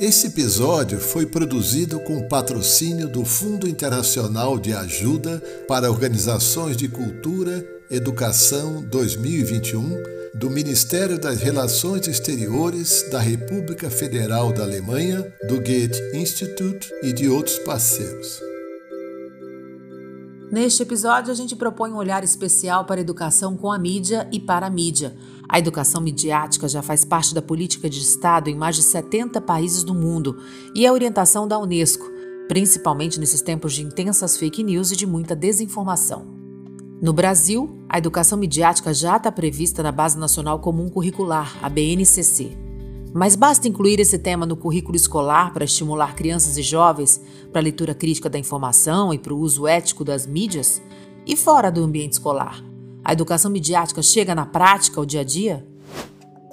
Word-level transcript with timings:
Esse 0.00 0.28
episódio 0.28 1.00
foi 1.00 1.26
produzido 1.26 1.98
com 1.98 2.28
patrocínio 2.28 3.08
do 3.08 3.24
Fundo 3.24 3.66
Internacional 3.66 4.56
de 4.56 4.72
Ajuda 4.72 5.42
para 5.66 5.90
Organizações 5.90 6.76
de 6.76 6.88
Cultura, 6.88 7.66
Educação 7.90 8.80
2021, 8.84 10.00
do 10.36 10.48
Ministério 10.50 11.18
das 11.18 11.40
Relações 11.40 12.06
Exteriores 12.06 13.10
da 13.10 13.18
República 13.18 13.90
Federal 13.90 14.52
da 14.52 14.62
Alemanha, 14.62 15.34
do 15.48 15.56
Goethe 15.56 16.00
Institute 16.14 16.88
e 17.02 17.12
de 17.12 17.28
outros 17.28 17.58
parceiros. 17.58 18.40
Neste 20.50 20.82
episódio, 20.82 21.32
a 21.32 21.34
gente 21.34 21.54
propõe 21.56 21.90
um 21.92 21.96
olhar 21.96 22.22
especial 22.22 22.84
para 22.84 23.00
a 23.00 23.02
educação 23.02 23.56
com 23.56 23.70
a 23.70 23.78
mídia 23.78 24.28
e 24.32 24.38
para 24.40 24.66
a 24.66 24.70
mídia. 24.70 25.14
A 25.48 25.58
educação 25.58 26.02
midiática 26.02 26.68
já 26.68 26.82
faz 26.82 27.06
parte 27.06 27.34
da 27.34 27.40
política 27.40 27.88
de 27.88 28.00
Estado 28.00 28.50
em 28.50 28.54
mais 28.54 28.76
de 28.76 28.82
70 28.82 29.40
países 29.40 29.82
do 29.82 29.94
mundo 29.94 30.36
e 30.74 30.84
é 30.84 30.92
orientação 30.92 31.48
da 31.48 31.58
Unesco, 31.58 32.04
principalmente 32.46 33.18
nesses 33.18 33.40
tempos 33.40 33.72
de 33.72 33.82
intensas 33.82 34.36
fake 34.36 34.62
news 34.62 34.90
e 34.90 34.96
de 34.96 35.06
muita 35.06 35.34
desinformação. 35.34 36.26
No 37.00 37.14
Brasil, 37.14 37.78
a 37.88 37.96
educação 37.96 38.36
midiática 38.36 38.92
já 38.92 39.16
está 39.16 39.32
prevista 39.32 39.82
na 39.82 39.92
Base 39.92 40.18
Nacional 40.18 40.58
Comum 40.58 40.88
Curricular, 40.88 41.56
a 41.62 41.68
BNCC. 41.68 42.56
Mas 43.14 43.34
basta 43.34 43.68
incluir 43.68 44.00
esse 44.00 44.18
tema 44.18 44.44
no 44.44 44.56
currículo 44.56 44.96
escolar 44.96 45.54
para 45.54 45.64
estimular 45.64 46.14
crianças 46.14 46.58
e 46.58 46.62
jovens 46.62 47.22
para 47.50 47.60
a 47.60 47.62
leitura 47.62 47.94
crítica 47.94 48.28
da 48.28 48.38
informação 48.38 49.14
e 49.14 49.18
para 49.18 49.32
o 49.32 49.38
uso 49.38 49.66
ético 49.66 50.04
das 50.04 50.26
mídias? 50.26 50.82
E 51.26 51.36
fora 51.36 51.70
do 51.70 51.82
ambiente 51.82 52.12
escolar? 52.14 52.62
A 53.08 53.12
educação 53.12 53.50
midiática 53.50 54.02
chega 54.02 54.34
na 54.34 54.44
prática, 54.44 55.00
ao 55.00 55.06
dia 55.06 55.22
a 55.22 55.24
dia? 55.24 55.66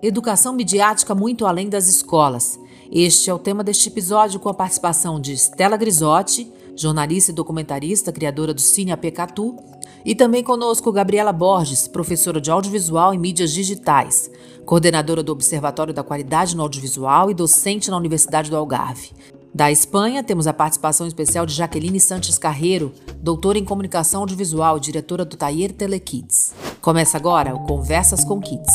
Educação 0.02 0.54
midiática 0.54 1.13
muito 1.13 1.46
além 1.46 1.68
das 1.68 1.90
escolas. 1.90 2.58
Este 2.90 3.30
é 3.30 3.34
o 3.34 3.38
tema 3.38 3.62
deste 3.62 3.90
episódio 3.90 4.40
com 4.40 4.48
a 4.48 4.54
participação 4.54 5.20
de 5.20 5.34
Stella 5.34 5.76
Grisotti, 5.76 6.49
jornalista 6.74 7.32
e 7.32 7.35
documentarista, 7.35 8.10
criadora 8.10 8.54
do 8.54 8.62
Cine 8.62 8.94
APCatu, 8.94 9.57
e 10.05 10.16
também 10.16 10.46
conosco 10.46 10.94
Gabriela 10.94 11.34
Borges, 11.34 11.90
professora 11.90 12.40
de 12.40 12.49
audiovisual 12.49 13.13
e 13.13 13.18
mídias 13.18 13.51
digitais, 13.51 14.32
coordenadora 14.66 15.22
do 15.22 15.34
Observatório 15.34 15.94
da 15.94 16.04
Qualidade 16.04 16.55
no 16.55 16.63
Audiovisual 16.63 17.29
e 17.29 17.34
docente 17.34 17.91
na 17.91 17.98
Universidade 17.98 18.49
do 18.49 18.55
Algarve. 18.55 19.12
Da 19.55 19.71
Espanha, 19.71 20.21
temos 20.21 20.48
a 20.48 20.53
participação 20.53 21.07
especial 21.07 21.45
de 21.45 21.53
Jaqueline 21.53 21.98
Sanches 21.98 22.37
Carreiro, 22.37 22.91
doutora 23.21 23.57
em 23.57 23.63
comunicação 23.63 24.20
audiovisual 24.20 24.75
e 24.75 24.81
diretora 24.81 25.23
do 25.23 25.37
Taller 25.37 25.71
Telekids. 25.71 26.53
Começa 26.81 27.15
agora 27.15 27.55
o 27.55 27.65
Conversas 27.65 28.26
com 28.26 28.41
Kids, 28.41 28.73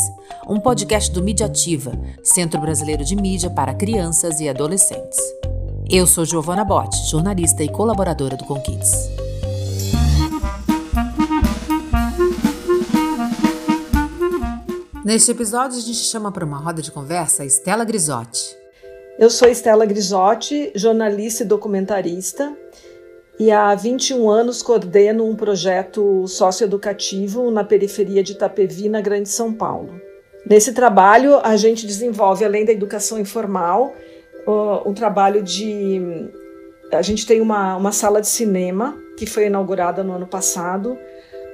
um 0.48 0.58
podcast 0.58 1.12
do 1.12 1.22
Mediativa, 1.22 1.92
Centro 2.24 2.58
Brasileiro 2.58 3.04
de 3.04 3.14
Mídia 3.14 3.50
para 3.50 3.74
Crianças 3.74 4.40
e 4.40 4.48
Adolescentes. 4.48 5.18
Eu 5.90 6.06
sou 6.06 6.24
Giovana 6.24 6.64
Botti, 6.64 7.10
jornalista 7.10 7.62
e 7.62 7.68
colaboradora 7.68 8.38
do 8.38 8.46
Conkids. 8.46 8.90
Neste 15.04 15.30
episódio, 15.30 15.76
a 15.76 15.82
gente 15.82 15.98
chama 15.98 16.32
para 16.32 16.46
uma 16.46 16.56
roda 16.56 16.80
de 16.80 16.90
conversa 16.90 17.42
a 17.42 17.46
Estela 17.46 17.84
Grisotti. 17.84 18.59
Eu 19.20 19.28
sou 19.28 19.46
Estela 19.50 19.84
Grisotti, 19.84 20.72
jornalista 20.74 21.42
e 21.42 21.46
documentarista, 21.46 22.56
e 23.38 23.50
há 23.50 23.74
21 23.74 24.30
anos 24.30 24.62
coordeno 24.62 25.28
um 25.28 25.36
projeto 25.36 26.26
socioeducativo 26.26 27.50
na 27.50 27.62
periferia 27.62 28.22
de 28.22 28.32
Itapevi, 28.32 28.88
na 28.88 29.02
Grande 29.02 29.28
São 29.28 29.52
Paulo. 29.52 30.00
Nesse 30.46 30.72
trabalho, 30.72 31.38
a 31.42 31.54
gente 31.54 31.86
desenvolve, 31.86 32.46
além 32.46 32.64
da 32.64 32.72
educação 32.72 33.20
informal, 33.20 33.92
um 34.86 34.94
trabalho 34.94 35.42
de. 35.42 36.00
A 36.90 37.02
gente 37.02 37.26
tem 37.26 37.42
uma, 37.42 37.76
uma 37.76 37.92
sala 37.92 38.22
de 38.22 38.26
cinema 38.26 38.96
que 39.18 39.26
foi 39.26 39.48
inaugurada 39.48 40.02
no 40.02 40.14
ano 40.14 40.26
passado, 40.26 40.96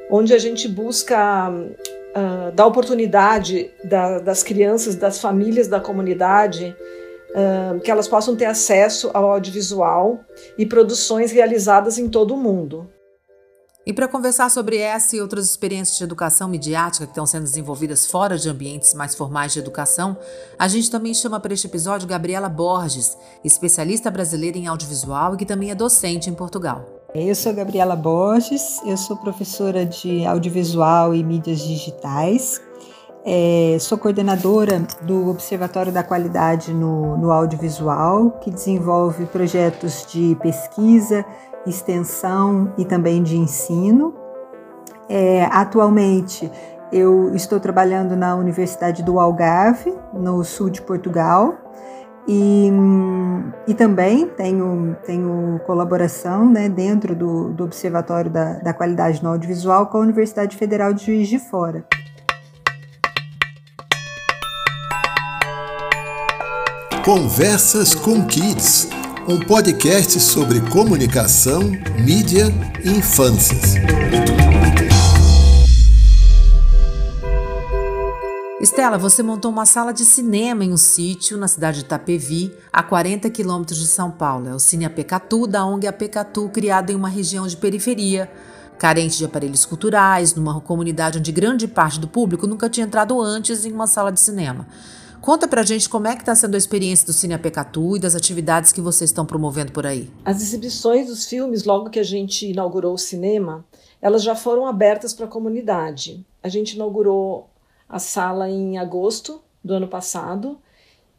onde 0.09 0.33
a 0.33 0.39
gente 0.39 0.69
busca 0.69 1.51
uh, 1.51 2.53
dar 2.55 2.65
oportunidade 2.65 3.73
da, 3.83 4.21
das 4.21 4.45
crianças, 4.45 4.95
das 4.95 5.21
famílias 5.21 5.67
da 5.67 5.81
comunidade, 5.81 6.77
uh, 7.37 7.79
que 7.81 7.91
elas 7.91 8.09
possam 8.09 8.35
ter 8.35 8.47
acesso 8.47 9.11
ao 9.13 9.31
audiovisual 9.31 10.21
e 10.57 10.65
produções 10.65 11.31
realizadas 11.31 11.99
em 11.99 12.09
todo 12.09 12.35
o 12.35 12.37
mundo. 12.37 12.91
E 13.87 13.93
para 13.93 14.09
conversar 14.09 14.51
sobre 14.51 14.79
essa 14.79 15.15
e 15.15 15.21
outras 15.21 15.49
experiências 15.49 15.97
de 15.97 16.03
educação 16.03 16.49
midiática 16.49 17.05
que 17.05 17.13
estão 17.13 17.25
sendo 17.25 17.45
desenvolvidas 17.45 18.05
fora 18.05 18.37
de 18.37 18.49
ambientes 18.49 18.93
mais 18.95 19.15
formais 19.15 19.53
de 19.53 19.61
educação, 19.61 20.17
a 20.59 20.67
gente 20.67 20.91
também 20.91 21.15
chama 21.15 21.39
para 21.39 21.55
este 21.55 21.69
episódio 21.69 22.09
Gabriela 22.09 22.49
Borges, 22.49 23.17
especialista 23.45 24.11
brasileira 24.11 24.59
em 24.59 24.67
audiovisual 24.67 25.35
e 25.35 25.37
que 25.37 25.47
também 25.47 25.71
é 25.71 25.75
docente 25.75 26.29
em 26.29 26.35
Portugal. 26.35 26.85
Eu 27.15 27.35
sou 27.37 27.55
Gabriela 27.55 27.95
Borges, 27.95 28.81
eu 28.85 28.97
sou 28.97 29.17
professora 29.17 29.87
de 29.87 30.27
audiovisual 30.27 31.15
e 31.15 31.23
mídias 31.23 31.61
digitais, 31.61 32.61
é, 33.29 33.77
sou 33.81 33.99
coordenadora 33.99 34.87
do 35.03 35.29
Observatório 35.29 35.91
da 35.91 36.05
Qualidade 36.05 36.73
no, 36.73 37.17
no 37.17 37.33
Audiovisual, 37.33 38.31
que 38.41 38.53
desenvolve 38.53 39.27
projetos 39.27 40.07
de 40.07 40.37
pesquisa, 40.41 41.25
extensão 41.67 42.73
e 42.79 42.85
também 42.85 43.25
de 43.25 43.37
ensino. 43.37 44.15
É, 45.09 45.45
atualmente, 45.47 46.49
eu 46.93 47.35
estou 47.35 47.59
trabalhando 47.59 48.15
na 48.15 48.37
Universidade 48.37 49.03
do 49.03 49.19
Algarve, 49.19 49.93
no 50.15 50.45
sul 50.45 50.71
de 50.71 50.81
Portugal, 50.81 51.59
e, 52.29 52.71
e 53.67 53.75
também 53.75 54.29
tenho, 54.29 54.97
tenho 55.05 55.61
colaboração 55.67 56.49
né, 56.49 56.69
dentro 56.69 57.17
do, 57.17 57.53
do 57.53 57.65
Observatório 57.65 58.31
da, 58.31 58.53
da 58.55 58.73
Qualidade 58.73 59.21
no 59.21 59.31
Audiovisual 59.31 59.89
com 59.89 59.99
a 59.99 60.01
Universidade 60.01 60.57
Federal 60.57 60.93
de 60.93 61.07
Juiz 61.07 61.27
de 61.27 61.41
Fora. 61.41 61.85
Conversas 67.07 67.95
com 67.95 68.27
Kids 68.27 68.89
um 69.29 69.39
podcast 69.39 70.19
sobre 70.19 70.61
comunicação, 70.61 71.63
mídia 72.05 72.47
e 72.85 72.91
infâncias. 72.91 73.75
Estela, 78.61 78.99
você 78.99 79.23
montou 79.23 79.53
uma 79.53 79.65
sala 79.65 79.93
de 79.93 80.05
cinema 80.05 80.65
em 80.65 80.73
um 80.73 80.77
sítio 80.77 81.39
na 81.39 81.47
cidade 81.47 81.79
de 81.79 81.85
Itapevi, 81.85 82.53
a 82.73 82.83
40 82.83 83.31
quilômetros 83.31 83.79
de 83.79 83.87
São 83.87 84.11
Paulo. 84.11 84.49
É 84.49 84.55
o 84.57 84.59
Cine 84.59 84.85
Apecatu, 84.85 85.47
da 85.47 85.65
ONG 85.65 85.87
Apecatu, 85.87 86.49
criado 86.49 86.91
em 86.91 86.97
uma 86.97 87.09
região 87.09 87.47
de 87.47 87.57
periferia, 87.57 88.29
carente 88.81 89.17
de 89.17 89.25
aparelhos 89.25 89.65
culturais, 89.65 90.35
numa 90.35 90.61
comunidade 90.61 91.21
onde 91.21 91.31
grande 91.31 91.69
parte 91.69 92.01
do 92.01 92.09
público 92.09 92.49
nunca 92.49 92.69
tinha 92.69 92.85
entrado 92.85 93.23
antes 93.23 93.65
em 93.65 93.71
uma 93.71 93.87
sala 93.87 94.11
de 94.11 94.19
cinema. 94.19 94.67
Conta 95.27 95.49
pra 95.49 95.65
gente 95.65 95.89
como 95.89 96.07
é 96.07 96.15
que 96.15 96.23
está 96.23 96.37
sendo 96.37 96.55
a 96.55 96.59
experiência 96.59 97.05
do 97.05 97.13
Cine 97.13 97.35
Apecatu 97.35 97.97
e 97.97 97.99
das 97.99 98.15
atividades 98.15 98.71
que 98.71 98.81
vocês 98.81 99.11
estão 99.11 99.27
promovendo 99.27 99.73
por 99.73 99.85
aí. 99.85 100.09
As 100.25 100.41
exibições 100.41 101.09
dos 101.09 101.27
filmes, 101.27 101.65
logo 101.65 101.91
que 101.91 101.99
a 101.99 102.05
gente 102.05 102.49
inaugurou 102.49 102.95
o 102.95 102.99
cinema, 102.99 103.67
elas 104.01 104.23
já 104.23 104.37
foram 104.37 104.69
abertas 104.69 105.13
para 105.13 105.27
a 105.27 105.29
comunidade. 105.29 106.25
A 106.41 106.49
gente 106.49 106.75
inaugurou 106.75 107.51
a 107.89 107.99
sala 107.99 108.49
em 108.49 108.79
agosto 108.79 109.43
do 109.65 109.75
ano 109.75 109.89
passado, 109.89 110.61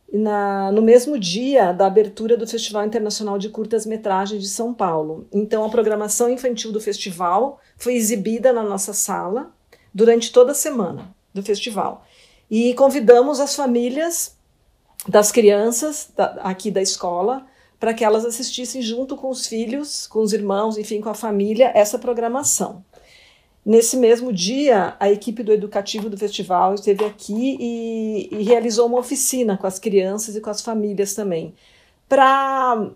na, 0.09 0.71
no 0.71 0.81
mesmo 0.81 1.19
dia 1.19 1.73
da 1.73 1.85
abertura 1.85 2.37
do 2.37 2.47
Festival 2.47 2.85
Internacional 2.85 3.37
de 3.37 3.49
Curtas-Metragens 3.49 4.41
de 4.41 4.47
São 4.47 4.73
Paulo. 4.73 5.27
Então, 5.33 5.65
a 5.65 5.69
programação 5.69 6.29
infantil 6.29 6.71
do 6.71 6.79
festival 6.79 7.59
foi 7.75 7.95
exibida 7.95 8.53
na 8.53 8.63
nossa 8.63 8.93
sala 8.93 9.51
durante 9.93 10.31
toda 10.31 10.53
a 10.53 10.55
semana 10.55 11.13
do 11.33 11.43
festival. 11.43 12.05
E 12.49 12.73
convidamos 12.73 13.39
as 13.39 13.55
famílias 13.55 14.35
das 15.07 15.31
crianças 15.31 16.09
da, 16.15 16.25
aqui 16.43 16.71
da 16.71 16.81
escola 16.81 17.45
para 17.79 17.93
que 17.93 18.03
elas 18.03 18.25
assistissem 18.25 18.81
junto 18.81 19.15
com 19.15 19.29
os 19.29 19.45
filhos, 19.45 20.07
com 20.07 20.19
os 20.19 20.33
irmãos, 20.33 20.77
enfim, 20.77 20.99
com 20.99 21.09
a 21.09 21.13
família, 21.13 21.71
essa 21.75 21.99
programação. 21.99 22.83
Nesse 23.63 23.97
mesmo 23.97 24.31
dia, 24.31 24.95
a 24.99 25.11
equipe 25.11 25.43
do 25.43 25.51
educativo 25.51 26.09
do 26.09 26.17
festival 26.17 26.73
esteve 26.73 27.03
aqui 27.03 27.57
e, 27.59 28.29
e 28.31 28.43
realizou 28.43 28.87
uma 28.87 28.99
oficina 28.99 29.57
com 29.57 29.67
as 29.67 29.77
crianças 29.77 30.35
e 30.35 30.41
com 30.41 30.49
as 30.49 30.61
famílias 30.61 31.13
também. 31.13 31.53
Para 32.07 32.89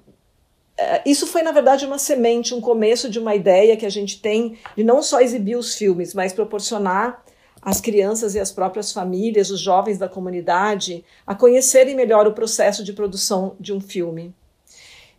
eh, 0.77 1.01
isso 1.05 1.27
foi, 1.27 1.43
na 1.43 1.51
verdade, 1.51 1.85
uma 1.85 1.99
semente, 1.99 2.55
um 2.55 2.61
começo 2.61 3.09
de 3.09 3.19
uma 3.19 3.35
ideia 3.35 3.75
que 3.75 3.85
a 3.85 3.89
gente 3.89 4.21
tem 4.21 4.57
de 4.75 4.83
não 4.83 5.03
só 5.03 5.19
exibir 5.19 5.57
os 5.57 5.75
filmes, 5.75 6.13
mas 6.13 6.33
proporcionar 6.33 7.23
as 7.61 7.79
crianças 7.79 8.33
e 8.33 8.39
as 8.39 8.51
próprias 8.51 8.91
famílias, 8.91 9.51
os 9.51 9.59
jovens 9.59 9.97
da 9.97 10.09
comunidade, 10.09 11.05
a 11.25 11.35
conhecerem 11.35 11.95
melhor 11.95 12.25
o 12.25 12.33
processo 12.33 12.83
de 12.83 12.93
produção 12.93 13.55
de 13.59 13.71
um 13.71 13.79
filme. 13.79 14.33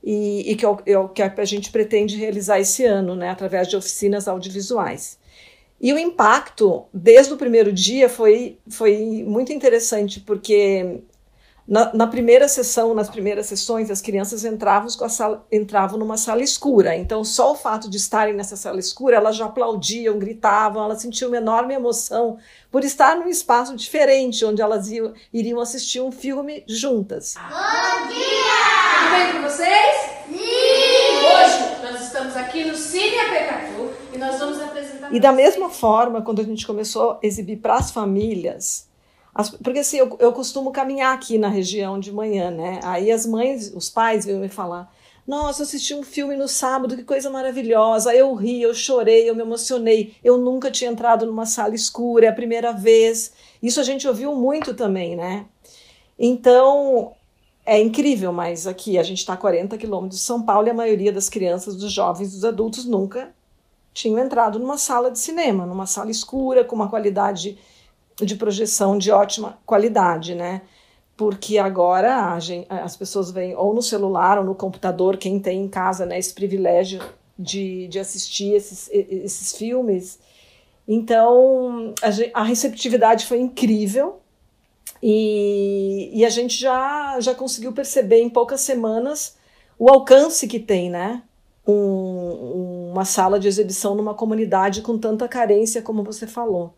E, 0.02 0.50
e 0.50 0.56
que, 0.56 0.66
é, 0.66 0.76
é 0.86 0.98
o 0.98 1.08
que 1.08 1.22
a 1.22 1.44
gente 1.44 1.70
pretende 1.70 2.16
realizar 2.16 2.58
esse 2.58 2.84
ano, 2.84 3.14
né, 3.14 3.30
através 3.30 3.68
de 3.68 3.76
oficinas 3.76 4.26
audiovisuais. 4.26 5.16
E 5.80 5.92
o 5.92 5.98
impacto, 5.98 6.84
desde 6.92 7.32
o 7.32 7.36
primeiro 7.36 7.72
dia, 7.72 8.08
foi, 8.08 8.58
foi 8.68 9.24
muito 9.26 9.52
interessante, 9.52 10.20
porque 10.20 11.00
Na, 11.66 11.94
na, 11.94 12.06
primeira 12.08 12.48
sessão, 12.48 12.92
nas 12.92 13.08
primeiras 13.08 13.46
sessões, 13.46 13.88
as 13.88 14.00
crianças 14.00 14.44
entravam, 14.44 14.88
sala, 14.88 15.46
entravam 15.50 15.96
numa 15.96 16.16
sala 16.16 16.42
escura. 16.42 16.96
Então, 16.96 17.22
só 17.22 17.52
o 17.52 17.54
fato 17.54 17.88
de 17.88 17.96
estarem 17.96 18.34
nessa 18.34 18.56
sala 18.56 18.80
escura, 18.80 19.16
elas 19.16 19.36
já 19.36 19.46
aplaudiam, 19.46 20.18
gritavam, 20.18 20.84
elas 20.84 21.00
sentiam 21.00 21.30
uma 21.30 21.36
enorme 21.36 21.72
emoção 21.72 22.36
por 22.70 22.82
estar 22.82 23.14
num 23.14 23.28
espaço 23.28 23.76
diferente, 23.76 24.44
onde 24.44 24.60
elas 24.60 24.90
iam, 24.90 25.12
iriam 25.32 25.60
assistir 25.60 26.00
um 26.00 26.10
filme 26.10 26.64
juntas. 26.66 27.34
Bom 27.36 28.08
dia! 28.08 28.62
Tudo 28.98 29.10
bem 29.16 29.32
com 29.32 29.48
vocês? 29.48 30.12
Sim! 30.26 31.12
Hoje 31.22 31.82
nós 31.82 32.02
estamos 32.02 32.36
aqui 32.36 32.64
no 32.64 32.74
Cine 32.74 33.18
Apecatu 33.20 33.90
e 34.12 34.18
nós 34.18 34.36
vamos 34.36 34.60
apresentar. 34.60 35.14
E 35.14 35.20
da 35.20 35.30
mesma 35.30 35.70
forma, 35.70 36.22
quando 36.22 36.40
a 36.40 36.44
gente 36.44 36.66
começou 36.66 37.12
a 37.12 37.18
exibir 37.22 37.58
para 37.58 37.76
as 37.76 37.92
famílias, 37.92 38.90
as, 39.34 39.50
porque 39.50 39.78
assim, 39.78 39.96
eu, 39.96 40.16
eu 40.20 40.32
costumo 40.32 40.70
caminhar 40.70 41.14
aqui 41.14 41.38
na 41.38 41.48
região 41.48 41.98
de 41.98 42.12
manhã, 42.12 42.50
né? 42.50 42.80
Aí 42.82 43.10
as 43.10 43.24
mães, 43.24 43.72
os 43.74 43.88
pais 43.88 44.26
vêm 44.26 44.36
me 44.36 44.48
falar: 44.48 44.92
Nossa, 45.26 45.62
eu 45.62 45.64
assisti 45.64 45.94
um 45.94 46.02
filme 46.02 46.36
no 46.36 46.46
sábado, 46.46 46.96
que 46.96 47.04
coisa 47.04 47.30
maravilhosa. 47.30 48.14
Eu 48.14 48.34
ri, 48.34 48.60
eu 48.60 48.74
chorei, 48.74 49.28
eu 49.28 49.34
me 49.34 49.42
emocionei. 49.42 50.14
Eu 50.22 50.36
nunca 50.36 50.70
tinha 50.70 50.90
entrado 50.90 51.24
numa 51.24 51.46
sala 51.46 51.74
escura, 51.74 52.26
é 52.26 52.28
a 52.28 52.34
primeira 52.34 52.72
vez. 52.72 53.32
Isso 53.62 53.80
a 53.80 53.84
gente 53.84 54.06
ouviu 54.06 54.34
muito 54.34 54.74
também, 54.74 55.16
né? 55.16 55.46
Então, 56.18 57.12
é 57.64 57.80
incrível, 57.80 58.32
mas 58.32 58.66
aqui 58.66 58.98
a 58.98 59.02
gente 59.02 59.18
está 59.18 59.32
a 59.32 59.36
40 59.36 59.78
quilômetros 59.78 60.20
de 60.20 60.26
São 60.26 60.42
Paulo 60.42 60.66
e 60.66 60.70
a 60.70 60.74
maioria 60.74 61.12
das 61.12 61.28
crianças, 61.28 61.76
dos 61.76 61.92
jovens, 61.92 62.32
dos 62.32 62.44
adultos 62.44 62.84
nunca 62.84 63.32
tinham 63.94 64.18
entrado 64.18 64.58
numa 64.58 64.78
sala 64.78 65.10
de 65.10 65.18
cinema, 65.18 65.66
numa 65.66 65.86
sala 65.86 66.10
escura, 66.10 66.64
com 66.64 66.74
uma 66.74 66.88
qualidade 66.88 67.58
de 68.24 68.36
projeção 68.36 68.98
de 68.98 69.10
ótima 69.10 69.58
qualidade, 69.66 70.34
né? 70.34 70.62
Porque 71.16 71.58
agora 71.58 72.38
gente, 72.40 72.66
as 72.68 72.96
pessoas 72.96 73.30
vêm 73.30 73.54
ou 73.54 73.74
no 73.74 73.82
celular 73.82 74.38
ou 74.38 74.44
no 74.44 74.54
computador, 74.54 75.16
quem 75.16 75.38
tem 75.38 75.62
em 75.62 75.68
casa 75.68 76.06
né, 76.06 76.18
esse 76.18 76.32
privilégio 76.32 77.00
de, 77.38 77.86
de 77.88 77.98
assistir 77.98 78.54
esses, 78.54 78.88
esses 78.90 79.52
filmes. 79.56 80.18
Então, 80.86 81.94
a, 82.02 82.40
a 82.40 82.42
receptividade 82.42 83.26
foi 83.26 83.40
incrível 83.40 84.20
e, 85.02 86.10
e, 86.12 86.24
a 86.24 86.30
gente 86.30 86.58
já, 86.58 87.18
já 87.20 87.34
conseguiu 87.34 87.72
perceber 87.72 88.20
em 88.20 88.30
poucas 88.30 88.60
semanas 88.60 89.36
o 89.78 89.88
alcance 89.90 90.46
que 90.46 90.60
tem, 90.60 90.90
né? 90.90 91.22
Um, 91.66 92.90
uma 92.92 93.04
sala 93.04 93.38
de 93.38 93.48
exibição 93.48 93.94
numa 93.94 94.14
comunidade 94.14 94.82
com 94.82 94.98
tanta 94.98 95.28
carência 95.28 95.82
como 95.82 96.02
você 96.02 96.26
falou 96.26 96.74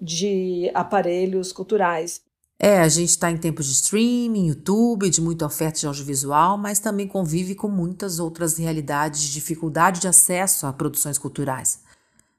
de 0.00 0.70
aparelhos 0.74 1.52
culturais. 1.52 2.20
É, 2.58 2.80
a 2.80 2.88
gente 2.88 3.10
está 3.10 3.30
em 3.30 3.36
tempos 3.36 3.66
de 3.66 3.72
streaming, 3.72 4.46
YouTube, 4.46 5.10
de 5.10 5.20
muita 5.20 5.44
oferta 5.44 5.78
de 5.78 5.86
audiovisual, 5.86 6.56
mas 6.56 6.78
também 6.78 7.06
convive 7.06 7.54
com 7.54 7.68
muitas 7.68 8.18
outras 8.18 8.56
realidades 8.56 9.20
de 9.20 9.32
dificuldade 9.32 10.00
de 10.00 10.08
acesso 10.08 10.66
a 10.66 10.72
produções 10.72 11.18
culturais. 11.18 11.80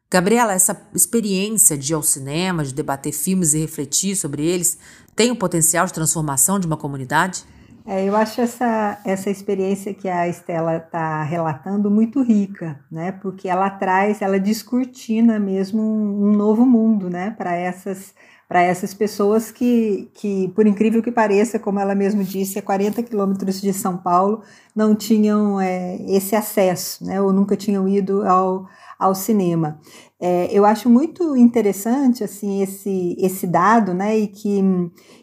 Gabriela, 0.10 0.54
essa 0.54 0.90
experiência 0.96 1.78
de 1.78 1.92
ir 1.92 1.96
ao 1.96 2.02
cinema, 2.02 2.64
de 2.64 2.74
debater 2.74 3.12
filmes 3.12 3.54
e 3.54 3.60
refletir 3.60 4.16
sobre 4.16 4.44
eles, 4.44 4.78
tem 5.16 5.30
o 5.30 5.36
potencial 5.36 5.86
de 5.86 5.94
transformação 5.94 6.60
de 6.60 6.66
uma 6.66 6.78
comunidade? 6.78 7.44
É, 7.90 8.04
eu 8.04 8.18
acho 8.18 8.42
essa, 8.42 9.00
essa 9.06 9.30
experiência 9.30 9.94
que 9.94 10.10
a 10.10 10.28
Estela 10.28 10.76
está 10.76 11.24
relatando 11.24 11.90
muito 11.90 12.22
rica, 12.22 12.84
né? 12.92 13.14
Porque 13.14 13.48
ela 13.48 13.70
traz, 13.70 14.22
ela 14.22 14.38
descortina 14.38 15.40
mesmo 15.40 15.82
um, 15.82 16.28
um 16.28 16.34
novo 16.34 16.66
mundo, 16.66 17.10
né? 17.10 17.32
Para 17.38 17.56
essas 17.56 18.14
para 18.48 18.62
essas 18.62 18.94
pessoas 18.94 19.52
que, 19.52 20.10
que, 20.14 20.48
por 20.56 20.66
incrível 20.66 21.04
que 21.04 21.12
pareça, 21.12 21.60
como 21.60 21.82
ela 21.82 21.94
mesmo 21.94 22.24
disse, 22.24 22.58
a 22.58 22.62
40 22.62 23.04
quilômetros 23.04 23.60
de 23.60 23.74
São 23.74 23.98
Paulo, 23.98 24.42
não 24.74 24.96
tinham 24.96 25.60
é, 25.60 25.98
esse 26.08 26.34
acesso, 26.34 27.04
né? 27.06 27.22
Ou 27.22 27.34
nunca 27.34 27.58
tinham 27.58 27.88
ido 27.90 28.26
ao, 28.26 28.66
ao 28.98 29.14
cinema. 29.14 29.80
É, 30.20 30.48
eu 30.52 30.66
acho 30.66 30.90
muito 30.90 31.38
interessante 31.38 32.24
assim 32.24 32.62
esse, 32.64 33.16
esse 33.20 33.46
dado, 33.46 33.94
né, 33.94 34.18
e 34.18 34.28
que, 34.28 34.62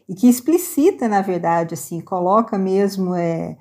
e 0.09 0.15
que 0.15 0.29
explicita, 0.29 1.09
na 1.09 1.21
verdade, 1.21 1.75
assim, 1.75 2.01
coloca 2.01 2.57
mesmo 2.57 3.13
é, 3.15 3.57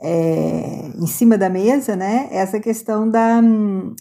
é, 0.00 0.88
em 0.96 1.06
cima 1.06 1.36
da 1.36 1.50
mesa, 1.50 1.94
né, 1.96 2.28
essa 2.30 2.58
questão 2.58 3.08
da, 3.10 3.40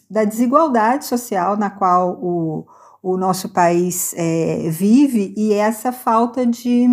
da 0.09 0.23
desigualdade 0.23 1.05
social 1.05 1.57
na 1.57 1.69
qual 1.69 2.17
o, 2.21 2.65
o 3.01 3.17
nosso 3.17 3.49
país 3.49 4.13
é, 4.17 4.69
vive 4.69 5.33
e 5.37 5.53
essa 5.53 5.91
falta 5.91 6.45
de, 6.45 6.85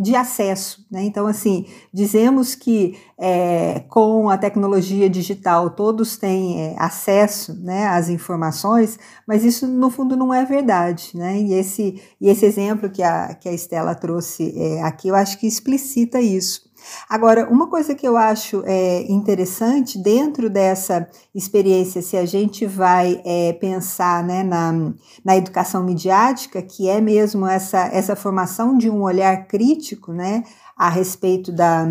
de 0.00 0.16
acesso. 0.16 0.86
Né? 0.90 1.04
Então, 1.04 1.26
assim, 1.26 1.66
dizemos 1.92 2.54
que 2.54 2.96
é, 3.18 3.80
com 3.88 4.30
a 4.30 4.38
tecnologia 4.38 5.10
digital 5.10 5.70
todos 5.70 6.16
têm 6.16 6.62
é, 6.62 6.76
acesso 6.78 7.54
né, 7.62 7.86
às 7.88 8.08
informações, 8.08 8.98
mas 9.26 9.44
isso 9.44 9.66
no 9.66 9.90
fundo 9.90 10.16
não 10.16 10.32
é 10.32 10.46
verdade. 10.46 11.10
Né? 11.14 11.38
E, 11.40 11.52
esse, 11.52 12.00
e 12.18 12.28
esse 12.28 12.46
exemplo 12.46 12.88
que 12.88 13.02
a, 13.02 13.34
que 13.34 13.48
a 13.48 13.52
Estela 13.52 13.94
trouxe 13.94 14.54
é, 14.56 14.82
aqui, 14.82 15.08
eu 15.08 15.14
acho 15.14 15.38
que 15.38 15.46
explicita 15.46 16.20
isso. 16.20 16.69
Agora, 17.08 17.48
uma 17.50 17.68
coisa 17.68 17.94
que 17.94 18.06
eu 18.06 18.16
acho 18.16 18.62
é, 18.66 19.02
interessante 19.10 19.98
dentro 19.98 20.48
dessa 20.48 21.08
experiência, 21.34 22.02
se 22.02 22.16
a 22.16 22.24
gente 22.24 22.66
vai 22.66 23.20
é, 23.24 23.52
pensar 23.54 24.22
né, 24.24 24.42
na, 24.42 24.92
na 25.24 25.36
educação 25.36 25.84
midiática, 25.84 26.62
que 26.62 26.88
é 26.88 27.00
mesmo 27.00 27.46
essa, 27.46 27.88
essa 27.92 28.16
formação 28.16 28.76
de 28.76 28.88
um 28.88 29.02
olhar 29.02 29.46
crítico 29.46 30.12
né, 30.12 30.44
a 30.76 30.88
respeito 30.88 31.52
da, 31.52 31.86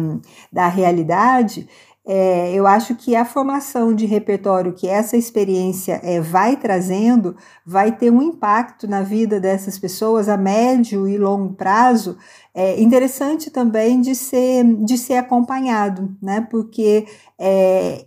da 0.52 0.68
realidade, 0.68 1.68
é, 2.12 2.52
eu 2.56 2.66
acho 2.66 2.96
que 2.96 3.16
a 3.16 3.24
formação 3.24 3.94
de 3.94 4.08
repertório 4.08 4.74
que 4.74 4.88
essa 4.88 5.16
experiência 5.16 6.02
é, 6.04 6.20
vai 6.20 6.56
trazendo 6.56 7.36
vai 7.64 7.92
ter 7.92 8.10
um 8.10 8.20
impacto 8.20 8.88
na 8.88 9.04
vida 9.04 9.40
dessas 9.40 9.78
pessoas 9.78 10.28
a 10.28 10.36
médio 10.36 11.08
e 11.08 11.20
longo 11.20 11.54
prazo 11.54 12.18
é 12.54 12.81
interessante 12.81 13.50
também 13.51 14.01
de 14.01 14.16
ser, 14.16 14.63
de 14.84 14.98
ser 14.98 15.16
acompanhado, 15.16 16.16
né? 16.22 16.42
Porque 16.50 17.07
é, 17.38 18.06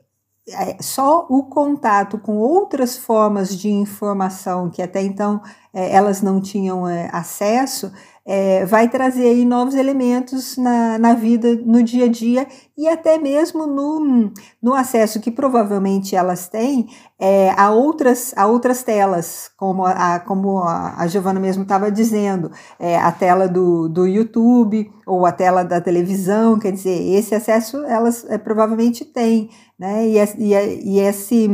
é, 0.48 0.82
só 0.82 1.26
o 1.28 1.44
contato 1.44 2.18
com 2.18 2.36
outras 2.36 2.96
formas 2.96 3.56
de 3.56 3.70
informação 3.70 4.68
que 4.70 4.82
até 4.82 5.00
então 5.00 5.40
é, 5.72 5.94
elas 5.94 6.20
não 6.20 6.40
tinham 6.40 6.88
é, 6.88 7.08
acesso 7.12 7.92
é, 8.24 8.64
vai 8.64 8.88
trazer 8.88 9.26
aí 9.26 9.44
novos 9.44 9.74
elementos 9.74 10.56
na, 10.56 10.98
na 10.98 11.14
vida, 11.14 11.56
no 11.64 11.82
dia 11.82 12.04
a 12.04 12.08
dia 12.08 12.46
e 12.78 12.86
até 12.88 13.18
mesmo 13.18 13.66
no, 13.66 14.32
no 14.62 14.74
acesso 14.74 15.20
que 15.20 15.30
provavelmente 15.30 16.14
elas 16.14 16.48
têm 16.48 16.88
é, 17.18 17.50
a, 17.56 17.70
outras, 17.70 18.32
a 18.36 18.46
outras 18.46 18.82
telas, 18.82 19.50
como 19.56 19.84
a, 19.84 20.20
como 20.20 20.58
a, 20.60 21.06
Giovana 21.06 21.40
mesmo 21.40 21.64
estava 21.64 21.90
dizendo, 21.90 22.50
é, 22.78 22.96
a 22.96 23.10
tela 23.10 23.48
do, 23.48 23.88
do 23.88 24.06
YouTube 24.06 24.90
ou 25.06 25.26
a 25.26 25.32
tela 25.32 25.64
da 25.64 25.80
televisão, 25.80 26.58
quer 26.58 26.72
dizer, 26.72 27.00
esse 27.14 27.34
acesso 27.34 27.84
elas 27.84 28.24
é, 28.28 28.38
provavelmente 28.38 29.04
têm, 29.04 29.50
né? 29.78 30.06
E, 30.06 30.16
e, 30.38 30.54
e 30.84 31.00
esse 31.00 31.48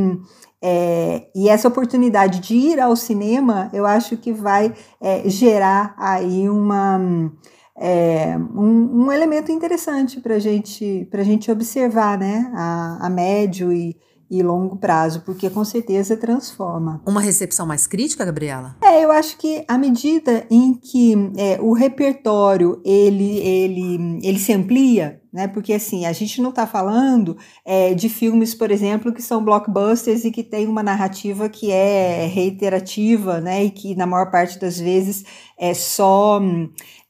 é, 0.63 1.29
e 1.35 1.49
essa 1.49 1.69
oportunidade 1.69 2.41
de 2.41 2.55
ir 2.55 2.81
ao 2.81 2.97
cinema, 2.97 3.71
eu 3.73 3.87
acho 3.87 4.17
que 4.17 4.33
vai 4.33 4.75
é, 5.01 5.29
gerar 5.29 5.95
aí 5.97 6.49
uma, 6.49 7.31
é, 7.77 8.37
um, 8.37 9.05
um, 9.05 9.13
elemento 9.13 9.53
interessante 9.53 10.21
para 10.21 10.39
gente, 10.39 11.09
a 11.13 11.23
gente 11.23 11.51
observar 11.51 12.19
né, 12.19 12.51
a, 12.55 13.07
a 13.07 13.11
médio 13.11 13.73
e, 13.73 13.97
e 14.29 14.43
longo 14.43 14.77
prazo, 14.77 15.23
porque 15.25 15.49
com 15.49 15.65
certeza 15.65 16.17
transforma. 16.17 17.01
Uma 17.07 17.21
recepção 17.21 17.65
mais 17.65 17.87
crítica, 17.87 18.25
Gabriela? 18.25 18.77
É, 18.83 19.05
eu 19.05 19.13
acho 19.13 19.39
que 19.39 19.65
à 19.69 19.79
medida 19.79 20.45
em 20.51 20.75
que 20.75 21.15
é, 21.37 21.61
o 21.61 21.73
repertório 21.73 22.83
ele, 22.85 23.39
ele, 23.39 24.19
ele 24.23 24.39
se 24.41 24.53
amplia, 24.53 25.18
né? 25.33 25.49
Porque 25.49 25.73
assim, 25.73 26.07
a 26.07 26.13
gente 26.13 26.41
não 26.41 26.51
está 26.51 26.67
falando 26.67 27.37
é, 27.65 27.95
de 27.95 28.09
filmes, 28.09 28.55
por 28.55 28.71
exemplo, 28.71 29.13
que 29.13 29.23
são 29.23 29.45
blockbusters 29.45 30.25
e 30.25 30.31
que 30.31 30.43
tem 30.43 30.67
uma 30.67 30.83
narrativa 30.83 31.49
que 31.49 31.71
é 31.71 32.27
reiterativa, 32.27 33.41
né? 33.41 33.65
E 33.65 33.71
que 33.71 33.95
na 33.95 34.07
maior 34.07 34.31
parte 34.31 34.59
das 34.59 34.79
vezes 34.79 35.25
é 35.59 35.75
só 35.75 36.41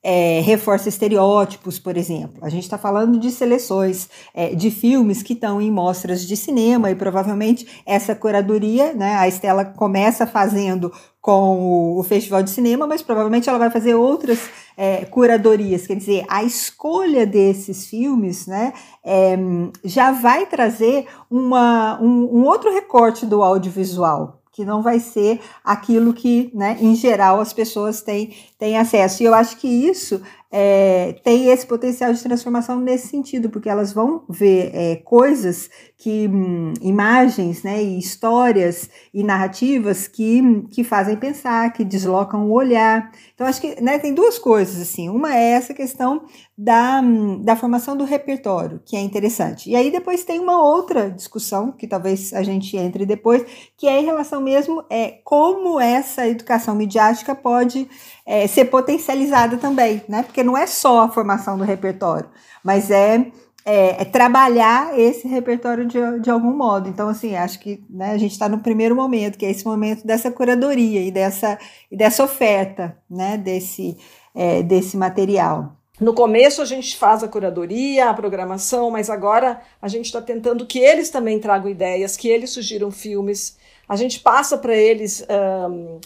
é, 0.03 0.41
reforça 0.41 0.89
estereótipos, 0.89 1.79
por 1.79 1.97
exemplo. 1.97 2.39
A 2.43 2.49
gente 2.49 2.63
está 2.63 2.79
falando 2.79 3.19
de 3.19 3.31
seleções 3.31 4.09
é, 4.33 4.55
de 4.55 4.71
filmes 4.71 5.23
que 5.23 5.33
estão 5.33 5.61
em 5.61 5.71
mostras 5.71 6.27
de 6.27 6.37
cinema 6.37 6.91
e 6.91 6.95
provavelmente 6.95 7.67
essa 7.85 8.15
curadoria, 8.15 8.95
né, 8.95 9.17
a 9.17 9.29
Estela 9.29 9.65
começa 9.65 10.27
fazendo 10.27 10.93
com 11.29 11.99
o, 11.99 12.03
Festival 12.03 12.43
de 12.43 12.49
Cinema, 12.49 12.87
mas 12.87 13.03
provavelmente 13.03 13.51
ela 13.51 13.59
vai 13.59 13.69
fazer 13.69 13.95
outras 13.95 14.49
é, 14.75 15.05
curadorias, 15.05 15.87
quer 15.87 15.97
dizer, 15.97 16.25
a 16.27 16.43
escolha 16.43 17.27
desses 17.27 17.87
filmes 17.87 18.47
né, 18.47 18.73
é, 19.05 19.37
já 19.85 20.11
vai 20.11 20.47
trazer 20.47 21.07
uma, 21.31 22.01
um, 22.01 22.39
um 22.39 22.45
outro 22.47 22.73
recorte 22.73 23.27
do 23.27 23.43
audiovisual, 23.43 24.41
que 24.51 24.65
não 24.65 24.81
vai 24.81 24.99
ser 25.01 25.39
aquilo 25.63 26.15
que, 26.15 26.51
né, 26.55 26.79
em 26.81 26.95
geral, 26.95 27.41
as 27.41 27.53
pessoas 27.53 28.01
têm, 28.01 28.35
têm 28.59 28.79
acesso. 28.79 29.23
E 29.23 29.27
eu 29.27 29.35
acho 29.35 29.59
que 29.59 29.69
isso 29.69 30.23
é, 30.50 31.14
tem 31.23 31.50
esse 31.50 31.67
potencial 31.67 32.12
de 32.12 32.23
transformação 32.23 32.81
nesse 32.81 33.09
sentido, 33.09 33.50
porque 33.50 33.69
elas 33.69 33.93
vão 33.93 34.25
ver 34.28 34.71
é, 34.75 34.97
coisas 34.97 35.69
que, 35.97 36.26
hum, 36.26 36.73
imagens, 36.81 37.62
né, 37.62 37.83
e 37.83 37.99
histórias 37.99 38.88
e 39.12 39.23
narrativas 39.23 40.09
que, 40.09 40.62
que 40.71 40.83
fazem 40.83 41.17
pensar, 41.17 41.73
que 41.73 41.85
deslocam 41.85 42.49
o 42.49 42.52
olhar. 42.52 43.11
Então, 43.38 43.47
acho 43.47 43.61
que 43.61 43.80
né, 43.80 44.00
tem 44.00 44.12
duas 44.12 44.37
coisas, 44.37 44.83
assim. 44.83 45.09
Uma 45.09 45.33
é 45.33 45.50
essa 45.50 45.73
questão 45.73 46.26
da, 46.57 47.00
da 47.40 47.54
formação 47.54 47.97
do 47.97 48.02
repertório, 48.02 48.83
que 48.85 48.97
é 48.97 49.00
interessante. 49.00 49.71
E 49.71 49.76
aí 49.76 49.92
depois 49.92 50.25
tem 50.25 50.40
uma 50.40 50.61
outra 50.61 51.09
discussão, 51.09 51.71
que 51.71 51.87
talvez 51.87 52.35
a 52.35 52.42
gente 52.42 52.76
entre 52.76 53.07
depois, 53.07 53.45
que 53.76 53.87
é 53.87 54.00
em 54.00 54.04
relação 54.04 54.40
mesmo 54.40 54.85
é 54.90 55.21
como 55.23 55.78
essa 55.78 56.26
educação 56.26 56.75
midiática 56.75 57.33
pode 57.33 57.88
é, 58.26 58.45
ser 58.49 58.64
potencializada 58.64 59.57
também, 59.57 60.02
né? 60.09 60.25
Porque 60.25 60.42
não 60.42 60.59
é 60.59 60.66
só 60.66 61.02
a 61.02 61.09
formação 61.09 61.57
do 61.57 61.62
repertório, 61.62 62.28
mas 62.64 62.90
é, 62.90 63.30
é, 63.69 64.01
é 64.01 64.05
trabalhar 64.07 64.99
esse 64.99 65.29
repertório 65.29 65.85
de, 65.85 65.99
de 66.21 66.31
algum 66.31 66.57
modo. 66.57 66.89
Então, 66.89 67.07
assim, 67.07 67.37
acho 67.37 67.61
que 67.61 67.85
né, 67.91 68.13
a 68.13 68.17
gente 68.17 68.33
está 68.33 68.49
no 68.49 68.61
primeiro 68.61 68.97
momento, 68.97 69.37
que 69.37 69.45
é 69.45 69.51
esse 69.51 69.65
momento 69.67 70.07
dessa 70.07 70.31
curadoria 70.31 71.03
e 71.03 71.11
dessa, 71.11 71.59
e 71.91 71.97
dessa 71.97 72.25
oferta 72.25 72.97
né, 73.11 73.37
desse, 73.37 73.99
é, 74.35 74.63
desse 74.63 74.97
material. 74.97 75.77
No 76.01 76.15
começo 76.15 76.63
a 76.63 76.65
gente 76.65 76.97
faz 76.97 77.23
a 77.23 77.29
curadoria, 77.29 78.09
a 78.09 78.15
programação, 78.15 78.91
mas 78.91 79.11
agora 79.11 79.61
a 79.83 79.89
gente 79.89 80.07
está 80.07 80.23
tentando 80.23 80.65
que 80.65 80.79
eles 80.79 81.11
também 81.11 81.39
tragam 81.39 81.69
ideias, 81.69 82.17
que 82.17 82.29
eles 82.29 82.51
sugiram 82.51 82.91
filmes. 82.91 83.59
A 83.87 83.97
gente 83.97 84.21
passa 84.21 84.57
para 84.57 84.75
eles. 84.75 85.27
Um, 85.29 86.01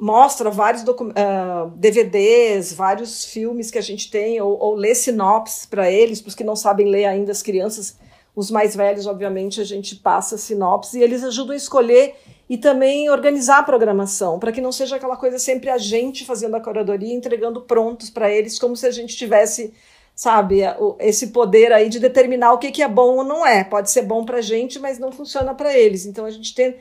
mostra 0.00 0.50
vários 0.50 0.82
uh, 0.82 1.12
ah, 1.14 1.70
DVDs, 1.76 2.72
vários 2.72 3.26
filmes 3.26 3.70
que 3.70 3.78
a 3.78 3.82
gente 3.82 4.10
tem, 4.10 4.40
ou, 4.40 4.58
ou 4.58 4.74
lê 4.74 4.94
sinopses 4.94 5.66
para 5.66 5.90
eles, 5.90 6.22
para 6.22 6.30
os 6.30 6.34
que 6.34 6.42
não 6.42 6.56
sabem 6.56 6.88
ler 6.88 7.04
ainda, 7.04 7.30
as 7.30 7.42
crianças, 7.42 7.98
os 8.34 8.50
mais 8.50 8.74
velhos, 8.74 9.06
obviamente, 9.06 9.60
a 9.60 9.64
gente 9.64 9.96
passa 9.96 10.38
sinopse 10.38 10.98
e 10.98 11.02
eles 11.02 11.22
ajudam 11.22 11.52
a 11.52 11.56
escolher 11.56 12.14
e 12.48 12.56
também 12.56 13.10
organizar 13.10 13.58
a 13.58 13.62
programação, 13.62 14.38
para 14.38 14.50
que 14.50 14.60
não 14.60 14.72
seja 14.72 14.96
aquela 14.96 15.16
coisa 15.16 15.38
sempre 15.38 15.68
a 15.68 15.76
gente 15.76 16.24
fazendo 16.24 16.56
a 16.56 16.60
curadoria, 16.60 17.14
entregando 17.14 17.60
prontos 17.60 18.08
para 18.08 18.30
eles, 18.30 18.58
como 18.58 18.74
se 18.74 18.86
a 18.86 18.90
gente 18.90 19.16
tivesse, 19.16 19.74
sabe, 20.14 20.60
esse 20.98 21.28
poder 21.28 21.72
aí 21.72 21.90
de 21.90 22.00
determinar 22.00 22.54
o 22.54 22.58
que, 22.58 22.72
que 22.72 22.82
é 22.82 22.88
bom 22.88 23.18
ou 23.18 23.24
não 23.24 23.46
é. 23.46 23.62
Pode 23.62 23.90
ser 23.90 24.02
bom 24.02 24.24
para 24.24 24.38
a 24.38 24.42
gente, 24.42 24.78
mas 24.78 24.98
não 24.98 25.12
funciona 25.12 25.54
para 25.54 25.76
eles. 25.76 26.06
Então 26.06 26.24
a 26.24 26.30
gente 26.30 26.54
tem 26.54 26.76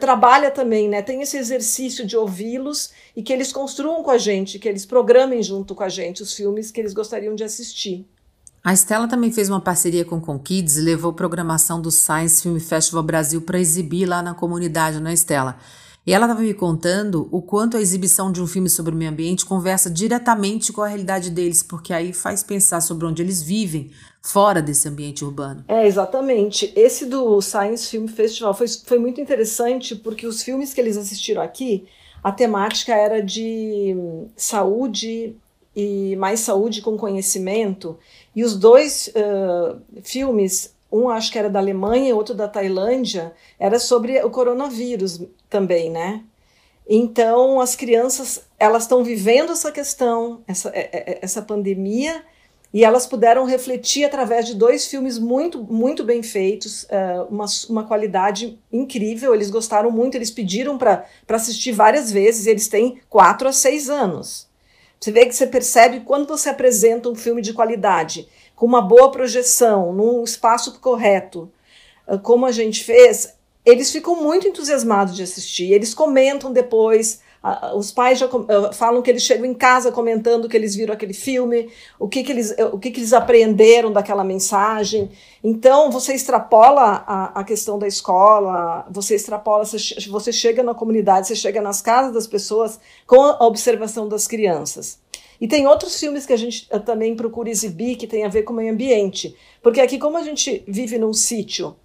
trabalha 0.00 0.50
também, 0.50 0.88
né? 0.88 1.02
Tem 1.02 1.22
esse 1.22 1.36
exercício 1.36 2.06
de 2.06 2.16
ouvi-los 2.16 2.90
e 3.14 3.22
que 3.22 3.32
eles 3.32 3.52
construam 3.52 4.02
com 4.02 4.10
a 4.10 4.18
gente, 4.18 4.58
que 4.58 4.68
eles 4.68 4.84
programem 4.84 5.42
junto 5.42 5.74
com 5.74 5.82
a 5.82 5.88
gente 5.88 6.22
os 6.22 6.34
filmes 6.34 6.70
que 6.70 6.80
eles 6.80 6.92
gostariam 6.92 7.34
de 7.34 7.44
assistir. 7.44 8.06
A 8.62 8.72
Estela 8.72 9.08
também 9.08 9.32
fez 9.32 9.48
uma 9.48 9.60
parceria 9.60 10.04
com 10.04 10.20
Conkids 10.20 10.76
e 10.76 10.80
levou 10.80 11.12
programação 11.12 11.80
do 11.80 11.90
Science 11.90 12.42
Film 12.42 12.58
Festival 12.58 13.02
Brasil 13.02 13.40
para 13.40 13.58
exibir 13.58 14.04
lá 14.04 14.20
na 14.20 14.34
comunidade, 14.34 15.00
não 15.00 15.10
é, 15.10 15.14
Estela? 15.14 15.56
E 16.08 16.12
ela 16.14 16.24
estava 16.24 16.40
me 16.40 16.54
contando 16.54 17.28
o 17.30 17.42
quanto 17.42 17.76
a 17.76 17.80
exibição 17.82 18.32
de 18.32 18.40
um 18.40 18.46
filme 18.46 18.70
sobre 18.70 18.94
o 18.94 18.96
meio 18.96 19.10
ambiente 19.10 19.44
conversa 19.44 19.90
diretamente 19.90 20.72
com 20.72 20.80
a 20.80 20.88
realidade 20.88 21.28
deles, 21.28 21.62
porque 21.62 21.92
aí 21.92 22.14
faz 22.14 22.42
pensar 22.42 22.80
sobre 22.80 23.04
onde 23.04 23.20
eles 23.20 23.42
vivem, 23.42 23.90
fora 24.22 24.62
desse 24.62 24.88
ambiente 24.88 25.22
urbano. 25.22 25.62
É, 25.68 25.86
exatamente. 25.86 26.72
Esse 26.74 27.04
do 27.04 27.42
Science 27.42 27.90
Film 27.90 28.06
Festival 28.06 28.54
foi, 28.54 28.66
foi 28.68 28.98
muito 28.98 29.20
interessante, 29.20 29.94
porque 29.94 30.26
os 30.26 30.42
filmes 30.42 30.72
que 30.72 30.80
eles 30.80 30.96
assistiram 30.96 31.42
aqui, 31.42 31.86
a 32.24 32.32
temática 32.32 32.94
era 32.94 33.20
de 33.20 33.94
saúde 34.34 35.36
e 35.76 36.16
mais 36.16 36.40
saúde 36.40 36.80
com 36.80 36.96
conhecimento, 36.96 37.98
e 38.34 38.42
os 38.42 38.56
dois 38.56 39.08
uh, 39.14 39.78
filmes 40.02 40.74
um 40.90 41.08
acho 41.08 41.30
que 41.30 41.38
era 41.38 41.50
da 41.50 41.58
Alemanha, 41.58 42.16
outro 42.16 42.34
da 42.34 42.48
Tailândia, 42.48 43.32
era 43.58 43.78
sobre 43.78 44.22
o 44.24 44.30
coronavírus 44.30 45.22
também, 45.48 45.90
né? 45.90 46.22
Então 46.88 47.60
as 47.60 47.76
crianças 47.76 48.46
elas 48.58 48.84
estão 48.84 49.04
vivendo 49.04 49.52
essa 49.52 49.70
questão, 49.70 50.42
essa, 50.46 50.70
é, 50.70 50.88
é, 50.92 51.18
essa 51.20 51.42
pandemia, 51.42 52.24
e 52.72 52.84
elas 52.84 53.06
puderam 53.06 53.44
refletir 53.44 54.04
através 54.04 54.46
de 54.46 54.54
dois 54.54 54.86
filmes 54.86 55.18
muito, 55.18 55.62
muito 55.62 56.04
bem 56.04 56.22
feitos, 56.22 56.84
uh, 56.84 57.24
uma, 57.30 57.46
uma 57.68 57.84
qualidade 57.84 58.58
incrível. 58.70 59.34
Eles 59.34 59.50
gostaram 59.50 59.90
muito, 59.90 60.16
eles 60.16 60.30
pediram 60.30 60.76
para 60.76 61.06
assistir 61.28 61.72
várias 61.72 62.12
vezes. 62.12 62.46
Eles 62.46 62.68
têm 62.68 63.00
quatro 63.08 63.48
a 63.48 63.52
seis 63.52 63.88
anos. 63.88 64.46
Você 65.00 65.10
vê 65.10 65.24
que 65.24 65.32
você 65.32 65.46
percebe 65.46 66.00
quando 66.00 66.26
você 66.26 66.50
apresenta 66.50 67.08
um 67.08 67.14
filme 67.14 67.40
de 67.40 67.54
qualidade 67.54 68.28
com 68.58 68.66
uma 68.66 68.82
boa 68.82 69.08
projeção, 69.12 69.92
num 69.92 70.24
espaço 70.24 70.80
correto, 70.80 71.48
ah, 72.08 72.18
como 72.18 72.44
a 72.44 72.50
gente 72.50 72.82
fez, 72.82 73.32
eles 73.64 73.92
ficam 73.92 74.20
muito 74.20 74.48
entusiasmados 74.48 75.14
de 75.14 75.22
assistir. 75.22 75.72
Eles 75.72 75.94
comentam 75.94 76.52
depois. 76.52 77.20
Os 77.76 77.92
pais 77.92 78.18
já 78.18 78.26
ah, 78.26 78.72
falam 78.72 79.00
que 79.00 79.08
eles 79.08 79.22
chegam 79.22 79.46
em 79.46 79.54
casa 79.54 79.92
comentando 79.92 80.48
que 80.48 80.56
eles 80.56 80.74
viram 80.74 80.92
aquele 80.92 81.14
filme, 81.14 81.70
o 82.00 82.08
que, 82.08 82.24
que, 82.24 82.32
eles, 82.32 82.52
o 82.72 82.80
que, 82.80 82.90
que 82.90 82.98
eles 82.98 83.12
apreenderam 83.12 83.92
daquela 83.92 84.24
mensagem. 84.24 85.08
Então, 85.42 85.88
você 85.88 86.12
extrapola 86.12 87.04
a, 87.06 87.40
a 87.40 87.44
questão 87.44 87.78
da 87.78 87.86
escola, 87.86 88.84
você 88.90 89.14
extrapola, 89.14 89.64
você 89.64 90.32
chega 90.32 90.64
na 90.64 90.74
comunidade, 90.74 91.28
você 91.28 91.36
chega 91.36 91.62
nas 91.62 91.80
casas 91.80 92.12
das 92.12 92.26
pessoas 92.26 92.80
com 93.06 93.22
a 93.22 93.46
observação 93.46 94.08
das 94.08 94.26
crianças. 94.26 94.98
E 95.40 95.46
tem 95.46 95.66
outros 95.66 95.98
filmes 95.98 96.26
que 96.26 96.32
a 96.32 96.36
gente 96.36 96.68
também 96.84 97.14
procura 97.14 97.48
exibir 97.48 97.96
que 97.96 98.06
tem 98.06 98.24
a 98.24 98.28
ver 98.28 98.42
com 98.42 98.52
o 98.52 98.56
meio 98.56 98.72
ambiente. 98.72 99.36
Porque 99.62 99.80
aqui, 99.80 99.98
como 99.98 100.16
a 100.16 100.22
gente 100.22 100.64
vive 100.66 100.98
num 100.98 101.12
sítio, 101.12 101.76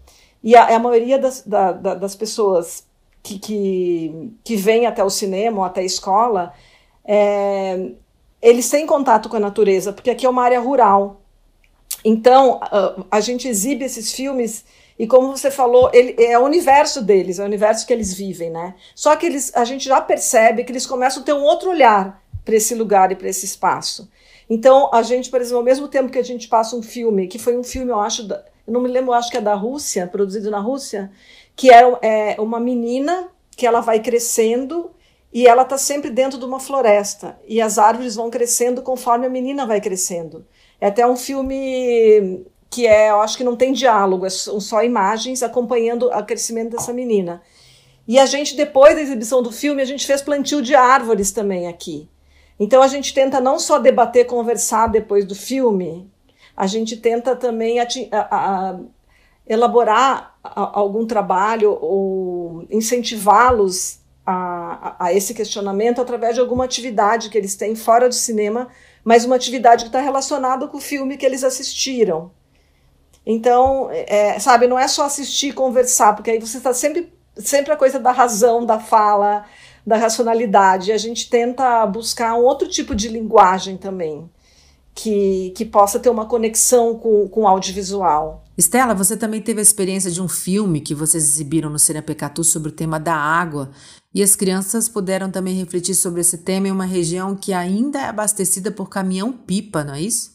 e 0.43 0.55
a, 0.55 0.75
a 0.75 0.79
maioria 0.79 1.19
das, 1.19 1.41
da, 1.41 1.72
da, 1.72 1.95
das 1.95 2.15
pessoas 2.15 2.86
que, 3.22 3.39
que, 3.39 4.31
que 4.43 4.55
vem 4.55 4.86
até 4.86 5.03
o 5.03 5.10
cinema 5.10 5.60
ou 5.60 5.63
até 5.63 5.81
a 5.81 5.86
escola, 5.86 6.53
é, 7.05 7.91
eles 8.41 8.69
têm 8.69 8.86
contato 8.86 9.29
com 9.29 9.38
a 9.38 9.39
natureza, 9.39 9.93
porque 9.93 10.10
aqui 10.10 10.25
é 10.25 10.29
uma 10.29 10.43
área 10.43 10.60
rural. 10.60 11.22
Então, 12.03 12.60
a, 12.62 12.95
a 13.12 13.19
gente 13.22 13.48
exibe 13.48 13.86
esses 13.86 14.12
filmes 14.12 14.65
e 14.98 15.07
como 15.07 15.36
você 15.36 15.50
falou, 15.50 15.89
ele 15.93 16.15
é 16.24 16.38
o 16.38 16.43
universo 16.43 17.01
deles, 17.01 17.39
é 17.39 17.43
o 17.43 17.45
universo 17.45 17.86
que 17.86 17.93
eles 17.93 18.13
vivem, 18.13 18.50
né? 18.50 18.75
Só 18.93 19.15
que 19.15 19.25
eles, 19.25 19.51
a 19.55 19.65
gente 19.65 19.86
já 19.86 20.00
percebe 20.00 20.63
que 20.63 20.72
eles 20.72 20.86
começam 20.86 21.24
a 21.24 21.25
ter 21.25 21.33
um 21.33 21.43
outro 21.43 21.69
olhar 21.69 22.22
para 22.43 22.55
esse 22.55 22.75
lugar 22.75 23.12
e 23.12 23.15
para 23.15 23.29
esse 23.29 23.45
espaço. 23.45 24.09
Então, 24.50 24.89
a 24.93 25.01
gente, 25.01 25.29
por 25.29 25.39
exemplo, 25.39 25.57
ao 25.59 25.63
mesmo 25.63 25.88
tempo 25.88 26.12
que 26.12 26.19
a 26.19 26.23
gente 26.23 26.47
passa 26.47 26.75
um 26.75 26.81
filme, 26.81 27.27
que 27.27 27.39
foi 27.39 27.57
um 27.57 27.63
filme, 27.63 27.91
eu 27.91 28.00
acho, 28.00 28.27
da, 28.27 28.43
não 28.67 28.81
me 28.81 28.89
lembro, 28.89 29.13
acho 29.13 29.31
que 29.31 29.38
é 29.38 29.41
da 29.41 29.55
Rússia, 29.55 30.07
produzido 30.07 30.51
na 30.51 30.59
Rússia, 30.59 31.12
que 31.55 31.69
era 31.69 31.97
é, 32.01 32.35
uma 32.39 32.59
menina 32.59 33.29
que 33.55 33.65
ela 33.65 33.81
vai 33.81 34.00
crescendo 34.00 34.91
e 35.31 35.47
ela 35.47 35.63
está 35.63 35.77
sempre 35.77 36.09
dentro 36.09 36.38
de 36.38 36.45
uma 36.45 36.59
floresta 36.59 37.39
e 37.47 37.62
as 37.62 37.77
árvores 37.77 38.15
vão 38.15 38.29
crescendo 38.29 38.81
conforme 38.81 39.25
a 39.25 39.29
menina 39.29 39.65
vai 39.65 39.81
crescendo. 39.81 40.45
É 40.79 40.88
até 40.88 41.07
um 41.07 41.15
filme 41.15 42.45
que 42.69 42.88
é, 42.88 43.12
eu 43.12 43.21
acho 43.21 43.38
que 43.38 43.43
não 43.43 43.55
tem 43.55 43.71
diálogo, 43.71 44.29
são 44.29 44.59
só 44.59 44.83
imagens 44.83 45.43
acompanhando 45.43 46.07
o 46.07 46.25
crescimento 46.25 46.71
dessa 46.71 46.91
menina. 46.91 47.41
E 48.07 48.19
a 48.19 48.25
gente, 48.25 48.55
depois 48.55 48.95
da 48.95 49.01
exibição 49.01 49.41
do 49.41 49.51
filme, 49.51 49.81
a 49.81 49.85
gente 49.85 50.05
fez 50.05 50.21
plantio 50.21 50.62
de 50.62 50.75
árvores 50.75 51.31
também 51.31 51.67
aqui. 51.67 52.09
Então 52.60 52.81
a 52.81 52.88
gente 52.88 53.13
tenta 53.13 53.39
não 53.39 53.60
só 53.60 53.79
debater, 53.79 54.25
conversar 54.25 54.88
depois 54.88 55.25
do 55.25 55.36
filme, 55.36 56.10
a 56.55 56.67
gente 56.67 56.98
tenta 56.98 57.36
também 57.36 57.79
a, 57.79 57.88
a, 58.12 58.69
a 58.69 58.79
elaborar 59.48 60.38
algum 60.43 61.05
trabalho 61.05 61.77
ou 61.81 62.65
incentivá-los 62.69 64.00
a, 64.25 64.95
a, 65.05 65.13
esse 65.13 65.33
questionamento 65.33 66.01
através 66.01 66.36
de 66.36 66.41
alguma 66.41 66.65
atividade 66.65 67.29
que 67.29 67.38
eles 67.38 67.55
têm 67.55 67.75
fora 67.75 68.07
do 68.07 68.15
cinema, 68.15 68.69
mas 69.03 69.25
uma 69.25 69.36
atividade 69.36 69.83
que 69.83 69.89
está 69.89 70.00
relacionada 70.00 70.67
com 70.67 70.77
o 70.77 70.81
filme 70.81 71.17
que 71.17 71.25
eles 71.25 71.43
assistiram. 71.43 72.31
Então, 73.25 73.89
é, 73.91 74.38
sabe, 74.39 74.67
não 74.67 74.77
é 74.77 74.88
só 74.88 75.05
assistir 75.05 75.50
e 75.50 75.53
conversar, 75.53 76.13
porque 76.13 76.31
aí 76.31 76.39
você 76.39 76.57
está 76.57 76.74
sempre, 76.74 77.12
sempre 77.36 77.72
a 77.72 77.77
coisa 77.77 78.00
da 78.00 78.12
razão, 78.12 78.65
da 78.65 78.79
fala, 78.79 79.45
da 79.85 79.97
racionalidade. 79.97 80.91
A 80.91 80.97
gente 80.97 81.29
tenta 81.29 81.85
buscar 81.85 82.35
um 82.35 82.43
outro 82.43 82.67
tipo 82.67 82.95
de 82.95 83.07
linguagem 83.07 83.77
também, 83.77 84.29
que, 84.95 85.51
que 85.55 85.65
possa 85.65 85.99
ter 85.99 86.09
uma 86.09 86.25
conexão 86.25 86.97
com, 86.97 87.27
com 87.27 87.41
o 87.41 87.47
audiovisual. 87.47 88.43
Estela, 88.57 88.93
você 88.93 89.17
também 89.17 89.41
teve 89.41 89.59
a 89.59 89.63
experiência 89.63 90.11
de 90.11 90.21
um 90.21 90.27
filme 90.27 90.79
que 90.79 90.93
vocês 90.93 91.23
exibiram 91.23 91.69
no 91.69 91.79
Cine 91.79 92.01
Pecatu 92.01 92.43
sobre 92.43 92.69
o 92.69 92.71
tema 92.73 92.99
da 92.99 93.15
água, 93.15 93.71
e 94.13 94.21
as 94.21 94.35
crianças 94.35 94.87
puderam 94.87 95.31
também 95.31 95.55
refletir 95.55 95.95
sobre 95.95 96.21
esse 96.21 96.37
tema 96.37 96.67
em 96.67 96.71
uma 96.71 96.85
região 96.85 97.35
que 97.35 97.51
ainda 97.51 97.99
é 97.99 98.05
abastecida 98.05 98.69
por 98.69 98.87
caminhão-pipa, 98.89 99.83
não 99.83 99.95
é 99.95 100.01
isso? 100.01 100.33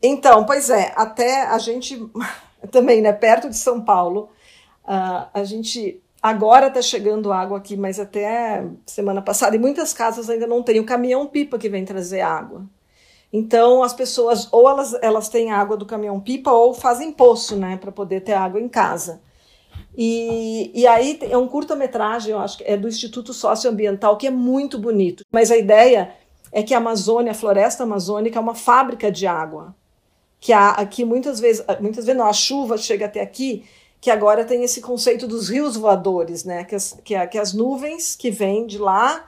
Então, 0.00 0.44
pois 0.44 0.70
é, 0.70 0.92
até 0.94 1.46
a 1.46 1.58
gente 1.58 2.00
também, 2.70 3.02
né, 3.02 3.12
perto 3.12 3.48
de 3.48 3.56
São 3.56 3.80
Paulo, 3.80 4.28
uh, 4.84 5.26
a 5.34 5.42
gente 5.42 6.00
Agora 6.28 6.66
está 6.66 6.82
chegando 6.82 7.32
água 7.32 7.56
aqui, 7.56 7.74
mas 7.74 7.98
até 7.98 8.62
semana 8.84 9.22
passada, 9.22 9.56
e 9.56 9.58
muitas 9.58 9.94
casas 9.94 10.28
ainda 10.28 10.46
não 10.46 10.62
tem 10.62 10.78
o 10.78 10.84
caminhão-pipa 10.84 11.58
que 11.58 11.70
vem 11.70 11.86
trazer 11.86 12.20
água. 12.20 12.66
Então 13.32 13.82
as 13.82 13.94
pessoas 13.94 14.46
ou 14.52 14.68
elas, 14.68 14.94
elas 15.00 15.30
têm 15.30 15.50
água 15.50 15.74
do 15.74 15.86
caminhão 15.86 16.20
pipa 16.20 16.52
ou 16.52 16.74
fazem 16.74 17.12
poço, 17.12 17.56
né, 17.56 17.78
para 17.78 17.90
poder 17.90 18.20
ter 18.20 18.34
água 18.34 18.60
em 18.60 18.68
casa. 18.68 19.22
E, 19.96 20.70
e 20.74 20.86
aí 20.86 21.18
é 21.22 21.38
um 21.38 21.48
curta-metragem, 21.48 22.32
eu 22.32 22.38
acho 22.38 22.58
que 22.58 22.64
é 22.64 22.76
do 22.76 22.88
Instituto 22.88 23.32
Socioambiental, 23.32 24.18
que 24.18 24.26
é 24.26 24.30
muito 24.30 24.78
bonito. 24.78 25.24
Mas 25.32 25.50
a 25.50 25.56
ideia 25.56 26.12
é 26.52 26.62
que 26.62 26.74
a 26.74 26.76
Amazônia, 26.76 27.32
a 27.32 27.34
floresta 27.34 27.84
amazônica, 27.84 28.38
é 28.38 28.42
uma 28.42 28.54
fábrica 28.54 29.10
de 29.10 29.26
água. 29.26 29.74
Que 30.38 30.52
aqui 30.52 31.06
muitas 31.06 31.40
vezes, 31.40 31.64
muitas 31.80 32.04
vezes 32.04 32.18
não, 32.18 32.26
a 32.26 32.34
chuva 32.34 32.76
chega 32.76 33.06
até 33.06 33.22
aqui, 33.22 33.64
que 34.00 34.10
agora 34.10 34.44
tem 34.44 34.62
esse 34.62 34.80
conceito 34.80 35.26
dos 35.26 35.48
rios 35.48 35.76
voadores, 35.76 36.44
né? 36.44 36.64
Que 36.64 36.74
as, 36.74 36.98
que, 37.04 37.26
que 37.26 37.38
as 37.38 37.52
nuvens 37.52 38.14
que 38.14 38.30
vêm 38.30 38.66
de 38.66 38.78
lá 38.78 39.26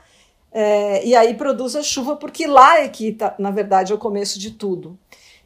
é, 0.52 1.04
e 1.04 1.14
aí 1.14 1.34
produz 1.34 1.76
a 1.76 1.82
chuva, 1.82 2.16
porque 2.16 2.46
lá 2.46 2.80
é 2.80 2.88
que, 2.88 3.12
tá, 3.12 3.34
na 3.38 3.50
verdade, 3.50 3.92
é 3.92 3.94
o 3.94 3.98
começo 3.98 4.38
de 4.38 4.50
tudo. 4.52 4.98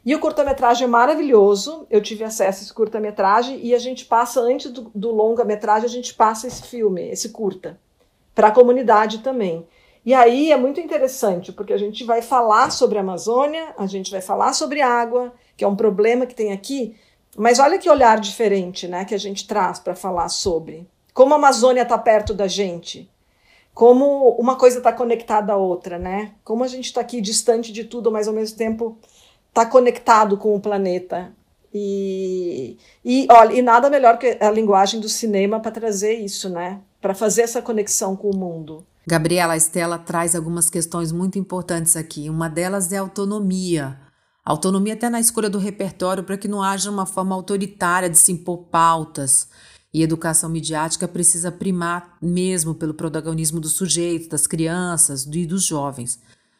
E 0.03 0.13
o 0.15 0.19
curta-metragem 0.19 0.85
é 0.85 0.89
maravilhoso. 0.89 1.87
Eu 1.89 2.01
tive 2.01 2.23
acesso 2.23 2.59
a 2.59 2.63
esse 2.63 2.73
curta-metragem 2.73 3.59
e 3.63 3.73
a 3.73 3.79
gente 3.79 4.05
passa, 4.05 4.39
antes 4.39 4.71
do, 4.71 4.91
do 4.93 5.11
longa-metragem, 5.11 5.85
a 5.85 5.91
gente 5.91 6.13
passa 6.13 6.47
esse 6.47 6.63
filme, 6.63 7.09
esse 7.09 7.29
curta, 7.29 7.79
para 8.33 8.47
a 8.47 8.51
comunidade 8.51 9.19
também. 9.19 9.67
E 10.05 10.13
aí 10.13 10.51
é 10.51 10.57
muito 10.57 10.79
interessante, 10.79 11.51
porque 11.51 11.73
a 11.73 11.77
gente 11.77 12.03
vai 12.03 12.21
falar 12.21 12.71
sobre 12.71 12.99
a 12.99 13.01
Amazônia, 13.01 13.73
a 13.77 13.87
gente 13.87 14.11
vai 14.11 14.21
falar 14.21 14.53
sobre 14.53 14.79
água, 14.79 15.33
que 15.57 15.63
é 15.63 15.67
um 15.67 15.75
problema 15.75 16.27
que 16.27 16.35
tem 16.35 16.51
aqui, 16.51 16.95
mas 17.35 17.59
olha 17.59 17.77
que 17.77 17.89
olhar 17.89 18.19
diferente 18.19 18.87
né, 18.87 19.05
que 19.05 19.15
a 19.15 19.19
gente 19.19 19.47
traz 19.47 19.79
para 19.79 19.95
falar 19.95 20.29
sobre. 20.29 20.87
Como 21.13 21.33
a 21.33 21.37
Amazônia 21.37 21.83
está 21.83 21.97
perto 21.97 22.33
da 22.33 22.47
gente, 22.47 23.09
como 23.73 24.29
uma 24.39 24.55
coisa 24.55 24.77
está 24.77 24.91
conectada 24.93 25.53
à 25.53 25.57
outra, 25.57 25.99
né? 25.99 26.31
Como 26.43 26.63
a 26.63 26.67
gente 26.67 26.85
está 26.85 27.01
aqui 27.01 27.19
distante 27.19 27.73
de 27.73 27.83
tudo, 27.83 28.09
mas 28.09 28.27
ao 28.27 28.33
mesmo 28.33 28.57
tempo 28.57 28.97
está 29.49 29.65
conectado 29.65 30.37
com 30.37 30.55
o 30.55 30.59
planeta. 30.61 31.33
E, 31.73 32.77
e, 33.03 33.27
olha, 33.29 33.53
e 33.53 33.61
nada 33.61 33.89
melhor 33.89 34.17
que 34.17 34.37
a 34.39 34.49
linguagem 34.49 35.01
do 35.01 35.09
cinema 35.09 35.59
para 35.59 35.71
trazer 35.71 36.13
isso, 36.13 36.49
né? 36.49 36.79
Para 37.01 37.13
fazer 37.13 37.41
essa 37.41 37.61
conexão 37.61 38.15
com 38.15 38.29
o 38.29 38.35
mundo. 38.35 38.85
Gabriela, 39.05 39.57
Estela 39.57 39.97
traz 39.97 40.35
algumas 40.35 40.69
questões 40.69 41.11
muito 41.11 41.37
importantes 41.37 41.97
aqui. 41.97 42.29
Uma 42.29 42.49
delas 42.49 42.93
é 42.93 42.97
autonomia. 42.97 43.99
Autonomia 44.45 44.93
até 44.93 45.09
na 45.09 45.19
escolha 45.19 45.49
do 45.49 45.57
repertório 45.57 46.23
para 46.23 46.37
que 46.37 46.47
não 46.47 46.61
haja 46.61 46.91
uma 46.91 47.07
forma 47.07 47.33
autoritária 47.33 48.07
de 48.07 48.17
se 48.17 48.31
impor 48.31 48.59
pautas. 48.65 49.49
E 49.91 50.03
educação 50.03 50.49
midiática 50.49 51.07
precisa 51.07 51.51
primar 51.51 52.17
mesmo 52.21 52.75
pelo 52.75 52.93
protagonismo 52.93 53.59
do 53.59 53.67
sujeito, 53.67 54.29
das 54.29 54.45
crianças 54.45 55.25
e 55.25 55.45
dos 55.45 55.63
jovens, 55.63 56.19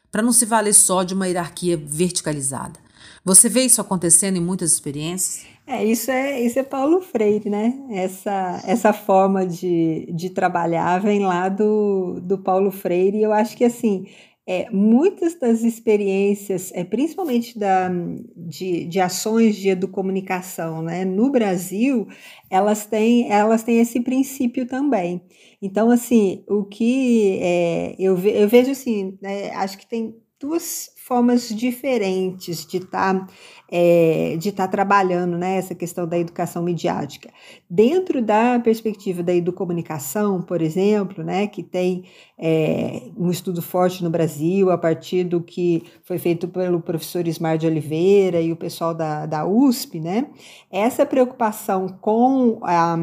para 0.10 0.24
não 0.24 0.32
se 0.32 0.46
valer 0.46 0.74
só 0.74 1.04
de 1.04 1.14
uma 1.14 1.28
hierarquia 1.28 1.78
verticalizada. 1.78 2.80
Você 3.24 3.50
vê 3.50 3.62
isso 3.62 3.82
acontecendo 3.82 4.38
em 4.38 4.42
muitas 4.42 4.72
experiências? 4.72 5.46
É, 5.68 5.84
isso 5.84 6.10
é, 6.10 6.40
isso 6.42 6.58
é 6.58 6.64
Paulo 6.64 7.02
Freire, 7.02 7.50
né? 7.50 7.74
Essa, 7.92 8.62
essa 8.66 8.94
forma 8.94 9.46
de, 9.46 10.08
de 10.14 10.30
trabalhar 10.30 11.02
vem 11.02 11.20
lá 11.20 11.50
do, 11.50 12.20
do 12.22 12.38
Paulo 12.38 12.72
Freire, 12.72 13.18
e 13.18 13.24
eu 13.24 13.34
acho 13.34 13.58
que 13.58 13.66
assim, 13.66 14.08
é, 14.48 14.70
muitas 14.70 15.40
das 15.40 15.64
experiências, 15.64 16.72
é, 16.74 16.84
principalmente 16.84 17.58
da, 17.58 17.90
de, 18.36 18.86
de 18.86 19.00
ações 19.00 19.56
de 19.56 19.70
educomunicação 19.70 20.84
né, 20.84 21.04
no 21.04 21.32
Brasil, 21.32 22.08
elas 22.50 22.86
têm, 22.86 23.32
elas 23.32 23.64
têm 23.64 23.80
esse 23.80 24.00
princípio 24.02 24.68
também. 24.68 25.22
Então, 25.62 25.90
assim, 25.90 26.44
o 26.48 26.64
que 26.64 27.40
é, 27.42 27.96
eu, 27.98 28.16
ve, 28.16 28.32
eu 28.32 28.48
vejo 28.48 28.72
assim, 28.72 29.18
né, 29.22 29.50
acho 29.52 29.78
que 29.80 29.88
tem 29.88 30.16
duas 30.46 30.92
formas 30.96 31.50
diferentes 31.50 32.66
de 32.66 32.78
estar 32.78 33.14
tá, 33.20 33.28
é, 33.72 34.38
de 34.38 34.52
tá 34.52 34.68
trabalhando 34.68 35.38
né, 35.38 35.58
essa 35.58 35.74
questão 35.74 36.08
da 36.08 36.18
educação 36.18 36.62
midiática. 36.62 37.30
Dentro 37.68 38.22
da 38.22 38.60
perspectiva 38.60 39.24
da 39.24 39.34
educomunicação, 39.34 40.42
por 40.42 40.62
exemplo, 40.62 41.24
né, 41.24 41.48
que 41.48 41.64
tem 41.64 42.06
é, 42.38 43.10
um 43.18 43.32
estudo 43.32 43.62
forte 43.62 44.04
no 44.04 44.10
Brasil, 44.10 44.70
a 44.70 44.78
partir 44.78 45.24
do 45.24 45.42
que 45.42 45.84
foi 46.04 46.20
feito 46.20 46.48
pelo 46.48 46.80
professor 46.80 47.28
Ismar 47.28 47.58
de 47.58 47.66
Oliveira 47.66 48.40
e 48.40 48.52
o 48.52 48.56
pessoal 48.56 48.94
da, 48.94 49.26
da 49.26 49.46
USP, 49.48 50.00
né, 50.00 50.28
essa 50.72 51.06
preocupação 51.06 51.88
com 51.88 52.60
a 52.62 52.96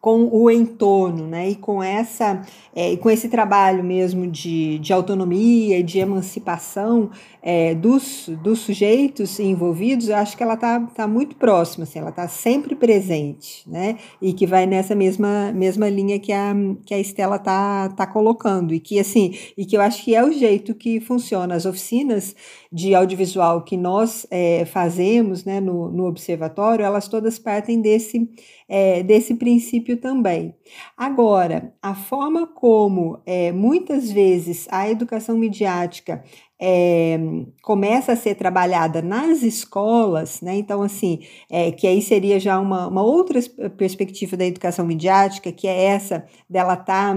com 0.00 0.30
o 0.32 0.50
entorno, 0.50 1.26
né? 1.26 1.50
E 1.50 1.54
com 1.54 1.82
essa, 1.82 2.40
é, 2.74 2.96
com 2.96 3.10
esse 3.10 3.28
trabalho 3.28 3.84
mesmo 3.84 4.26
de, 4.26 4.78
de 4.78 4.92
autonomia 4.92 5.78
e 5.78 5.82
de 5.82 5.98
emancipação 5.98 7.10
é, 7.42 7.74
dos, 7.74 8.30
dos 8.42 8.60
sujeitos 8.60 9.38
envolvidos, 9.38 10.08
eu 10.08 10.16
acho 10.16 10.36
que 10.36 10.42
ela 10.42 10.54
está 10.54 10.80
tá 10.80 11.06
muito 11.06 11.36
próxima, 11.36 11.84
assim, 11.84 11.98
ela 11.98 12.10
está 12.10 12.26
sempre 12.28 12.74
presente, 12.74 13.68
né? 13.68 13.98
E 14.22 14.32
que 14.32 14.46
vai 14.46 14.66
nessa 14.66 14.94
mesma, 14.94 15.52
mesma 15.52 15.88
linha 15.88 16.18
que 16.18 16.32
a, 16.32 16.54
que 16.86 16.94
a 16.94 16.98
Estela 16.98 17.36
está 17.36 17.90
tá 17.90 18.06
colocando, 18.06 18.72
e 18.72 18.80
que 18.80 18.98
assim, 18.98 19.34
e 19.56 19.66
que 19.66 19.76
eu 19.76 19.82
acho 19.82 20.02
que 20.02 20.14
é 20.14 20.24
o 20.24 20.32
jeito 20.32 20.74
que 20.74 20.98
funciona. 20.98 21.54
As 21.54 21.66
oficinas 21.66 22.34
de 22.72 22.94
audiovisual 22.94 23.62
que 23.62 23.76
nós 23.76 24.26
é, 24.30 24.64
fazemos 24.64 25.44
né, 25.44 25.60
no, 25.60 25.90
no 25.90 26.06
observatório, 26.06 26.84
elas 26.84 27.08
todas 27.08 27.38
partem 27.38 27.80
desse, 27.80 28.28
é, 28.70 29.02
desse 29.02 29.34
princípio 29.34 29.96
também. 29.96 30.54
Agora, 30.96 31.74
a 31.82 31.92
forma 31.92 32.46
como 32.46 33.18
é, 33.26 33.50
muitas 33.50 34.12
vezes 34.12 34.68
a 34.70 34.88
educação 34.88 35.36
midiática 35.36 36.22
é, 36.62 37.18
começa 37.62 38.12
a 38.12 38.16
ser 38.16 38.36
trabalhada 38.36 39.02
nas 39.02 39.42
escolas, 39.42 40.40
né? 40.40 40.56
Então, 40.56 40.82
assim, 40.82 41.18
é, 41.50 41.72
que 41.72 41.84
aí 41.84 42.00
seria 42.00 42.38
já 42.38 42.60
uma, 42.60 42.86
uma 42.86 43.02
outra 43.02 43.40
perspectiva 43.76 44.36
da 44.36 44.46
educação 44.46 44.86
midiática, 44.86 45.50
que 45.50 45.66
é 45.66 45.86
essa 45.86 46.24
dela 46.48 46.74
estar. 46.74 47.12
Tá, 47.12 47.16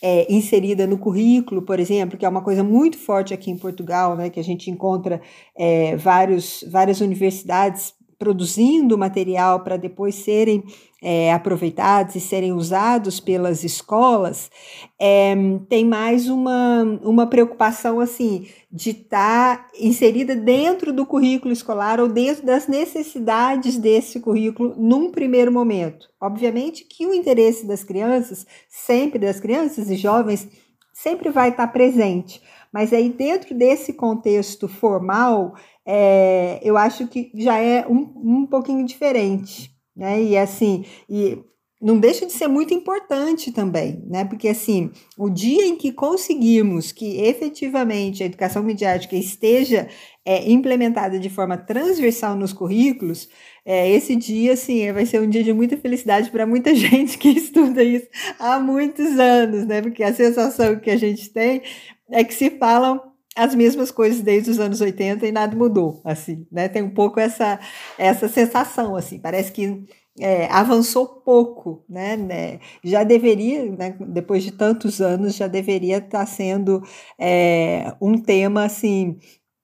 é, 0.00 0.32
inserida 0.32 0.86
no 0.86 0.96
currículo, 0.96 1.60
por 1.62 1.80
exemplo, 1.80 2.16
que 2.16 2.24
é 2.24 2.28
uma 2.28 2.40
coisa 2.40 2.62
muito 2.62 2.96
forte 2.96 3.34
aqui 3.34 3.50
em 3.50 3.58
Portugal, 3.58 4.14
né, 4.14 4.30
que 4.30 4.38
a 4.38 4.44
gente 4.44 4.70
encontra 4.70 5.20
é, 5.56 5.96
vários, 5.96 6.64
várias 6.70 7.00
universidades 7.00 7.97
produzindo 8.18 8.98
material 8.98 9.60
para 9.60 9.76
depois 9.76 10.16
serem 10.16 10.64
é, 11.00 11.32
aproveitados 11.32 12.16
e 12.16 12.20
serem 12.20 12.52
usados 12.52 13.20
pelas 13.20 13.62
escolas, 13.62 14.50
é, 14.98 15.34
tem 15.68 15.84
mais 15.84 16.28
uma, 16.28 16.82
uma 17.02 17.26
preocupação 17.28 18.00
assim 18.00 18.48
de 18.70 18.90
estar 18.90 19.58
tá 19.58 19.70
inserida 19.78 20.34
dentro 20.34 20.92
do 20.92 21.06
currículo 21.06 21.52
escolar 21.52 22.00
ou 22.00 22.08
dentro 22.08 22.44
das 22.44 22.66
necessidades 22.66 23.78
desse 23.78 24.18
currículo 24.18 24.74
num 24.76 25.12
primeiro 25.12 25.52
momento. 25.52 26.08
Obviamente 26.20 26.84
que 26.84 27.06
o 27.06 27.14
interesse 27.14 27.64
das 27.64 27.84
crianças, 27.84 28.44
sempre 28.68 29.20
das 29.20 29.38
crianças 29.38 29.88
e 29.88 29.94
jovens, 29.94 30.48
sempre 30.92 31.30
vai 31.30 31.50
estar 31.50 31.68
tá 31.68 31.72
presente. 31.72 32.42
Mas 32.72 32.92
aí, 32.92 33.08
dentro 33.08 33.54
desse 33.54 33.92
contexto 33.92 34.68
formal, 34.68 35.54
é, 35.86 36.60
eu 36.62 36.76
acho 36.76 37.06
que 37.08 37.30
já 37.34 37.58
é 37.58 37.86
um, 37.86 38.12
um 38.16 38.46
pouquinho 38.46 38.84
diferente 38.84 39.76
né? 39.98 40.22
E 40.22 40.38
assim, 40.38 40.84
e 41.10 41.42
não 41.82 41.98
deixa 41.98 42.24
de 42.24 42.32
ser 42.32 42.46
muito 42.48 42.72
importante 42.72 43.52
também, 43.52 44.02
né? 44.06 44.24
Porque 44.24 44.48
assim, 44.48 44.90
o 45.16 45.28
dia 45.28 45.66
em 45.66 45.76
que 45.76 45.92
conseguirmos 45.92 46.92
que 46.92 47.20
efetivamente 47.20 48.22
a 48.22 48.26
educação 48.26 48.62
midiática 48.62 49.16
esteja 49.16 49.88
é, 50.24 50.48
implementada 50.50 51.18
de 51.18 51.28
forma 51.28 51.56
transversal 51.56 52.36
nos 52.36 52.52
currículos, 52.52 53.28
é, 53.64 53.90
esse 53.90 54.16
dia, 54.16 54.52
assim, 54.54 54.90
vai 54.92 55.04
ser 55.04 55.20
um 55.20 55.28
dia 55.28 55.42
de 55.42 55.52
muita 55.52 55.76
felicidade 55.76 56.30
para 56.30 56.46
muita 56.46 56.74
gente 56.76 57.18
que 57.18 57.28
estuda 57.30 57.82
isso 57.82 58.06
há 58.38 58.58
muitos 58.60 59.18
anos, 59.18 59.66
né? 59.66 59.82
Porque 59.82 60.02
a 60.02 60.14
sensação 60.14 60.78
que 60.78 60.90
a 60.90 60.96
gente 60.96 61.30
tem 61.30 61.62
é 62.10 62.24
que 62.24 62.34
se 62.34 62.50
falam 62.58 63.00
as 63.36 63.54
mesmas 63.54 63.90
coisas 63.90 64.20
desde 64.20 64.50
os 64.50 64.58
anos 64.58 64.80
80 64.80 65.26
e 65.26 65.32
nada 65.32 65.56
mudou, 65.56 66.00
assim, 66.04 66.46
né? 66.50 66.68
Tem 66.68 66.82
um 66.82 66.90
pouco 66.90 67.20
essa, 67.20 67.60
essa 67.96 68.28
sensação, 68.28 68.96
assim, 68.96 69.20
parece 69.20 69.52
que 69.52 69.86
é, 70.18 70.46
avançou 70.46 71.06
pouco, 71.06 71.84
né, 71.88 72.16
né? 72.16 72.60
Já 72.82 73.04
deveria, 73.04 73.64
né, 73.70 73.96
depois 74.08 74.42
de 74.42 74.52
tantos 74.52 75.00
anos, 75.00 75.36
já 75.36 75.46
deveria 75.46 75.98
estar 75.98 76.20
tá 76.20 76.26
sendo 76.26 76.82
é, 77.18 77.94
um 78.00 78.18
tema, 78.20 78.64
assim, 78.64 79.18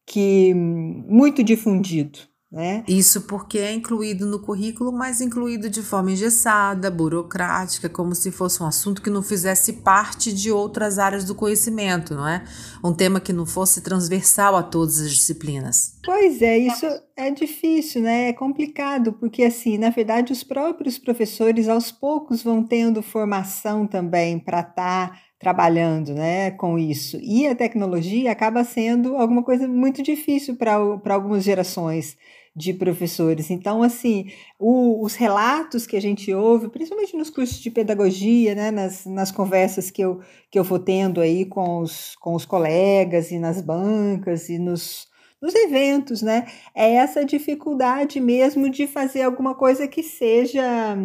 que 0.06 0.54
muito 0.54 1.42
difundido, 1.42 2.18
né? 2.54 2.84
Isso 2.86 3.22
porque 3.22 3.58
é 3.58 3.72
incluído 3.72 4.24
no 4.24 4.38
currículo, 4.38 4.92
mas 4.92 5.20
incluído 5.20 5.68
de 5.68 5.82
forma 5.82 6.12
engessada, 6.12 6.88
burocrática, 6.88 7.88
como 7.88 8.14
se 8.14 8.30
fosse 8.30 8.62
um 8.62 8.66
assunto 8.66 9.02
que 9.02 9.10
não 9.10 9.22
fizesse 9.22 9.72
parte 9.72 10.32
de 10.32 10.52
outras 10.52 10.96
áreas 10.96 11.24
do 11.24 11.34
conhecimento, 11.34 12.14
não 12.14 12.28
é? 12.28 12.44
Um 12.82 12.94
tema 12.94 13.20
que 13.20 13.32
não 13.32 13.44
fosse 13.44 13.80
transversal 13.80 14.54
a 14.54 14.62
todas 14.62 15.00
as 15.00 15.10
disciplinas. 15.10 15.98
Pois 16.04 16.40
é, 16.40 16.56
isso 16.56 16.86
é 17.16 17.28
difícil, 17.32 18.02
né? 18.02 18.28
É 18.28 18.32
complicado, 18.32 19.12
porque 19.14 19.42
assim, 19.42 19.76
na 19.76 19.90
verdade, 19.90 20.32
os 20.32 20.44
próprios 20.44 20.96
professores 20.96 21.68
aos 21.68 21.90
poucos 21.90 22.40
vão 22.40 22.62
tendo 22.62 23.02
formação 23.02 23.84
também 23.84 24.38
para 24.38 24.60
estar 24.60 25.10
tá 25.10 25.18
trabalhando 25.40 26.14
né, 26.14 26.52
com 26.52 26.78
isso. 26.78 27.18
E 27.20 27.48
a 27.48 27.54
tecnologia 27.54 28.30
acaba 28.30 28.62
sendo 28.62 29.16
alguma 29.16 29.42
coisa 29.42 29.66
muito 29.66 30.04
difícil 30.04 30.54
para 30.54 30.74
algumas 31.12 31.42
gerações 31.42 32.16
de 32.56 32.72
professores. 32.72 33.50
Então, 33.50 33.82
assim, 33.82 34.30
o, 34.58 35.04
os 35.04 35.14
relatos 35.14 35.86
que 35.86 35.96
a 35.96 36.00
gente 36.00 36.32
ouve, 36.32 36.68
principalmente 36.68 37.16
nos 37.16 37.30
cursos 37.30 37.58
de 37.58 37.70
pedagogia, 37.70 38.54
né, 38.54 38.70
nas, 38.70 39.04
nas 39.06 39.32
conversas 39.32 39.90
que 39.90 40.02
eu, 40.02 40.20
que 40.50 40.58
eu 40.58 40.64
vou 40.64 40.78
tendo 40.78 41.20
aí 41.20 41.44
com 41.44 41.80
os, 41.80 42.14
com 42.16 42.34
os 42.34 42.44
colegas 42.44 43.30
e 43.32 43.38
nas 43.38 43.60
bancas 43.60 44.48
e 44.48 44.58
nos, 44.58 45.08
nos 45.42 45.54
eventos, 45.54 46.22
né? 46.22 46.46
É 46.74 46.94
essa 46.94 47.24
dificuldade 47.24 48.20
mesmo 48.20 48.70
de 48.70 48.86
fazer 48.86 49.22
alguma 49.22 49.54
coisa 49.54 49.88
que 49.88 50.02
seja 50.02 50.96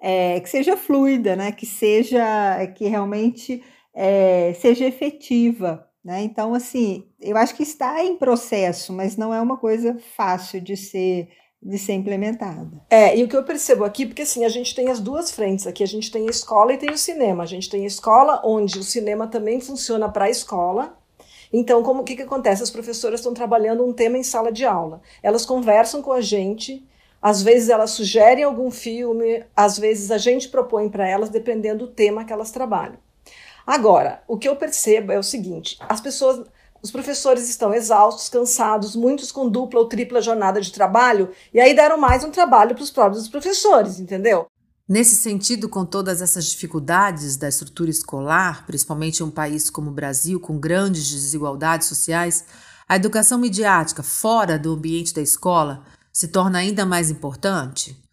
é, 0.00 0.40
que 0.40 0.48
seja 0.48 0.76
fluida, 0.76 1.34
né? 1.36 1.52
Que 1.52 1.66
seja 1.66 2.66
que 2.76 2.86
realmente 2.86 3.62
é, 3.94 4.54
seja 4.54 4.84
efetiva. 4.86 5.88
Né? 6.04 6.22
Então, 6.22 6.54
assim, 6.54 7.04
eu 7.18 7.36
acho 7.36 7.54
que 7.54 7.62
está 7.62 8.04
em 8.04 8.16
processo, 8.16 8.92
mas 8.92 9.16
não 9.16 9.32
é 9.32 9.40
uma 9.40 9.56
coisa 9.56 9.96
fácil 10.14 10.60
de 10.60 10.76
ser 10.76 11.28
de 11.66 11.78
ser 11.78 11.94
implementada. 11.94 12.70
É, 12.90 13.16
e 13.16 13.24
o 13.24 13.28
que 13.28 13.34
eu 13.34 13.42
percebo 13.42 13.84
aqui, 13.84 14.04
porque 14.04 14.20
assim, 14.20 14.44
a 14.44 14.50
gente 14.50 14.74
tem 14.74 14.90
as 14.90 15.00
duas 15.00 15.30
frentes 15.30 15.66
aqui, 15.66 15.82
a 15.82 15.86
gente 15.86 16.10
tem 16.10 16.26
a 16.26 16.30
escola 16.30 16.74
e 16.74 16.76
tem 16.76 16.90
o 16.90 16.98
cinema. 16.98 17.42
A 17.42 17.46
gente 17.46 17.70
tem 17.70 17.84
a 17.84 17.86
escola 17.86 18.42
onde 18.44 18.78
o 18.78 18.82
cinema 18.82 19.26
também 19.26 19.62
funciona 19.62 20.06
para 20.06 20.26
a 20.26 20.30
escola. 20.30 20.94
Então, 21.50 21.82
como 21.82 22.02
o 22.02 22.04
que, 22.04 22.16
que 22.16 22.22
acontece? 22.22 22.62
As 22.62 22.70
professoras 22.70 23.20
estão 23.20 23.32
trabalhando 23.32 23.82
um 23.82 23.94
tema 23.94 24.18
em 24.18 24.22
sala 24.22 24.52
de 24.52 24.66
aula. 24.66 25.00
Elas 25.22 25.46
conversam 25.46 26.02
com 26.02 26.12
a 26.12 26.20
gente, 26.20 26.86
às 27.22 27.42
vezes 27.42 27.70
elas 27.70 27.92
sugerem 27.92 28.44
algum 28.44 28.70
filme, 28.70 29.42
às 29.56 29.78
vezes 29.78 30.10
a 30.10 30.18
gente 30.18 30.50
propõe 30.50 30.90
para 30.90 31.08
elas, 31.08 31.30
dependendo 31.30 31.86
do 31.86 31.92
tema 31.92 32.26
que 32.26 32.32
elas 32.32 32.50
trabalham. 32.50 32.98
Agora, 33.66 34.22
o 34.28 34.36
que 34.36 34.48
eu 34.48 34.56
percebo 34.56 35.12
é 35.12 35.18
o 35.18 35.22
seguinte: 35.22 35.78
as 35.88 36.00
pessoas, 36.00 36.46
os 36.82 36.90
professores 36.90 37.48
estão 37.48 37.72
exaustos, 37.72 38.28
cansados, 38.28 38.94
muitos 38.94 39.32
com 39.32 39.48
dupla 39.48 39.80
ou 39.80 39.88
tripla 39.88 40.20
jornada 40.20 40.60
de 40.60 40.72
trabalho, 40.72 41.30
e 41.52 41.60
aí 41.60 41.74
deram 41.74 41.96
mais 41.96 42.22
um 42.24 42.30
trabalho 42.30 42.74
para 42.74 42.84
os 42.84 42.90
próprios 42.90 43.28
professores, 43.28 43.98
entendeu? 43.98 44.46
Nesse 44.86 45.16
sentido, 45.16 45.66
com 45.66 45.82
todas 45.86 46.20
essas 46.20 46.44
dificuldades 46.44 47.38
da 47.38 47.48
estrutura 47.48 47.88
escolar, 47.88 48.66
principalmente 48.66 49.20
em 49.20 49.22
um 49.22 49.30
país 49.30 49.70
como 49.70 49.90
o 49.90 49.94
Brasil, 49.94 50.38
com 50.38 50.58
grandes 50.58 51.10
desigualdades 51.10 51.88
sociais, 51.88 52.44
a 52.86 52.96
educação 52.96 53.38
midiática 53.38 54.02
fora 54.02 54.58
do 54.58 54.74
ambiente 54.74 55.14
da 55.14 55.22
escola 55.22 55.84
se 56.12 56.28
torna 56.28 56.58
ainda 56.58 56.84
mais 56.84 57.10
importante? 57.10 58.03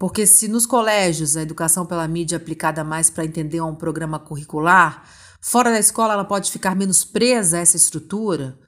Porque 0.00 0.26
se 0.26 0.48
nos 0.48 0.64
colégios 0.64 1.36
a 1.36 1.42
educação 1.42 1.84
pela 1.84 2.08
mídia 2.08 2.36
é 2.36 2.38
aplicada 2.38 2.82
mais 2.82 3.10
para 3.10 3.22
entender 3.22 3.60
um 3.60 3.74
programa 3.74 4.18
curricular, 4.18 5.04
fora 5.42 5.70
da 5.70 5.78
escola 5.78 6.14
ela 6.14 6.24
pode 6.24 6.50
ficar 6.50 6.74
menos 6.74 7.04
presa 7.04 7.58
a 7.58 7.60
essa 7.60 7.76
estrutura? 7.76 8.58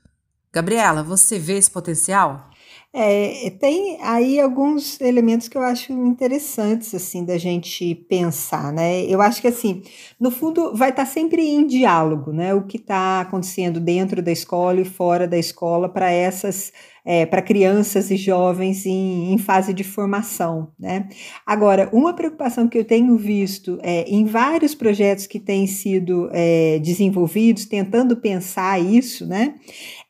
Gabriela, 0.52 1.02
você 1.02 1.38
vê 1.38 1.56
esse 1.56 1.70
potencial? 1.70 2.50
É, 2.94 3.48
tem 3.58 3.96
aí 4.02 4.38
alguns 4.38 5.00
elementos 5.00 5.48
que 5.48 5.56
eu 5.56 5.62
acho 5.62 5.92
interessantes 5.94 6.94
assim 6.94 7.24
da 7.24 7.38
gente 7.38 7.94
pensar, 7.94 8.70
né? 8.70 9.06
Eu 9.06 9.22
acho 9.22 9.40
que 9.40 9.48
assim, 9.48 9.82
no 10.20 10.30
fundo, 10.30 10.76
vai 10.76 10.90
estar 10.90 11.06
sempre 11.06 11.42
em 11.42 11.66
diálogo, 11.66 12.32
né? 12.32 12.52
O 12.52 12.66
que 12.66 12.76
está 12.76 13.22
acontecendo 13.22 13.80
dentro 13.80 14.20
da 14.20 14.30
escola 14.30 14.78
e 14.78 14.84
fora 14.84 15.26
da 15.26 15.38
escola 15.38 15.88
para 15.88 16.10
essas 16.10 16.70
é, 17.04 17.26
para 17.26 17.42
crianças 17.42 18.10
e 18.10 18.16
jovens 18.16 18.86
em, 18.86 19.32
em, 19.32 19.38
fase 19.38 19.72
de 19.72 19.82
formação. 19.82 20.70
Né? 20.78 21.08
Agora, 21.44 21.88
uma 21.92 22.14
preocupação 22.14 22.68
que 22.68 22.78
eu 22.78 22.84
tenho 22.84 23.16
visto 23.16 23.78
é, 23.82 24.04
em 24.08 24.24
vários 24.24 24.74
projetos 24.74 25.26
que 25.26 25.40
têm 25.40 25.66
sido 25.66 26.28
é, 26.32 26.78
desenvolvidos, 26.78 27.64
tentando 27.64 28.16
pensar 28.16 28.80
isso, 28.80 29.26
né, 29.26 29.54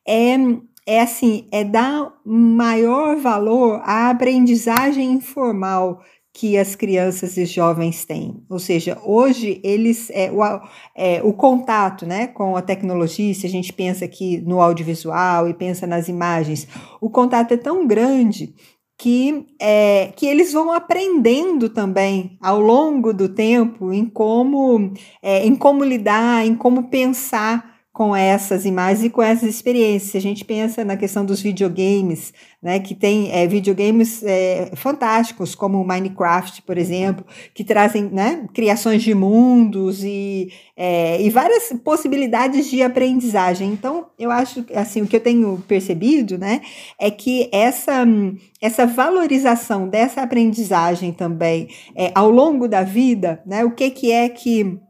é, 0.06 0.36
é 0.86 1.00
assim, 1.00 1.46
é 1.52 1.64
dar 1.64 2.12
maior 2.24 3.16
valor 3.16 3.80
à 3.84 4.10
aprendizagem 4.10 5.12
informal 5.12 6.00
que 6.34 6.56
as 6.56 6.74
crianças 6.74 7.36
e 7.36 7.44
jovens 7.44 8.04
têm. 8.04 8.42
Ou 8.48 8.58
seja, 8.58 8.98
hoje 9.04 9.60
eles 9.62 10.08
é, 10.10 10.30
o, 10.32 10.42
é, 10.96 11.22
o 11.22 11.32
contato 11.32 12.06
né, 12.06 12.26
com 12.26 12.56
a 12.56 12.62
tecnologia, 12.62 13.34
se 13.34 13.46
a 13.46 13.50
gente 13.50 13.72
pensa 13.72 14.06
aqui 14.06 14.40
no 14.40 14.60
audiovisual 14.60 15.48
e 15.48 15.54
pensa 15.54 15.86
nas 15.86 16.08
imagens, 16.08 16.66
o 17.00 17.10
contato 17.10 17.52
é 17.52 17.56
tão 17.56 17.86
grande 17.86 18.54
que, 18.98 19.46
é, 19.60 20.12
que 20.16 20.26
eles 20.26 20.52
vão 20.52 20.72
aprendendo 20.72 21.68
também 21.68 22.38
ao 22.40 22.60
longo 22.60 23.12
do 23.12 23.28
tempo 23.28 23.92
em 23.92 24.06
como, 24.06 24.92
é, 25.20 25.44
em 25.44 25.54
como 25.54 25.84
lidar, 25.84 26.46
em 26.46 26.54
como 26.54 26.88
pensar 26.88 27.71
com 27.92 28.16
essas 28.16 28.64
imagens 28.64 29.04
e 29.04 29.10
com 29.10 29.22
essas 29.22 29.48
experiências. 29.48 30.16
A 30.16 30.20
gente 30.20 30.44
pensa 30.46 30.82
na 30.82 30.96
questão 30.96 31.26
dos 31.26 31.42
videogames, 31.42 32.32
né, 32.62 32.80
que 32.80 32.94
tem 32.94 33.30
é, 33.30 33.46
videogames 33.46 34.22
é, 34.22 34.70
fantásticos, 34.74 35.54
como 35.54 35.84
Minecraft, 35.84 36.62
por 36.62 36.78
exemplo, 36.78 37.24
que 37.52 37.62
trazem 37.62 38.04
né, 38.04 38.48
criações 38.54 39.02
de 39.02 39.14
mundos 39.14 40.02
e, 40.02 40.50
é, 40.74 41.20
e 41.20 41.28
várias 41.28 41.70
possibilidades 41.84 42.70
de 42.70 42.82
aprendizagem. 42.82 43.70
Então, 43.70 44.06
eu 44.18 44.30
acho 44.30 44.64
assim, 44.74 45.02
o 45.02 45.06
que 45.06 45.16
eu 45.16 45.20
tenho 45.20 45.62
percebido 45.68 46.38
né, 46.38 46.62
é 46.98 47.10
que 47.10 47.50
essa, 47.52 48.06
essa 48.58 48.86
valorização 48.86 49.86
dessa 49.86 50.22
aprendizagem 50.22 51.12
também 51.12 51.68
é, 51.94 52.10
ao 52.14 52.30
longo 52.30 52.66
da 52.66 52.82
vida, 52.82 53.42
né, 53.44 53.62
o 53.66 53.72
que, 53.72 53.90
que 53.90 54.10
é 54.10 54.30
que 54.30 54.80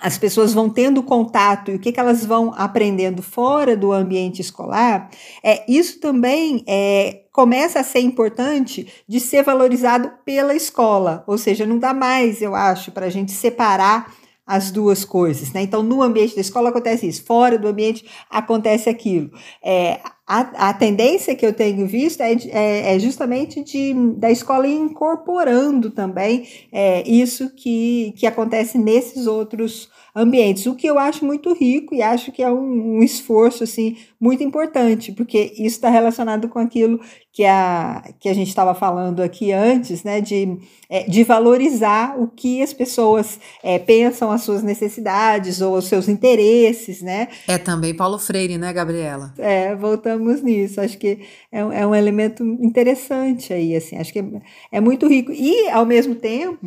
as 0.00 0.16
pessoas 0.16 0.54
vão 0.54 0.70
tendo 0.70 1.02
contato 1.02 1.70
e 1.70 1.74
o 1.74 1.78
que, 1.78 1.92
que 1.92 2.00
elas 2.00 2.24
vão 2.24 2.54
aprendendo 2.56 3.22
fora 3.22 3.76
do 3.76 3.92
ambiente 3.92 4.40
escolar, 4.40 5.10
é, 5.44 5.62
isso 5.70 6.00
também 6.00 6.64
é, 6.66 7.24
começa 7.30 7.80
a 7.80 7.84
ser 7.84 8.00
importante 8.00 8.86
de 9.06 9.20
ser 9.20 9.44
valorizado 9.44 10.10
pela 10.24 10.54
escola. 10.54 11.22
Ou 11.26 11.36
seja, 11.36 11.66
não 11.66 11.78
dá 11.78 11.92
mais, 11.92 12.40
eu 12.40 12.54
acho, 12.54 12.90
para 12.90 13.06
a 13.06 13.10
gente 13.10 13.32
separar 13.32 14.14
as 14.46 14.70
duas 14.70 15.04
coisas. 15.04 15.52
Né? 15.52 15.62
Então, 15.62 15.82
no 15.82 16.02
ambiente 16.02 16.34
da 16.34 16.40
escola 16.40 16.70
acontece 16.70 17.06
isso, 17.06 17.24
fora 17.24 17.56
do 17.56 17.68
ambiente 17.68 18.04
acontece 18.28 18.88
aquilo. 18.88 19.30
É, 19.62 20.00
a, 20.30 20.68
a 20.68 20.72
tendência 20.72 21.34
que 21.34 21.44
eu 21.44 21.52
tenho 21.52 21.88
visto 21.88 22.20
é, 22.20 22.34
é, 22.52 22.94
é 22.94 22.98
justamente 23.00 23.64
de, 23.64 23.92
da 24.16 24.30
escola 24.30 24.68
incorporando 24.68 25.90
também 25.90 26.46
é, 26.70 27.02
isso 27.04 27.50
que, 27.50 28.14
que 28.16 28.28
acontece 28.28 28.78
nesses 28.78 29.26
outros 29.26 29.90
ambientes, 30.14 30.66
o 30.66 30.74
que 30.74 30.86
eu 30.86 30.98
acho 30.98 31.24
muito 31.24 31.52
rico 31.52 31.94
e 31.94 32.02
acho 32.02 32.32
que 32.32 32.42
é 32.42 32.50
um, 32.50 32.98
um 32.98 33.02
esforço 33.02 33.64
assim 33.64 33.96
muito 34.20 34.42
importante, 34.42 35.12
porque 35.12 35.52
isso 35.54 35.76
está 35.76 35.88
relacionado 35.88 36.48
com 36.48 36.58
aquilo 36.58 37.00
que 37.32 37.44
a, 37.44 38.02
que 38.18 38.28
a 38.28 38.34
gente 38.34 38.48
estava 38.48 38.74
falando 38.74 39.22
aqui 39.22 39.52
antes, 39.52 40.02
né, 40.02 40.20
de, 40.20 40.58
é, 40.88 41.04
de 41.04 41.22
valorizar 41.22 42.20
o 42.20 42.26
que 42.26 42.60
as 42.60 42.72
pessoas 42.72 43.38
é, 43.62 43.78
pensam, 43.78 44.32
as 44.32 44.42
suas 44.42 44.62
necessidades 44.62 45.60
ou 45.60 45.76
os 45.76 45.86
seus 45.86 46.08
interesses, 46.08 47.00
né? 47.02 47.28
É 47.46 47.56
também 47.56 47.94
Paulo 47.94 48.18
Freire, 48.18 48.58
né, 48.58 48.72
Gabriela? 48.72 49.32
É, 49.38 49.76
voltamos 49.76 50.19
nisso. 50.42 50.80
Acho 50.80 50.98
que 50.98 51.20
é, 51.50 51.58
é 51.60 51.86
um 51.86 51.94
elemento 51.94 52.44
interessante 52.44 53.52
aí, 53.52 53.74
assim, 53.74 53.96
acho 53.96 54.12
que 54.12 54.20
é, 54.20 54.24
é 54.72 54.80
muito 54.80 55.06
rico. 55.08 55.32
E, 55.32 55.68
ao 55.70 55.84
mesmo 55.84 56.14
tempo, 56.14 56.58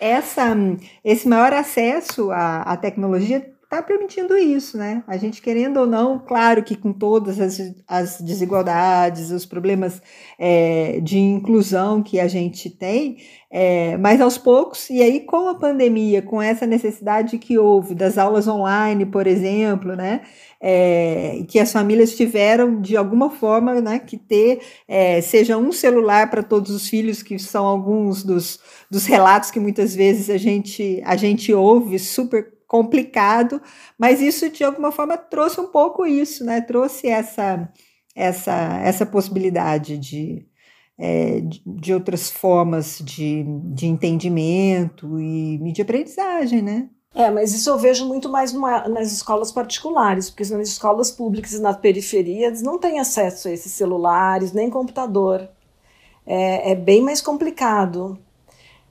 essa, 0.00 0.54
esse 1.04 1.26
maior 1.28 1.52
acesso 1.52 2.30
à, 2.30 2.62
à 2.62 2.76
tecnologia 2.76 3.55
está 3.66 3.82
permitindo 3.82 4.38
isso, 4.38 4.78
né? 4.78 5.02
A 5.08 5.16
gente 5.16 5.42
querendo 5.42 5.78
ou 5.80 5.86
não, 5.86 6.20
claro 6.20 6.62
que 6.62 6.76
com 6.76 6.92
todas 6.92 7.40
as, 7.40 7.74
as 7.86 8.20
desigualdades, 8.20 9.32
os 9.32 9.44
problemas 9.44 10.00
é, 10.38 11.00
de 11.00 11.18
inclusão 11.18 12.00
que 12.00 12.20
a 12.20 12.28
gente 12.28 12.70
tem, 12.70 13.16
é, 13.50 13.96
mas 13.96 14.20
aos 14.20 14.38
poucos, 14.38 14.88
e 14.88 15.02
aí 15.02 15.20
com 15.20 15.48
a 15.48 15.56
pandemia, 15.56 16.22
com 16.22 16.40
essa 16.40 16.64
necessidade 16.64 17.38
que 17.38 17.58
houve 17.58 17.92
das 17.92 18.18
aulas 18.18 18.46
online, 18.46 19.04
por 19.04 19.26
exemplo, 19.26 19.96
né? 19.96 20.20
É, 20.60 21.44
que 21.48 21.58
as 21.58 21.72
famílias 21.72 22.16
tiveram 22.16 22.80
de 22.80 22.96
alguma 22.96 23.30
forma 23.30 23.80
né, 23.80 23.98
que 23.98 24.16
ter, 24.16 24.60
é, 24.88 25.20
seja 25.20 25.58
um 25.58 25.70
celular 25.70 26.30
para 26.30 26.42
todos 26.42 26.70
os 26.70 26.88
filhos, 26.88 27.22
que 27.22 27.38
são 27.38 27.66
alguns 27.66 28.22
dos, 28.24 28.58
dos 28.90 29.04
relatos 29.06 29.50
que 29.50 29.60
muitas 29.60 29.94
vezes 29.94 30.30
a 30.30 30.38
gente, 30.38 31.02
a 31.04 31.14
gente 31.14 31.52
ouve 31.52 31.98
super 31.98 32.55
complicado, 32.66 33.60
mas 33.98 34.20
isso 34.20 34.50
de 34.50 34.64
alguma 34.64 34.90
forma 34.92 35.16
trouxe 35.16 35.60
um 35.60 35.68
pouco 35.68 36.06
isso, 36.06 36.44
né? 36.44 36.60
Trouxe 36.60 37.08
essa 37.08 37.68
essa 38.14 38.80
essa 38.82 39.06
possibilidade 39.06 39.98
de 39.98 40.46
é, 40.98 41.42
de, 41.66 41.92
outras 41.92 42.30
formas 42.30 42.98
de, 43.04 43.44
de 43.74 43.86
entendimento 43.86 45.20
e 45.20 45.58
de 45.72 45.82
aprendizagem, 45.82 46.62
né? 46.62 46.88
É, 47.14 47.30
mas 47.30 47.54
isso 47.54 47.70
eu 47.70 47.78
vejo 47.78 48.06
muito 48.06 48.28
mais 48.28 48.52
numa, 48.52 48.86
nas 48.88 49.10
escolas 49.12 49.50
particulares, 49.50 50.28
porque 50.28 50.44
nas 50.54 50.68
escolas 50.68 51.10
públicas 51.10 51.58
nas 51.60 51.76
periferias 51.78 52.60
não 52.62 52.78
têm 52.78 52.98
acesso 52.98 53.48
a 53.48 53.52
esses 53.52 53.72
celulares, 53.72 54.52
nem 54.52 54.68
computador. 54.68 55.48
É, 56.26 56.72
é 56.72 56.74
bem 56.74 57.02
mais 57.02 57.20
complicado. 57.22 58.18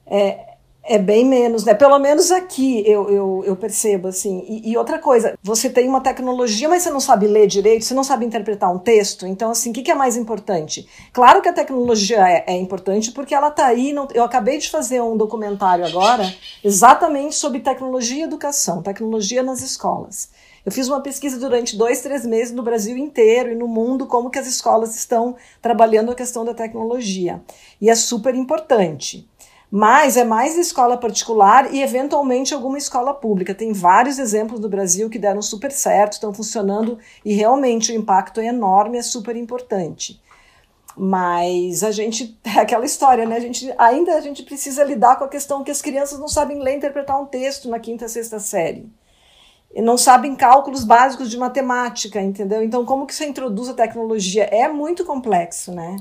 É, 0.07 0.54
É 0.87 0.99
bem 0.99 1.25
menos, 1.25 1.63
né? 1.63 1.73
Pelo 1.73 1.97
menos 1.97 2.31
aqui 2.31 2.83
eu, 2.85 3.09
eu, 3.09 3.43
eu 3.43 3.55
percebo, 3.55 4.07
assim. 4.07 4.45
E, 4.47 4.71
e, 4.71 4.77
outra 4.77 4.99
coisa, 4.99 5.35
você 5.41 5.67
tem 5.67 5.89
uma 5.89 5.99
tecnologia, 5.99 6.69
mas 6.69 6.83
você 6.83 6.91
não 6.91 6.99
sabe 6.99 7.25
ler 7.25 7.47
direito, 7.47 7.83
você 7.83 7.95
não 7.95 8.03
sabe 8.03 8.23
interpretar 8.23 8.71
um 8.71 8.77
texto. 8.77 9.25
Então, 9.25 9.49
assim, 9.49 9.71
o 9.71 9.73
que, 9.73 9.81
que 9.81 9.89
é 9.89 9.95
mais 9.95 10.15
importante? 10.15 10.87
Claro 11.11 11.41
que 11.41 11.49
a 11.49 11.53
tecnologia 11.53 12.29
é, 12.29 12.43
é 12.45 12.55
importante 12.55 13.11
porque 13.11 13.33
ela 13.33 13.47
está 13.47 13.65
aí. 13.65 13.93
Não, 13.93 14.07
eu 14.13 14.23
acabei 14.23 14.59
de 14.59 14.69
fazer 14.69 15.01
um 15.01 15.17
documentário 15.17 15.83
agora 15.83 16.31
exatamente 16.63 17.33
sobre 17.33 17.61
tecnologia 17.61 18.19
e 18.19 18.27
educação, 18.27 18.83
tecnologia 18.83 19.41
nas 19.41 19.61
escolas. 19.61 20.29
Eu 20.63 20.71
fiz 20.71 20.87
uma 20.87 21.01
pesquisa 21.01 21.39
durante 21.39 21.75
dois, 21.75 22.01
três 22.01 22.25
meses 22.25 22.53
no 22.53 22.61
Brasil 22.61 22.95
inteiro 22.95 23.51
e 23.51 23.55
no 23.55 23.67
mundo, 23.67 24.05
como 24.05 24.29
que 24.29 24.39
as 24.39 24.47
escolas 24.47 24.95
estão 24.95 25.35
trabalhando 25.61 26.11
a 26.11 26.15
questão 26.15 26.45
da 26.45 26.53
tecnologia. 26.53 27.41
E 27.81 27.89
é 27.89 27.95
super 27.95 28.35
importante 28.35 29.27
mas 29.71 30.15
é 30.15 30.23
mais 30.23 30.57
escola 30.57 30.97
particular 30.97 31.73
e 31.73 31.81
eventualmente 31.81 32.53
alguma 32.53 32.77
escola 32.77 33.13
pública. 33.13 33.53
Tem 33.53 33.73
vários 33.73 34.19
exemplos 34.19 34.59
do 34.59 34.69
Brasil 34.69 35.09
que 35.09 35.19
deram 35.19 35.41
super 35.41 35.71
certo, 35.71 36.13
estão 36.13 36.33
funcionando 36.33 36.97
e 37.23 37.33
realmente 37.33 37.91
o 37.91 37.95
impacto 37.95 38.39
é 38.39 38.45
enorme, 38.45 38.97
é 38.97 39.01
super 39.01 39.35
importante. 39.35 40.21
Mas 40.97 41.83
a 41.83 41.91
gente 41.91 42.39
é 42.45 42.59
aquela 42.59 42.85
história, 42.85 43.25
né? 43.25 43.35
A 43.35 43.39
gente 43.39 43.73
ainda 43.77 44.15
a 44.15 44.21
gente 44.21 44.43
precisa 44.43 44.83
lidar 44.83 45.17
com 45.17 45.25
a 45.25 45.29
questão 45.29 45.63
que 45.63 45.71
as 45.71 45.81
crianças 45.81 46.19
não 46.19 46.27
sabem 46.27 46.61
ler 46.61 46.73
e 46.73 46.77
interpretar 46.77 47.21
um 47.21 47.25
texto 47.25 47.69
na 47.69 47.79
quinta, 47.79 48.07
sexta 48.07 48.39
série. 48.39 48.89
E 49.73 49.81
não 49.81 49.97
sabem 49.97 50.35
cálculos 50.35 50.85
básicos 50.85 51.29
de 51.29 51.37
matemática, 51.37 52.21
entendeu? 52.21 52.63
Então, 52.63 52.85
como 52.85 53.05
que 53.05 53.13
você 53.13 53.25
introduz 53.25 53.67
a 53.67 53.73
tecnologia? 53.73 54.45
É 54.45 54.69
muito 54.69 55.03
complexo, 55.03 55.73
né? 55.73 55.97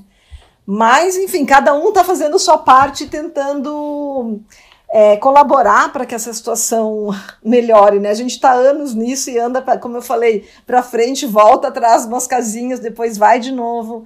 Mas, 0.66 1.16
enfim, 1.16 1.44
cada 1.44 1.74
um 1.74 1.88
está 1.88 2.02
fazendo 2.02 2.38
sua 2.38 2.56
parte, 2.58 3.06
tentando 3.06 4.40
é, 4.88 5.16
colaborar 5.16 5.92
para 5.92 6.06
que 6.06 6.14
essa 6.14 6.32
situação 6.32 7.08
melhore, 7.44 8.00
né? 8.00 8.10
A 8.10 8.14
gente 8.14 8.30
está 8.30 8.52
anos 8.52 8.94
nisso 8.94 9.30
e 9.30 9.38
anda, 9.38 9.60
pra, 9.60 9.76
como 9.76 9.96
eu 9.96 10.02
falei, 10.02 10.48
para 10.66 10.82
frente, 10.82 11.26
volta 11.26 11.68
atrás 11.68 12.06
umas 12.06 12.26
casinhas, 12.26 12.80
depois 12.80 13.18
vai 13.18 13.38
de 13.38 13.52
novo. 13.52 14.04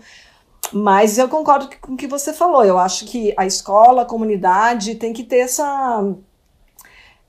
Mas 0.73 1.16
eu 1.16 1.29
concordo 1.29 1.71
com 1.81 1.94
o 1.94 1.97
que 1.97 2.07
você 2.07 2.33
falou. 2.33 2.64
Eu 2.64 2.79
acho 2.79 3.07
que 3.07 3.33
a 3.37 3.47
escola, 3.47 4.03
a 4.03 4.07
comunidade 4.07 4.97
tem 4.97 5.12
que 5.12 5.25
ter 5.25 5.38
essa 5.38 6.05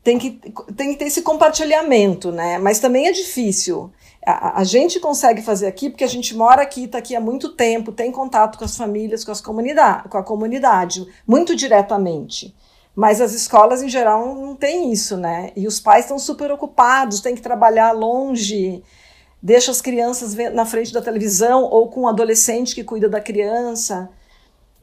tem 0.04 0.18
que, 0.18 0.40
tem 0.76 0.92
que 0.92 0.96
ter 0.98 1.06
esse 1.06 1.22
compartilhamento, 1.22 2.32
né? 2.32 2.58
Mas 2.58 2.80
também 2.80 3.08
é 3.08 3.12
difícil. 3.12 3.92
A, 4.26 4.60
a, 4.60 4.64
gente 4.64 5.00
consegue 5.00 5.42
fazer 5.42 5.68
aqui 5.68 5.90
porque 5.90 6.04
a 6.04 6.08
gente 6.08 6.36
mora 6.36 6.62
aqui, 6.62 6.84
está 6.84 6.98
aqui 6.98 7.16
há 7.16 7.22
muito 7.22 7.50
tempo, 7.50 7.92
tem 7.92 8.12
contato 8.12 8.58
com 8.58 8.66
as 8.66 8.76
famílias, 8.76 9.24
com, 9.24 9.32
as 9.32 9.40
comunidade, 9.40 10.10
com 10.10 10.18
a 10.18 10.24
comunidade, 10.24 11.08
muito 11.26 11.56
diretamente. 11.56 12.54
Mas 12.96 13.22
as 13.22 13.34
escolas, 13.34 13.82
em 13.82 13.88
geral, 13.88 14.36
não 14.36 14.56
têm 14.56 14.92
isso, 14.92 15.16
né? 15.16 15.52
E 15.56 15.66
os 15.66 15.80
pais 15.80 16.06
estão 16.06 16.20
super 16.20 16.52
ocupados, 16.52 17.22
têm 17.22 17.34
que 17.34 17.42
trabalhar 17.42 17.94
longe, 17.94 18.84
deixa 19.42 19.72
as 19.72 19.82
crianças 19.82 20.36
na 20.54 20.66
frente 20.66 20.92
da 20.92 21.02
televisão 21.02 21.64
ou 21.64 21.88
com 21.88 22.02
um 22.02 22.08
adolescente 22.08 22.76
que 22.76 22.84
cuida 22.84 23.08
da 23.08 23.22
criança. 23.22 24.10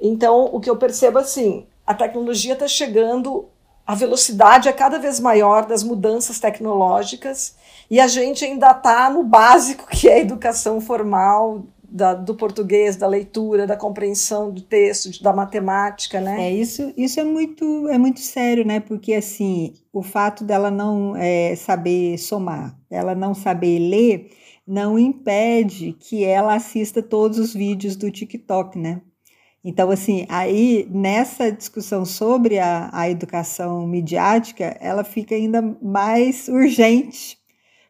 Então, 0.01 0.47
o 0.47 0.61
que 0.61 0.71
eu 0.71 0.77
percebo 0.77 1.19
assim, 1.19 1.67
a 1.87 1.95
tecnologia 1.95 2.55
está 2.55 2.67
chegando, 2.67 3.49
a 3.87 3.95
velocidade 3.95 4.69
é 4.69 4.73
cada 4.73 4.99
vez 4.99 5.21
maior 5.21 5.65
das 5.65 5.83
mudanças 5.83 6.41
tecnológicas 6.41 7.55
e 7.91 8.01
a 8.01 8.09
gente 8.09 8.45
ainda 8.45 8.73
está 8.73 9.09
no 9.09 9.23
básico, 9.23 9.87
que 9.89 10.09
é 10.09 10.15
a 10.15 10.19
educação 10.19 10.81
formal, 10.81 11.65
da, 11.89 12.15
do 12.15 12.35
português, 12.35 12.97
da 12.97 13.07
leitura, 13.07 13.67
da 13.67 13.77
compreensão 13.77 14.51
do 14.51 14.61
texto, 14.61 15.23
da 15.23 15.33
matemática, 15.33 16.21
né? 16.21 16.49
É 16.49 16.53
isso. 16.53 16.93
Isso 16.97 17.21
é 17.21 17.25
muito 17.25 17.89
é 17.89 17.97
muito 17.97 18.21
sério, 18.21 18.67
né? 18.67 18.81
Porque 18.81 19.15
assim, 19.15 19.73
o 19.93 20.03
fato 20.03 20.45
dela 20.45 20.71
não 20.71 21.17
é, 21.17 21.55
saber 21.57 22.19
somar, 22.19 22.77
ela 22.91 23.15
não 23.15 23.35
saber 23.35 23.79
ler, 23.79 24.31
não 24.67 24.99
impede 24.99 25.93
que 25.99 26.25
ela 26.25 26.55
assista 26.55 27.03
todos 27.03 27.39
os 27.39 27.55
vídeos 27.55 27.97
do 27.97 28.11
TikTok, 28.11 28.79
né? 28.79 29.01
Então, 29.69 29.91
assim, 29.91 30.25
aí 30.29 30.87
nessa 30.93 31.51
discussão 31.51 32.05
sobre 32.05 32.57
a, 32.57 32.89
a 32.93 33.11
educação 33.11 33.85
midiática, 33.85 34.77
ela 34.81 35.03
fica 35.03 35.35
ainda 35.35 35.61
mais 35.83 36.47
urgente, 36.47 37.37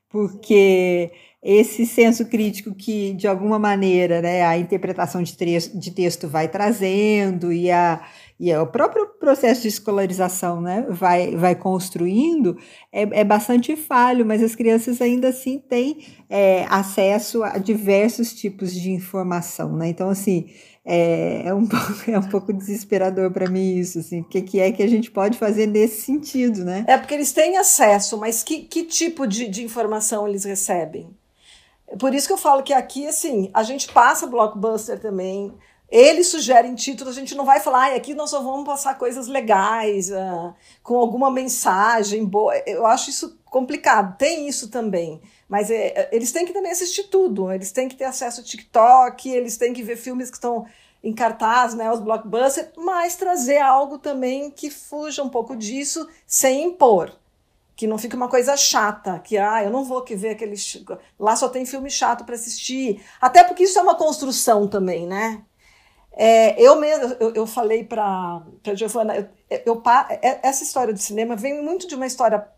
porque 0.08 1.12
esse 1.42 1.84
senso 1.84 2.24
crítico 2.30 2.74
que, 2.74 3.12
de 3.12 3.28
alguma 3.28 3.58
maneira, 3.58 4.22
né, 4.22 4.42
a 4.42 4.56
interpretação 4.56 5.22
de, 5.22 5.36
de 5.36 5.90
texto 5.90 6.26
vai 6.26 6.48
trazendo 6.48 7.52
e, 7.52 7.70
a, 7.70 8.02
e 8.38 8.54
o 8.54 8.66
próprio 8.66 9.06
processo 9.18 9.62
de 9.62 9.68
escolarização 9.68 10.60
né, 10.60 10.86
vai, 10.90 11.34
vai 11.36 11.54
construindo, 11.54 12.58
é, 12.92 13.20
é 13.20 13.24
bastante 13.24 13.74
falho, 13.74 14.26
mas 14.26 14.42
as 14.42 14.54
crianças 14.54 15.00
ainda 15.00 15.28
assim 15.28 15.58
têm 15.58 16.04
é, 16.28 16.66
acesso 16.68 17.42
a 17.42 17.56
diversos 17.56 18.34
tipos 18.34 18.74
de 18.74 18.90
informação. 18.90 19.74
Né? 19.74 19.88
Então, 19.88 20.10
assim, 20.10 20.50
é, 20.84 21.46
é, 21.46 21.54
um, 21.54 21.64
pouco, 21.66 22.10
é 22.10 22.18
um 22.18 22.28
pouco 22.28 22.52
desesperador 22.52 23.30
para 23.30 23.48
mim 23.48 23.76
isso, 23.76 24.00
assim, 24.00 24.20
o 24.20 24.24
que, 24.24 24.42
que 24.42 24.60
é 24.60 24.70
que 24.70 24.82
a 24.82 24.88
gente 24.88 25.10
pode 25.10 25.38
fazer 25.38 25.66
nesse 25.66 26.02
sentido, 26.02 26.62
né? 26.62 26.84
É 26.86 26.98
porque 26.98 27.14
eles 27.14 27.32
têm 27.32 27.56
acesso, 27.56 28.18
mas 28.18 28.42
que, 28.42 28.62
que 28.62 28.84
tipo 28.84 29.26
de, 29.26 29.48
de 29.48 29.64
informação 29.64 30.28
eles 30.28 30.44
recebem? 30.44 31.08
Por 31.98 32.14
isso 32.14 32.26
que 32.26 32.32
eu 32.32 32.38
falo 32.38 32.62
que 32.62 32.72
aqui, 32.72 33.06
assim, 33.06 33.50
a 33.54 33.62
gente 33.62 33.92
passa 33.92 34.26
blockbuster 34.26 35.00
também, 35.00 35.54
eles 35.88 36.26
sugerem 36.26 36.74
títulos, 36.74 37.16
a 37.16 37.20
gente 37.20 37.34
não 37.34 37.44
vai 37.44 37.60
falar, 37.60 37.92
ah, 37.92 37.94
aqui 37.94 38.12
nós 38.14 38.30
só 38.30 38.42
vamos 38.42 38.64
passar 38.64 38.98
coisas 38.98 39.28
legais, 39.28 40.10
uh, 40.10 40.54
com 40.82 40.96
alguma 40.96 41.30
mensagem 41.30 42.24
boa. 42.24 42.56
Eu 42.66 42.84
acho 42.84 43.10
isso 43.10 43.38
complicado. 43.44 44.16
Tem 44.18 44.48
isso 44.48 44.68
também. 44.68 45.20
Mas 45.48 45.70
é, 45.70 45.86
é, 45.88 46.08
eles 46.12 46.32
têm 46.32 46.44
que 46.44 46.52
também 46.52 46.72
assistir 46.72 47.04
tudo. 47.04 47.50
Eles 47.52 47.72
têm 47.72 47.88
que 47.88 47.96
ter 47.96 48.04
acesso 48.04 48.40
ao 48.40 48.46
TikTok, 48.46 49.30
eles 49.30 49.56
têm 49.56 49.72
que 49.72 49.82
ver 49.82 49.96
filmes 49.96 50.28
que 50.28 50.36
estão 50.36 50.66
em 51.02 51.14
cartaz, 51.14 51.72
né, 51.74 51.90
os 51.90 52.00
blockbusters, 52.00 52.70
mas 52.76 53.14
trazer 53.14 53.58
algo 53.58 53.96
também 53.96 54.50
que 54.50 54.70
fuja 54.70 55.22
um 55.22 55.28
pouco 55.28 55.54
disso 55.54 56.08
sem 56.26 56.64
impor. 56.64 57.12
Que 57.76 57.86
não 57.86 57.96
fique 57.96 58.16
uma 58.16 58.28
coisa 58.28 58.56
chata, 58.56 59.18
que 59.20 59.38
ah, 59.38 59.62
eu 59.62 59.70
não 59.70 59.84
vou 59.84 60.02
que 60.02 60.16
ver 60.16 60.30
aquele. 60.30 60.56
Lá 61.18 61.36
só 61.36 61.48
tem 61.48 61.64
filme 61.64 61.90
chato 61.90 62.24
para 62.24 62.34
assistir. 62.34 63.04
Até 63.20 63.44
porque 63.44 63.64
isso 63.64 63.78
é 63.78 63.82
uma 63.82 63.94
construção 63.94 64.66
também, 64.66 65.06
né? 65.06 65.44
É, 66.18 66.58
eu 66.60 66.76
mesmo, 66.80 67.14
eu, 67.20 67.34
eu 67.34 67.46
falei 67.46 67.84
para 67.84 68.42
a 68.66 68.74
Giovana, 68.74 69.14
eu, 69.14 69.28
eu, 69.66 69.82
é, 70.08 70.40
essa 70.42 70.64
história 70.64 70.92
do 70.92 70.98
cinema 70.98 71.36
vem 71.36 71.62
muito 71.62 71.86
de 71.86 71.94
uma 71.94 72.06
história 72.06 72.48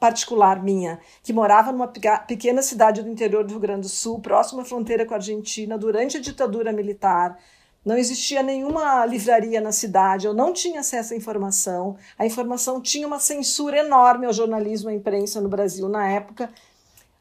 particular 0.00 0.60
minha, 0.60 0.98
que 1.22 1.32
morava 1.32 1.70
numa 1.70 1.86
pequena 1.86 2.62
cidade 2.62 3.02
do 3.02 3.08
interior 3.08 3.44
do 3.44 3.50
Rio 3.50 3.60
Grande 3.60 3.82
do 3.82 3.88
Sul, 3.88 4.18
próxima 4.18 4.62
à 4.62 4.64
fronteira 4.64 5.06
com 5.06 5.14
a 5.14 5.18
Argentina, 5.18 5.78
durante 5.78 6.16
a 6.16 6.20
ditadura 6.20 6.72
militar. 6.72 7.38
Não 7.84 7.96
existia 7.96 8.42
nenhuma 8.42 9.04
livraria 9.04 9.60
na 9.60 9.72
cidade, 9.72 10.26
eu 10.26 10.34
não 10.34 10.52
tinha 10.52 10.80
acesso 10.80 11.12
à 11.14 11.16
informação. 11.16 11.96
A 12.18 12.24
informação 12.24 12.80
tinha 12.80 13.06
uma 13.06 13.20
censura 13.20 13.78
enorme 13.78 14.26
ao 14.26 14.32
jornalismo 14.32 14.88
e 14.90 14.94
à 14.94 14.96
imprensa 14.96 15.40
no 15.40 15.48
Brasil 15.48 15.88
na 15.88 16.08
época. 16.08 16.50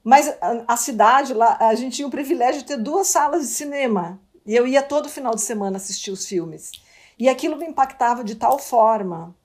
Mas 0.04 0.27
a, 0.41 0.63
a 0.67 0.77
cidade 0.77 1.34
lá, 1.34 1.58
a 1.60 1.75
gente 1.75 1.97
tinha 1.97 2.08
o 2.08 2.12
privilégio 2.12 2.62
de 2.62 2.67
ter 2.67 2.77
duas 2.77 3.08
salas 3.08 3.41
de 3.41 3.54
cinema. 3.54 4.19
E 4.45 4.56
eu 4.56 4.67
ia 4.67 4.82
todo 4.82 5.10
final 5.10 5.36
de 5.36 5.41
semana 5.41 5.77
assistir 5.77 6.12
os 6.12 6.25
filmes. 6.25 6.71
E 7.17 7.30
aquilo 7.30 7.58
me 7.58 7.65
impactava 7.65 8.23
de 8.23 8.36
tal 8.36 8.58
forma 8.58 9.36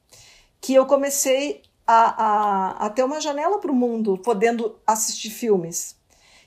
que 0.61 0.75
eu 0.75 0.87
comecei 0.87 1.63
a, 1.87 2.25
a, 2.25 2.87
a 2.87 2.91
ter 2.91 3.05
uma 3.05 3.21
janela 3.21 3.59
para 3.59 3.71
o 3.71 3.75
mundo, 3.75 4.19
podendo 4.19 4.79
assistir 4.87 5.31
filmes. 5.31 5.97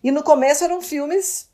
E 0.03 0.11
no 0.11 0.23
começo 0.23 0.63
eram 0.63 0.81
filmes 0.81 1.49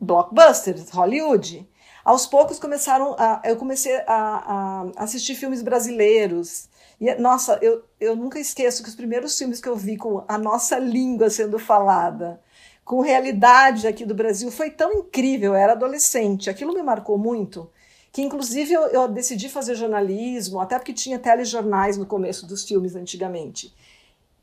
blockbusters, 0.00 0.90
Hollywood. 0.90 1.68
Aos 2.04 2.26
poucos 2.26 2.58
começaram 2.58 3.14
a, 3.18 3.42
eu 3.44 3.56
comecei 3.56 3.96
a, 4.06 4.06
a 4.96 5.04
assistir 5.04 5.34
filmes 5.34 5.62
brasileiros. 5.62 6.68
E, 7.00 7.14
nossa, 7.16 7.58
eu, 7.60 7.84
eu 8.00 8.16
nunca 8.16 8.40
esqueço 8.40 8.82
que 8.82 8.88
os 8.88 8.94
primeiros 8.94 9.36
filmes 9.36 9.60
que 9.60 9.68
eu 9.68 9.76
vi 9.76 9.96
com 9.96 10.24
a 10.26 10.38
nossa 10.38 10.78
língua 10.78 11.28
sendo 11.28 11.58
falada, 11.58 12.40
com 12.88 13.02
realidade 13.02 13.86
aqui 13.86 14.06
do 14.06 14.14
Brasil, 14.14 14.50
foi 14.50 14.70
tão 14.70 14.90
incrível. 14.94 15.52
Eu 15.52 15.58
era 15.58 15.72
adolescente, 15.72 16.48
aquilo 16.48 16.72
me 16.72 16.82
marcou 16.82 17.18
muito 17.18 17.70
que 18.10 18.22
inclusive 18.22 18.72
eu, 18.72 18.82
eu, 18.88 19.06
decidi 19.06 19.50
fazer 19.50 19.74
jornalismo, 19.74 20.58
até 20.58 20.78
porque 20.78 20.94
tinha 20.94 21.18
telejornais 21.18 21.98
no 21.98 22.06
começo 22.06 22.46
dos 22.46 22.64
filmes 22.64 22.96
antigamente, 22.96 23.74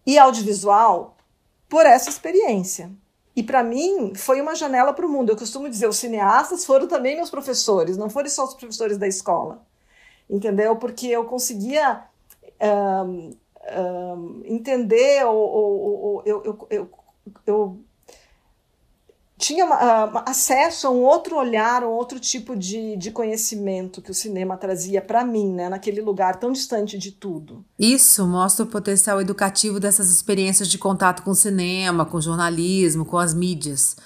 e 0.05 0.19
audiovisual 0.19 1.17
por 1.67 1.83
essa 1.83 2.07
experiência. 2.07 2.91
E 3.35 3.41
para 3.41 3.63
mim 3.63 4.13
foi 4.15 4.39
uma 4.39 4.55
janela 4.55 4.93
para 4.93 5.05
o 5.05 5.09
mundo. 5.09 5.31
Eu 5.31 5.35
costumo 5.35 5.67
dizer, 5.67 5.89
os 5.89 5.97
cineastas 5.97 6.63
foram 6.63 6.87
também 6.87 7.15
meus 7.15 7.31
professores, 7.31 7.97
não 7.97 8.09
foram 8.09 8.29
só 8.29 8.45
os 8.45 8.53
professores 8.53 8.99
da 8.99 9.07
escola, 9.07 9.65
entendeu? 10.29 10.75
Porque 10.75 11.07
eu 11.07 11.25
conseguia 11.25 12.03
um, 12.61 13.35
um, 13.75 14.41
entender, 14.45 15.25
ou, 15.25 15.35
ou, 15.35 15.81
ou 15.81 16.23
eu, 16.23 16.43
eu, 16.45 16.67
eu, 16.69 16.89
eu 17.47 17.84
tinha 19.37 19.65
uh, 19.65 20.23
acesso 20.25 20.87
a 20.87 20.89
um 20.89 21.03
outro 21.03 21.35
olhar, 21.37 21.83
um 21.83 21.89
outro 21.89 22.19
tipo 22.19 22.55
de, 22.55 22.95
de 22.95 23.11
conhecimento 23.11 24.01
que 24.01 24.11
o 24.11 24.13
cinema 24.13 24.55
trazia 24.55 25.01
para 25.01 25.25
mim, 25.25 25.51
né, 25.51 25.67
naquele 25.67 26.01
lugar 26.01 26.37
tão 26.37 26.51
distante 26.51 26.97
de 26.97 27.11
tudo. 27.11 27.63
Isso 27.77 28.25
mostra 28.25 28.63
o 28.63 28.67
potencial 28.67 29.19
educativo 29.19 29.79
dessas 29.79 30.09
experiências 30.09 30.69
de 30.69 30.77
contato 30.77 31.21
com 31.21 31.31
o 31.31 31.35
cinema, 31.35 32.05
com 32.05 32.17
o 32.17 32.21
jornalismo, 32.21 33.05
com 33.05 33.17
as 33.17 33.33
mídias. 33.33 33.97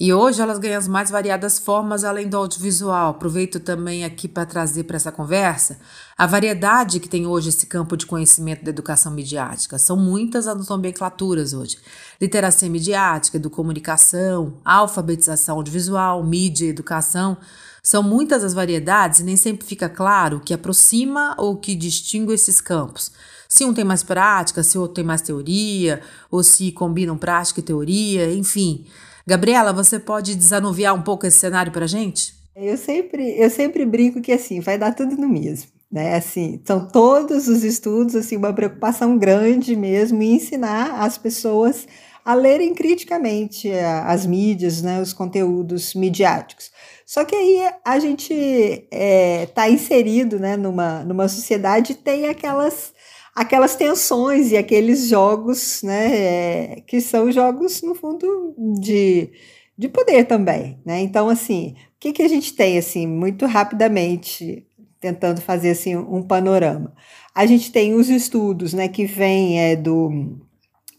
E 0.00 0.12
hoje 0.12 0.40
elas 0.40 0.60
ganham 0.60 0.78
as 0.78 0.86
mais 0.86 1.10
variadas 1.10 1.58
formas 1.58 2.04
além 2.04 2.28
do 2.28 2.36
audiovisual. 2.36 3.10
Aproveito 3.10 3.58
também 3.58 4.04
aqui 4.04 4.28
para 4.28 4.46
trazer 4.46 4.84
para 4.84 4.94
essa 4.94 5.10
conversa 5.10 5.80
a 6.16 6.24
variedade 6.24 7.00
que 7.00 7.08
tem 7.08 7.26
hoje 7.26 7.48
esse 7.48 7.66
campo 7.66 7.96
de 7.96 8.06
conhecimento 8.06 8.62
da 8.62 8.70
educação 8.70 9.10
midiática. 9.10 9.76
São 9.76 9.96
muitas 9.96 10.46
as 10.46 10.68
nomenclaturas 10.68 11.52
hoje. 11.52 11.78
Literacia 12.20 12.70
midiática, 12.70 13.40
comunicação, 13.50 14.60
alfabetização 14.64 15.56
audiovisual, 15.56 16.22
mídia, 16.22 16.68
educação. 16.68 17.36
São 17.82 18.00
muitas 18.00 18.44
as 18.44 18.54
variedades 18.54 19.18
e 19.18 19.24
nem 19.24 19.36
sempre 19.36 19.66
fica 19.66 19.88
claro 19.88 20.36
o 20.36 20.40
que 20.40 20.54
aproxima 20.54 21.34
ou 21.36 21.54
o 21.54 21.56
que 21.56 21.74
distingue 21.74 22.34
esses 22.34 22.60
campos. 22.60 23.10
Se 23.48 23.64
um 23.64 23.74
tem 23.74 23.84
mais 23.84 24.04
prática, 24.04 24.62
se 24.62 24.78
o 24.78 24.82
outro 24.82 24.94
tem 24.94 25.04
mais 25.04 25.22
teoria, 25.22 26.00
ou 26.30 26.44
se 26.44 26.70
combinam 26.70 27.18
prática 27.18 27.58
e 27.58 27.64
teoria, 27.64 28.32
enfim. 28.32 28.86
Gabriela, 29.28 29.74
você 29.74 29.98
pode 29.98 30.34
desanuviar 30.34 30.94
um 30.94 31.02
pouco 31.02 31.26
esse 31.26 31.36
cenário 31.36 31.70
para 31.70 31.84
a 31.84 31.88
gente? 31.88 32.32
Eu 32.56 32.78
sempre, 32.78 33.38
eu 33.38 33.50
sempre 33.50 33.84
brinco 33.84 34.22
que 34.22 34.32
assim, 34.32 34.58
vai 34.58 34.78
dar 34.78 34.94
tudo 34.94 35.18
no 35.18 35.28
mesmo. 35.28 35.68
Né, 35.92 36.16
assim, 36.16 36.60
são 36.66 36.86
todos 36.88 37.46
os 37.46 37.62
estudos, 37.62 38.14
assim, 38.14 38.36
uma 38.36 38.54
preocupação 38.54 39.18
grande 39.18 39.76
mesmo 39.76 40.22
em 40.22 40.36
ensinar 40.36 41.02
as 41.02 41.16
pessoas 41.18 41.86
a 42.24 42.34
lerem 42.34 42.74
criticamente 42.74 43.70
as 44.04 44.24
mídias, 44.24 44.82
né, 44.82 45.00
os 45.00 45.12
conteúdos 45.12 45.94
midiáticos. 45.94 46.70
Só 47.06 47.22
que 47.24 47.34
aí 47.34 47.70
a 47.84 47.98
gente 47.98 48.32
está 48.32 48.86
é, 48.90 49.46
tá 49.46 49.68
inserido 49.68 50.38
né, 50.38 50.56
numa, 50.56 51.04
numa 51.04 51.28
sociedade 51.28 51.92
e 51.92 51.96
tem 51.96 52.28
aquelas 52.28 52.94
aquelas 53.38 53.76
tensões 53.76 54.50
e 54.50 54.56
aqueles 54.56 55.06
jogos, 55.08 55.80
né, 55.84 56.76
é, 56.76 56.82
que 56.84 57.00
são 57.00 57.30
jogos, 57.30 57.82
no 57.82 57.94
fundo, 57.94 58.52
de, 58.80 59.30
de 59.76 59.88
poder 59.88 60.24
também, 60.24 60.80
né? 60.84 61.00
Então, 61.00 61.28
assim, 61.28 61.76
o 61.96 62.00
que, 62.00 62.12
que 62.12 62.22
a 62.22 62.28
gente 62.28 62.52
tem, 62.54 62.76
assim, 62.76 63.06
muito 63.06 63.46
rapidamente, 63.46 64.66
tentando 65.00 65.40
fazer, 65.40 65.70
assim, 65.70 65.96
um 65.96 66.20
panorama? 66.20 66.92
A 67.32 67.46
gente 67.46 67.70
tem 67.70 67.94
os 67.94 68.08
estudos, 68.08 68.74
né, 68.74 68.88
que 68.88 69.06
vêm 69.06 69.60
é, 69.60 69.76
do 69.76 70.40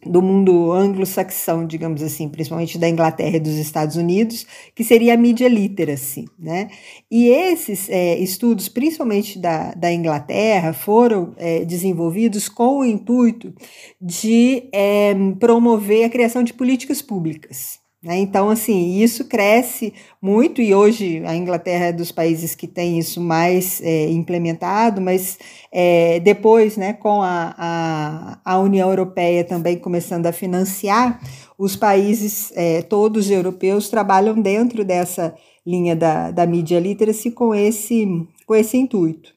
do 0.06 0.22
mundo 0.22 0.72
anglo-saxão, 0.72 1.66
digamos 1.66 2.02
assim, 2.02 2.30
principalmente 2.30 2.78
da 2.78 2.88
Inglaterra 2.88 3.36
e 3.36 3.40
dos 3.40 3.56
Estados 3.56 3.96
Unidos, 3.96 4.46
que 4.74 4.84
seria 4.84 5.14
a 5.14 5.18
media 5.18 5.48
literacy. 5.48 6.26
Né? 6.38 6.70
E 7.12 7.28
esses 7.28 7.90
é, 7.90 8.18
estudos, 8.18 8.70
principalmente 8.70 9.38
da, 9.38 9.72
da 9.74 9.92
Inglaterra, 9.92 10.74
foram 10.74 11.34
é, 11.38 11.66
desenvolvidos 11.66 12.48
com 12.48 12.80
o 12.80 12.86
intuito 12.86 13.54
de 14.02 14.70
é, 14.72 15.14
promover 15.40 16.06
a 16.06 16.10
criação 16.10 16.44
de 16.44 16.54
políticas 16.54 17.02
públicas. 17.02 17.79
Né? 18.02 18.18
Então, 18.20 18.50
assim, 18.50 19.02
isso 19.02 19.26
cresce 19.26 19.94
muito 20.22 20.62
e 20.62 20.74
hoje 20.74 21.22
a 21.26 21.36
Inglaterra 21.36 21.88
é 21.88 21.92
dos 21.92 22.14
países 22.14 22.56
que 22.56 22.66
tem 22.66 22.98
isso 22.98 23.20
mais 23.20 23.82
é, 23.82 24.10
implementado, 24.10 25.02
mas 25.02 25.38
é, 25.70 26.20
depois, 26.22 26.78
né, 26.78 26.94
com 26.94 27.22
a, 27.22 27.54
a, 27.58 28.40
a, 28.46 28.60
União 28.60 28.90
Europeia 28.90 29.44
também 29.44 29.78
começando 29.78 30.28
a 30.28 30.32
financiar, 30.32 31.20
os 31.58 31.76
países 31.76 32.54
é, 32.56 32.82
todos 32.82 33.30
europeus 33.30 33.90
trabalham 33.90 34.42
dentro 34.42 34.86
dessa 34.86 35.36
linha 35.68 35.94
da, 35.94 36.32
da 36.32 36.48
media 36.48 36.80
literacy 36.80 37.32
com 37.32 37.54
esse, 37.54 38.08
com 38.46 38.56
esse 38.56 38.78
intuito. 38.78 39.34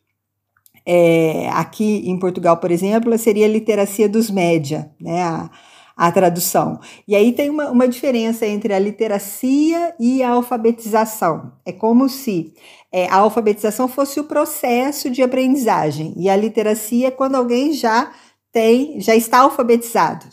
É, 0.87 1.48
aqui 1.51 2.09
em 2.09 2.16
Portugal, 2.16 2.57
por 2.59 2.70
exemplo, 2.70 3.16
seria 3.18 3.46
a 3.46 3.48
literacia 3.48 4.09
dos 4.09 4.31
média, 4.31 4.90
né? 5.01 5.22
A, 5.22 5.51
a 5.96 6.11
tradução. 6.11 6.81
E 7.07 7.14
aí 7.14 7.33
tem 7.33 7.50
uma, 7.50 7.70
uma 7.70 7.88
diferença 7.88 8.46
entre 8.46 8.72
a 8.72 8.78
literacia 8.78 9.94
e 9.98 10.22
a 10.22 10.31
alfabetização. 10.31 11.52
É 11.64 11.72
como 11.72 12.09
se 12.09 12.52
é, 12.90 13.07
a 13.09 13.16
alfabetização 13.16 13.88
fosse 13.88 14.20
o 14.20 14.24
processo 14.24 15.11
de 15.11 15.22
aprendizagem 15.22 16.14
e 16.16 16.28
a 16.28 16.37
literacia 16.37 17.09
é 17.09 17.11
quando 17.11 17.37
alguém 17.37 17.72
já 17.72 18.12
tem, 18.50 19.00
já 19.00 19.16
está 19.16 19.40
alfabetizado. 19.40 20.26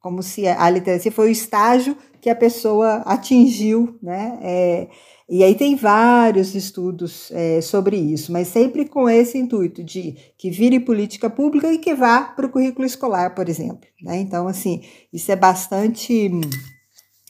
Como 0.00 0.22
se 0.22 0.46
a 0.46 0.70
literacia 0.70 1.10
foi 1.10 1.28
o 1.28 1.32
estágio 1.32 1.96
que 2.20 2.30
a 2.30 2.36
pessoa 2.36 3.02
atingiu, 3.04 3.98
né? 4.02 4.38
É, 4.42 4.88
e 5.28 5.42
aí 5.42 5.56
tem 5.56 5.74
vários 5.74 6.54
estudos 6.54 7.32
é, 7.32 7.60
sobre 7.60 7.96
isso, 7.96 8.30
mas 8.30 8.46
sempre 8.46 8.88
com 8.88 9.10
esse 9.10 9.36
intuito 9.36 9.82
de 9.82 10.16
que 10.38 10.50
vire 10.50 10.78
política 10.78 11.28
pública 11.28 11.72
e 11.72 11.78
que 11.78 11.94
vá 11.94 12.22
para 12.22 12.46
o 12.46 12.48
currículo 12.48 12.86
escolar, 12.86 13.34
por 13.34 13.48
exemplo. 13.48 13.88
Né? 14.00 14.18
Então, 14.20 14.46
assim, 14.46 14.82
isso 15.12 15.30
é 15.32 15.36
bastante. 15.36 16.30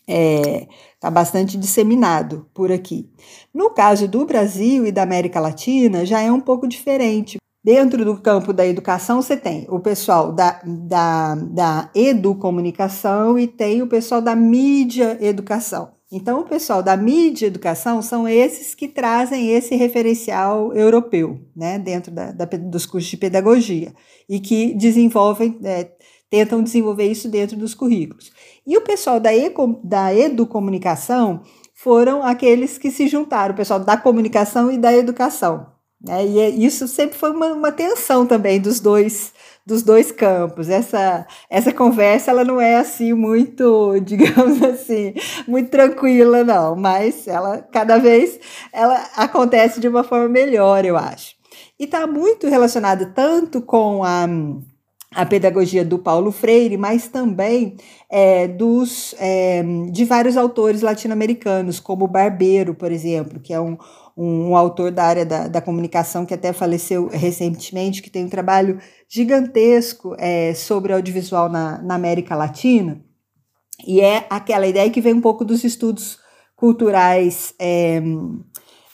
É, 0.07 0.69
tá 1.01 1.11
bastante 1.11 1.57
disseminado 1.57 2.47
por 2.55 2.71
aqui. 2.71 3.11
No 3.53 3.71
caso 3.71 4.07
do 4.07 4.27
Brasil 4.27 4.87
e 4.87 4.93
da 4.93 5.03
América 5.03 5.41
Latina, 5.41 6.05
já 6.05 6.21
é 6.21 6.31
um 6.31 6.41
pouco 6.41 6.69
diferente. 6.69 7.39
Dentro 7.65 8.05
do 8.05 8.21
campo 8.21 8.53
da 8.53 8.65
educação, 8.65 9.21
você 9.23 9.37
tem 9.37 9.67
o 9.69 9.81
pessoal 9.81 10.33
da, 10.33 10.61
da, 10.65 11.35
da 11.35 11.91
educomunicação 11.95 13.39
e 13.39 13.49
tem 13.49 13.83
o 13.83 13.89
pessoal 13.89 14.21
da 14.21 14.37
mídia 14.37 15.19
educação. 15.21 15.96
Então, 16.17 16.41
o 16.41 16.45
pessoal 16.45 16.83
da 16.83 16.97
mídia 16.97 17.47
educação 17.47 18.01
são 18.01 18.27
esses 18.27 18.75
que 18.75 18.89
trazem 18.89 19.51
esse 19.51 19.77
referencial 19.77 20.75
europeu, 20.75 21.39
né, 21.55 21.79
dentro 21.79 22.11
da, 22.11 22.33
da, 22.33 22.47
dos 22.47 22.87
cursos 22.87 23.11
de 23.11 23.19
pedagogia, 23.19 23.93
e 24.27 24.41
que 24.41 24.73
desenvolvem, 24.73 25.59
é, 25.63 25.91
tentam 26.31 26.63
desenvolver 26.63 27.05
isso 27.05 27.29
dentro 27.29 27.55
dos 27.55 27.75
currículos. 27.75 28.33
E 28.67 28.79
o 28.79 28.81
pessoal 28.81 29.21
da, 29.21 29.31
eco, 29.37 29.79
da 29.85 30.15
educomunicação 30.15 31.43
foram 31.75 32.23
aqueles 32.23 32.79
que 32.79 32.91
se 32.91 33.07
juntaram, 33.09 33.53
o 33.53 33.57
pessoal 33.57 33.79
da 33.79 33.99
comunicação 33.99 34.73
e 34.73 34.79
da 34.79 34.97
educação. 34.97 35.67
Né, 36.07 36.27
e 36.27 36.39
é, 36.39 36.49
isso 36.51 36.87
sempre 36.87 37.19
foi 37.19 37.31
uma, 37.31 37.49
uma 37.53 37.73
tensão 37.73 38.27
também 38.27 38.61
dos 38.61 38.81
dois 38.81 39.33
dos 39.67 39.83
dois 39.83 40.13
campos. 40.13 40.69
Essa, 40.69 41.27
essa 41.51 41.73
conversa 41.73 42.31
ela 42.31 42.45
não 42.45 42.61
é 42.61 42.77
assim 42.77 43.13
muito, 43.13 43.99
digamos 44.01 44.63
assim, 44.63 45.13
muito 45.49 45.71
tranquila, 45.71 46.45
não, 46.45 46.77
mas 46.77 47.27
ela 47.27 47.59
cada 47.59 47.99
vez 47.99 48.39
ela 48.73 48.95
acontece 49.17 49.81
de 49.81 49.89
uma 49.89 50.05
forma 50.05 50.29
melhor, 50.29 50.85
eu 50.85 50.97
acho. 50.97 51.35
E 51.79 51.85
está 51.85 52.07
muito 52.07 52.47
relacionada 52.47 53.07
tanto 53.07 53.61
com 53.61 54.05
a 54.05 54.27
a 55.17 55.25
pedagogia 55.25 55.83
do 55.83 55.99
Paulo 55.99 56.31
Freire, 56.31 56.77
mas 56.77 57.09
também 57.09 57.77
é, 58.11 58.47
dos, 58.47 59.15
é, 59.19 59.63
de 59.91 60.05
vários 60.05 60.37
autores 60.37 60.83
latino-americanos, 60.83 61.81
como 61.81 62.07
Barbeiro, 62.07 62.75
por 62.75 62.93
exemplo, 62.93 63.41
que 63.41 63.55
é 63.55 63.59
um, 63.59 63.79
um, 64.15 64.51
um 64.51 64.57
autor 64.57 64.93
da 64.93 65.05
área 65.05 65.25
da, 65.25 65.49
da, 65.49 65.63
comunicação 65.63 66.27
que 66.27 66.35
até 66.35 66.53
faleceu 66.53 67.09
recentemente, 67.09 68.03
que 68.03 68.11
tem 68.11 68.27
um 68.27 68.29
trabalho 68.29 68.79
gigantesco 69.09 70.15
é, 70.19 70.53
sobre 70.53 70.93
audiovisual 70.93 71.49
na, 71.49 71.81
na 71.81 71.95
América 71.95 72.37
Latina. 72.37 73.03
E 73.87 74.03
é 74.03 74.27
aquela 74.29 74.67
ideia 74.67 74.91
que 74.91 75.01
vem 75.01 75.15
um 75.15 75.21
pouco 75.23 75.47
dos 75.47 75.65
estudos 75.65 76.19
culturais 76.55 77.55
é, 77.59 78.03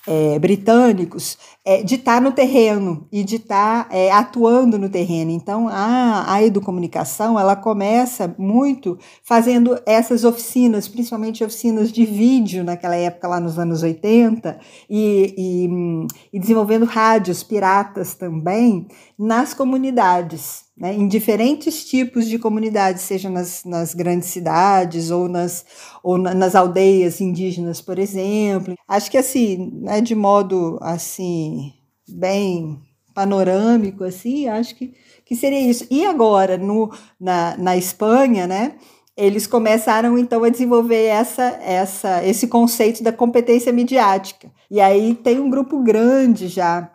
é, 0.06 0.38
britânicos 0.38 1.38
é, 1.64 1.82
de 1.82 1.94
estar 1.94 2.16
tá 2.16 2.20
no 2.20 2.32
terreno 2.32 3.06
e 3.12 3.22
de 3.22 3.36
estar 3.36 3.88
tá, 3.88 3.96
é, 3.96 4.10
atuando 4.10 4.78
no 4.78 4.88
terreno. 4.88 5.30
Então, 5.30 5.68
a, 5.68 6.32
a 6.32 6.42
educomunicação 6.42 7.38
ela 7.38 7.54
começa 7.54 8.34
muito 8.38 8.98
fazendo 9.22 9.80
essas 9.86 10.24
oficinas, 10.24 10.88
principalmente 10.88 11.44
oficinas 11.44 11.92
de 11.92 12.04
vídeo 12.04 12.64
naquela 12.64 12.96
época, 12.96 13.28
lá 13.28 13.38
nos 13.38 13.58
anos 13.58 13.82
80, 13.82 14.58
e, 14.90 15.34
e, 15.36 16.06
e 16.32 16.40
desenvolvendo 16.40 16.84
rádios 16.84 17.42
piratas 17.42 18.14
também 18.14 18.86
nas 19.18 19.54
comunidades 19.54 20.61
né, 20.76 20.94
em 20.94 21.06
diferentes 21.06 21.84
tipos 21.84 22.26
de 22.26 22.38
comunidades, 22.38 23.02
seja 23.02 23.28
nas, 23.28 23.64
nas 23.64 23.94
grandes 23.94 24.28
cidades 24.28 25.10
ou 25.10 25.28
nas, 25.28 25.64
ou 26.02 26.18
na, 26.18 26.34
nas 26.34 26.54
aldeias 26.54 27.20
indígenas, 27.20 27.80
por 27.80 27.98
exemplo. 27.98 28.74
Acho 28.88 29.10
que 29.10 29.18
assim, 29.18 29.70
né, 29.82 30.00
de 30.00 30.14
modo 30.14 30.78
assim 30.80 31.72
bem 32.08 32.80
panorâmico, 33.14 34.04
assim, 34.04 34.48
acho 34.48 34.74
que, 34.74 34.94
que 35.24 35.36
seria 35.36 35.60
isso. 35.60 35.86
E 35.90 36.04
agora, 36.06 36.56
no, 36.56 36.90
na, 37.20 37.56
na 37.58 37.76
Espanha, 37.76 38.46
né, 38.46 38.74
eles 39.16 39.46
começaram 39.46 40.16
então 40.16 40.42
a 40.42 40.48
desenvolver 40.48 41.04
essa, 41.04 41.42
essa, 41.62 42.24
esse 42.24 42.48
conceito 42.48 43.02
da 43.02 43.12
competência 43.12 43.72
midiática. 43.72 44.50
E 44.70 44.80
aí 44.80 45.14
tem 45.14 45.38
um 45.38 45.50
grupo 45.50 45.82
grande 45.82 46.48
já 46.48 46.90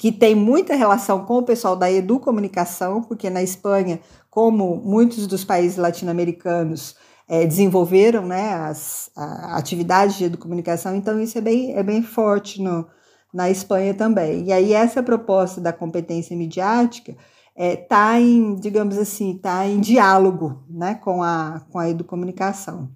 que 0.00 0.10
tem 0.10 0.34
muita 0.34 0.74
relação 0.74 1.26
com 1.26 1.36
o 1.36 1.42
pessoal 1.42 1.76
da 1.76 1.92
educomunicação, 1.92 3.02
porque 3.02 3.28
na 3.28 3.42
Espanha, 3.42 4.00
como 4.30 4.76
muitos 4.76 5.26
dos 5.26 5.44
países 5.44 5.76
latino-americanos, 5.76 6.96
é, 7.28 7.44
desenvolveram 7.46 8.24
né, 8.24 8.54
as 8.54 9.10
a, 9.14 9.58
atividades 9.58 10.16
de 10.16 10.24
educomunicação, 10.24 10.96
então 10.96 11.20
isso 11.20 11.36
é 11.36 11.42
bem, 11.42 11.76
é 11.76 11.82
bem 11.82 12.02
forte 12.02 12.62
no, 12.62 12.86
na 13.30 13.50
Espanha 13.50 13.92
também. 13.92 14.46
E 14.46 14.52
aí 14.54 14.72
essa 14.72 15.02
proposta 15.02 15.60
da 15.60 15.70
competência 15.70 16.34
midiática 16.34 17.12
está 17.54 17.62
é, 17.62 17.76
tá 17.76 18.18
em, 18.18 18.54
digamos 18.54 18.96
assim, 18.96 19.36
está 19.36 19.66
em 19.66 19.80
diálogo 19.80 20.64
né, 20.66 20.94
com, 20.94 21.22
a, 21.22 21.60
com 21.70 21.78
a 21.78 21.90
educomunicação. 21.90 22.88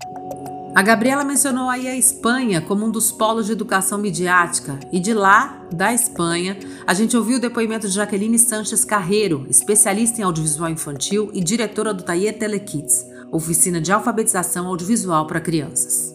A 0.74 0.82
Gabriela 0.82 1.22
mencionou 1.22 1.70
aí 1.70 1.86
a 1.86 1.96
Espanha 1.96 2.60
como 2.60 2.84
um 2.84 2.90
dos 2.90 3.12
polos 3.12 3.46
de 3.46 3.52
educação 3.52 3.96
midiática 3.96 4.80
e 4.90 4.98
de 4.98 5.14
lá, 5.14 5.64
da 5.72 5.94
Espanha, 5.94 6.58
a 6.84 6.92
gente 6.92 7.16
ouviu 7.16 7.36
o 7.36 7.40
depoimento 7.40 7.86
de 7.86 7.94
Jaqueline 7.94 8.38
Sanches 8.40 8.84
Carreiro, 8.84 9.46
especialista 9.48 10.20
em 10.20 10.24
audiovisual 10.24 10.68
infantil 10.68 11.30
e 11.32 11.44
diretora 11.44 11.94
do 11.94 12.02
Taller 12.02 12.36
Telekids, 12.36 13.06
oficina 13.30 13.80
de 13.80 13.92
alfabetização 13.92 14.66
audiovisual 14.66 15.28
para 15.28 15.40
crianças. 15.40 16.12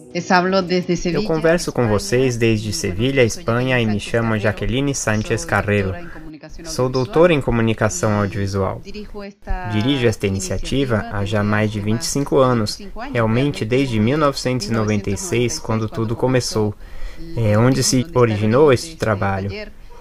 Eu 1.14 1.24
converso 1.24 1.72
com 1.72 1.88
vocês 1.88 2.36
desde 2.36 2.70
Sevilha, 2.72 3.24
Espanha, 3.24 3.80
e 3.80 3.86
me 3.86 3.98
chamo 3.98 4.38
Jaqueline 4.38 4.94
Sánchez 4.94 5.42
Carreiro. 5.42 5.94
Sou 6.64 6.88
doutora 6.88 7.32
em 7.32 7.40
comunicação 7.40 8.20
audiovisual. 8.20 8.80
Dirijo 9.72 10.06
esta 10.06 10.26
iniciativa 10.26 11.06
há 11.12 11.24
já 11.24 11.42
mais 11.42 11.70
de 11.70 11.80
25 11.80 12.38
anos, 12.38 12.78
realmente 13.12 13.64
desde 13.64 13.98
1996, 13.98 15.58
quando 15.58 15.88
tudo 15.88 16.16
começou. 16.16 16.74
É 17.36 17.58
onde 17.58 17.82
se 17.82 18.06
originou 18.14 18.72
este 18.72 18.96
trabalho. 18.96 19.50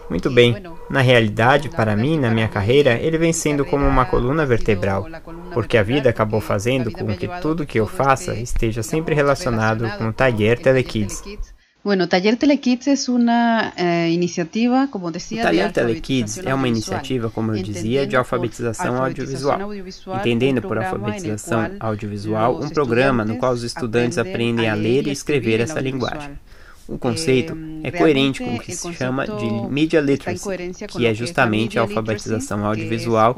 Muito 0.09 0.29
bem. 0.31 0.55
Na 0.89 1.01
realidade, 1.01 1.69
para 1.69 1.95
mim, 1.95 2.17
na 2.17 2.31
minha 2.31 2.47
carreira, 2.47 2.93
ele 2.93 3.17
vem 3.17 3.31
sendo 3.31 3.63
como 3.63 3.85
uma 3.85 4.05
coluna 4.05 4.45
vertebral, 4.45 5.05
porque 5.53 5.77
a 5.77 5.83
vida 5.83 6.09
acabou 6.09 6.41
fazendo 6.41 6.91
com 6.91 7.15
que 7.15 7.27
tudo 7.41 7.65
que 7.65 7.79
eu 7.79 7.85
faça 7.85 8.33
esteja 8.33 8.81
sempre 8.81 9.13
relacionado 9.13 9.87
com 9.97 10.07
o 10.07 10.13
Taller 10.13 10.59
Telekids. 10.59 11.21
Bueno, 11.82 12.07
Taller 12.07 12.36
Telekids 12.36 12.88
é 12.88 13.11
uma 13.11 13.71
eh, 13.77 14.09
iniciativa, 14.11 14.88
como 14.91 15.07
o 15.07 15.11
Taller 15.11 15.71
Telekids 15.71 16.38
é 16.39 16.53
uma 16.53 16.67
iniciativa, 16.67 17.30
como 17.30 17.55
eu 17.55 17.63
dizia, 17.63 18.05
de 18.05 18.17
alfabetização 18.17 19.01
audiovisual, 19.01 19.73
entendendo 20.19 20.61
por 20.61 20.77
alfabetização 20.77 21.71
audiovisual 21.80 22.61
um 22.61 22.69
programa 22.69 23.23
no 23.23 23.38
qual 23.38 23.53
os 23.53 23.63
estudantes 23.63 24.17
aprendem 24.17 24.69
a 24.69 24.75
ler 24.75 25.07
e 25.07 25.11
escrever 25.11 25.61
essa 25.61 25.80
linguagem. 25.80 26.38
O 26.89 26.97
conceito 26.97 27.55
é 27.83 27.91
coerente 27.91 28.43
com 28.43 28.55
o 28.55 28.59
que 28.59 28.75
se 28.75 28.91
chama 28.93 29.25
de 29.25 29.69
Media 29.69 30.01
Literacy, 30.01 30.49
que 30.87 31.05
é 31.05 31.13
justamente 31.13 31.77
a 31.77 31.83
alfabetização 31.83 32.65
audiovisual, 32.65 33.37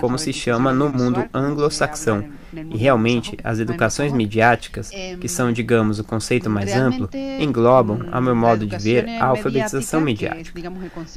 como 0.00 0.18
se 0.18 0.32
chama 0.32 0.72
no 0.72 0.90
mundo 0.90 1.24
anglo-saxão. 1.32 2.24
E 2.70 2.76
realmente, 2.76 3.36
as 3.42 3.58
educações 3.58 4.12
midiáticas, 4.12 4.90
que 5.20 5.28
são, 5.28 5.50
digamos, 5.50 5.98
o 5.98 6.04
conceito 6.04 6.48
mais 6.48 6.72
amplo, 6.72 7.08
englobam, 7.40 8.06
a 8.12 8.20
meu 8.20 8.36
modo 8.36 8.66
de 8.66 8.76
ver, 8.76 9.08
a 9.08 9.26
alfabetização 9.26 10.00
midiática. 10.00 10.60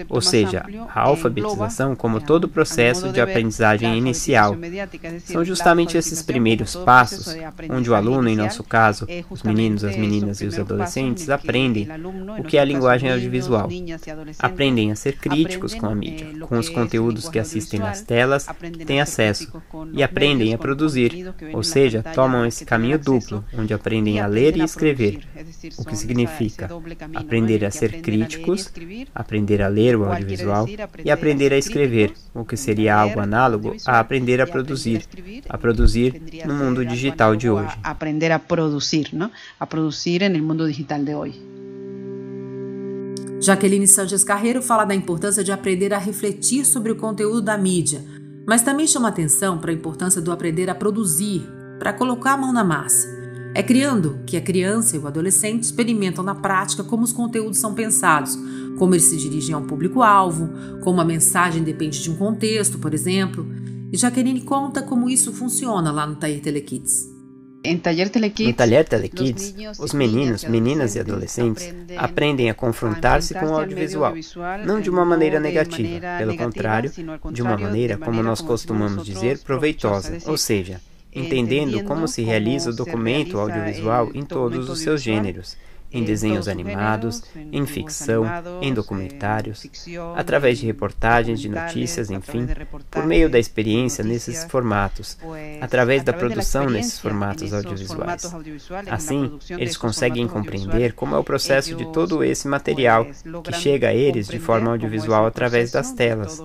Ou 0.09 0.21
seja, 0.21 0.63
a 0.95 1.01
alfabetização 1.01 1.95
como 1.95 2.21
todo 2.21 2.45
o 2.45 2.49
processo 2.49 3.11
de 3.11 3.21
aprendizagem 3.21 3.97
inicial. 3.97 4.57
São 5.25 5.45
justamente 5.45 5.97
esses 5.97 6.23
primeiros 6.23 6.75
passos, 6.75 7.35
onde 7.69 7.89
o 7.91 7.93
aluno, 7.93 8.27
em 8.29 8.35
nosso 8.35 8.63
caso, 8.63 9.05
os 9.29 9.43
meninos, 9.43 9.83
as 9.83 9.95
meninas 9.95 10.41
e 10.41 10.45
os 10.45 10.57
adolescentes, 10.57 11.29
aprendem 11.29 11.56
o 12.39 12.43
que 12.43 12.57
é 12.57 12.61
a 12.61 12.65
linguagem 12.65 13.11
audiovisual. 13.11 13.69
Aprendem 14.39 14.91
a 14.91 14.95
ser 14.95 15.17
críticos 15.17 15.73
com 15.73 15.87
a 15.87 15.95
mídia, 15.95 16.27
com 16.47 16.57
os 16.57 16.69
conteúdos 16.69 17.29
que 17.29 17.39
assistem 17.39 17.79
nas 17.79 18.01
telas, 18.01 18.47
que 18.47 18.85
têm 18.85 19.01
acesso, 19.01 19.51
e 19.93 20.03
aprendem 20.03 20.53
a 20.53 20.57
produzir, 20.57 21.33
ou 21.53 21.63
seja, 21.63 22.03
tomam 22.13 22.45
esse 22.45 22.65
caminho 22.65 22.99
duplo, 22.99 23.43
onde 23.53 23.73
aprendem 23.73 24.19
a 24.19 24.27
ler 24.27 24.57
e 24.57 24.63
escrever, 24.63 25.21
o 25.77 25.85
que 25.85 25.95
significa 25.95 26.69
aprender 27.15 27.65
a 27.65 27.71
ser 27.71 28.01
críticos, 28.01 28.71
aprender 29.13 29.61
a 29.61 29.67
ler 29.67 29.95
o 29.95 30.05
audiovisual 30.05 30.67
e 31.03 31.11
aprender 31.11 31.53
a 31.53 31.57
escrever, 31.57 32.13
o 32.33 32.45
que 32.45 32.57
seria 32.57 32.95
algo 32.95 33.19
análogo 33.19 33.75
a 33.85 33.99
aprender 33.99 34.41
a 34.41 34.47
produzir, 34.47 35.03
a 35.49 35.57
produzir 35.57 36.21
no 36.45 36.53
mundo 36.53 36.85
digital 36.85 37.35
de 37.35 37.49
hoje. 37.49 37.75
Aprender 37.83 38.31
a 38.31 38.39
produzir? 38.39 39.11
A 39.59 39.65
produzir 39.65 40.29
no 40.29 40.43
mundo 40.43 40.67
digital 40.67 41.03
de 41.03 41.13
hoje. 41.13 41.46
Jaqueline 43.39 43.87
Sanches 43.87 44.23
Carreiro 44.23 44.63
fala 44.63 44.83
da 44.83 44.95
importância 44.95 45.43
de 45.43 45.51
aprender 45.51 45.93
a 45.93 45.99
refletir 45.99 46.65
sobre 46.65 46.91
o 46.91 46.95
conteúdo 46.95 47.41
da 47.41 47.57
mídia, 47.57 48.03
mas 48.47 48.63
também 48.63 48.87
chama 48.87 49.09
atenção 49.09 49.59
para 49.59 49.71
a 49.71 49.73
importância 49.73 50.19
do 50.19 50.31
aprender 50.31 50.69
a 50.69 50.75
produzir, 50.75 51.47
para 51.77 51.93
colocar 51.93 52.33
a 52.33 52.37
mão 52.37 52.51
na 52.51 52.63
massa. 52.63 53.07
É 53.53 53.61
criando 53.61 54.19
que 54.25 54.37
a 54.37 54.41
criança 54.41 54.95
e 54.95 54.99
o 54.99 55.07
adolescente 55.07 55.63
experimentam 55.63 56.23
na 56.23 56.33
prática 56.33 56.83
como 56.83 57.03
os 57.03 57.13
conteúdos 57.13 57.59
são 57.59 57.73
pensados, 57.73 58.37
como 58.77 58.93
eles 58.93 59.05
se 59.05 59.17
dirigem 59.17 59.53
ao 59.53 59.63
público-alvo, 59.63 60.49
como 60.81 60.99
a 60.99 61.05
mensagem 61.05 61.63
depende 61.63 62.01
de 62.01 62.09
um 62.09 62.15
contexto, 62.15 62.79
por 62.79 62.93
exemplo. 62.93 63.47
E 63.91 63.97
Jaqueline 63.97 64.41
conta 64.41 64.81
como 64.81 65.09
isso 65.09 65.31
funciona 65.31 65.91
lá 65.91 66.05
no 66.05 66.15
Tair 66.15 66.41
Telekids. 66.41 67.16
No 68.49 68.53
Taller 68.53 68.87
Telekids, 68.87 69.53
os 69.79 69.93
meninos, 69.93 70.43
meninas 70.43 70.95
e 70.95 70.99
adolescentes 70.99 71.73
aprendem 71.97 72.49
a 72.49 72.53
confrontar-se 72.53 73.33
com 73.33 73.47
o 73.47 73.55
audiovisual, 73.55 74.13
não 74.65 74.79
de 74.79 74.89
uma 74.89 75.03
maneira 75.05 75.39
negativa, 75.39 75.99
pelo 76.17 76.37
contrário, 76.37 76.91
de 77.31 77.41
uma 77.41 77.57
maneira, 77.57 77.97
como 77.97 78.23
nós 78.23 78.41
costumamos 78.41 79.05
dizer, 79.05 79.39
proveitosa, 79.39 80.17
ou 80.25 80.37
seja, 80.37 80.81
entendendo 81.13 81.83
como 81.83 82.07
se 82.07 82.21
realiza 82.21 82.69
o 82.69 82.75
documento 82.75 83.39
audiovisual 83.39 84.11
em 84.13 84.23
todos 84.23 84.69
os 84.69 84.79
seus 84.79 85.01
gêneros 85.01 85.57
em 85.91 86.03
desenhos 86.03 86.47
animados, 86.47 87.23
em 87.51 87.65
ficção, 87.65 88.25
em 88.61 88.73
documentários, 88.73 89.65
através 90.15 90.59
de 90.59 90.65
reportagens, 90.65 91.39
de 91.39 91.49
notícias, 91.49 92.11
enfim, 92.11 92.47
por 92.91 93.05
meio 93.05 93.29
da 93.29 93.39
experiência 93.39 94.03
nesses 94.03 94.43
formatos, 94.45 95.17
através 95.61 96.03
da 96.03 96.13
produção 96.13 96.69
nesses 96.69 96.99
formatos 96.99 97.53
audiovisuais. 97.53 98.33
Assim, 98.89 99.39
eles 99.49 99.77
conseguem 99.77 100.27
compreender 100.27 100.93
como 100.93 101.15
é 101.15 101.17
o 101.17 101.23
processo 101.23 101.75
de 101.75 101.85
todo 101.91 102.23
esse 102.23 102.47
material 102.47 103.07
que 103.43 103.53
chega 103.53 103.89
a 103.89 103.93
eles 103.93 104.27
de 104.27 104.39
forma 104.39 104.71
audiovisual 104.71 105.25
através 105.25 105.71
das 105.71 105.91
telas. 105.91 106.41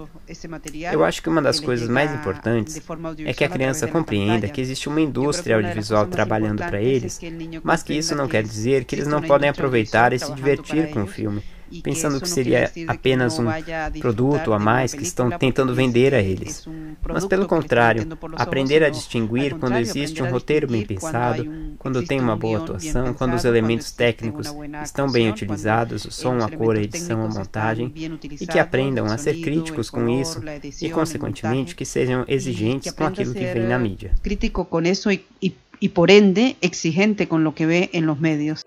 Eu 0.92 1.04
acho 1.04 1.22
que 1.22 1.28
uma 1.28 1.42
das 1.42 1.58
coisas 1.58 1.88
mais 1.88 2.12
importantes 2.12 2.80
é 3.24 3.32
que 3.32 3.44
a 3.44 3.48
criança 3.48 3.86
compreenda 3.86 4.48
que 4.48 4.60
existe 4.60 4.88
uma 4.88 5.00
indústria 5.00 5.56
audiovisual 5.56 6.06
trabalhando 6.06 6.58
para 6.58 6.80
eles, 6.80 7.20
mas 7.62 7.82
que 7.82 7.92
isso 7.92 8.14
não 8.14 8.28
quer 8.28 8.42
dizer 8.42 8.84
que 8.84 8.94
eles 8.94 9.06
não 9.06 9.20
podem 9.32 9.48
aproveitar 9.48 10.12
e 10.12 10.18
se 10.18 10.30
divertir 10.34 10.90
com 10.90 11.04
o 11.04 11.06
filme, 11.06 11.42
pensando 11.82 12.20
que 12.20 12.28
seria 12.28 12.70
apenas 12.86 13.38
um 13.38 13.46
produto 13.98 14.52
a 14.52 14.58
mais 14.58 14.92
que 14.92 15.02
estão 15.02 15.30
tentando 15.30 15.74
vender 15.74 16.14
a 16.14 16.20
eles. 16.20 16.68
Mas, 17.02 17.24
pelo 17.24 17.46
contrário, 17.46 18.06
aprender 18.36 18.84
a 18.84 18.90
distinguir 18.90 19.54
quando 19.54 19.78
existe 19.78 20.22
um 20.22 20.30
roteiro 20.30 20.66
bem 20.66 20.84
pensado, 20.84 21.50
quando 21.78 22.04
tem 22.04 22.20
uma 22.20 22.36
boa 22.36 22.58
atuação, 22.58 23.14
quando 23.14 23.32
os 23.32 23.46
elementos 23.46 23.90
técnicos 23.90 24.54
estão 24.84 25.10
bem 25.10 25.30
utilizados, 25.30 26.04
o 26.04 26.10
som, 26.10 26.36
a 26.44 26.50
cor, 26.50 26.76
a 26.76 26.82
edição, 26.82 27.24
a 27.24 27.28
montagem, 27.28 27.90
e 28.38 28.46
que 28.46 28.58
aprendam 28.58 29.06
a 29.06 29.16
ser 29.16 29.40
críticos 29.40 29.88
com 29.88 30.10
isso 30.10 30.42
e, 30.82 30.90
consequentemente, 30.90 31.74
que 31.74 31.86
sejam 31.86 32.22
exigentes 32.28 32.92
com 32.92 33.04
aquilo 33.04 33.32
que 33.32 33.46
vem 33.46 33.66
na 33.66 33.78
mídia. 33.78 34.10
Crítico 34.22 34.62
com 34.66 34.82
isso 34.82 35.08
e, 35.10 35.88
por 35.88 36.10
ende, 36.10 36.54
exigente 36.60 37.24
com 37.24 37.42
o 37.42 37.50
que 37.50 37.64
vê 37.64 37.88
em 37.94 38.02
los 38.02 38.20
medios. 38.20 38.62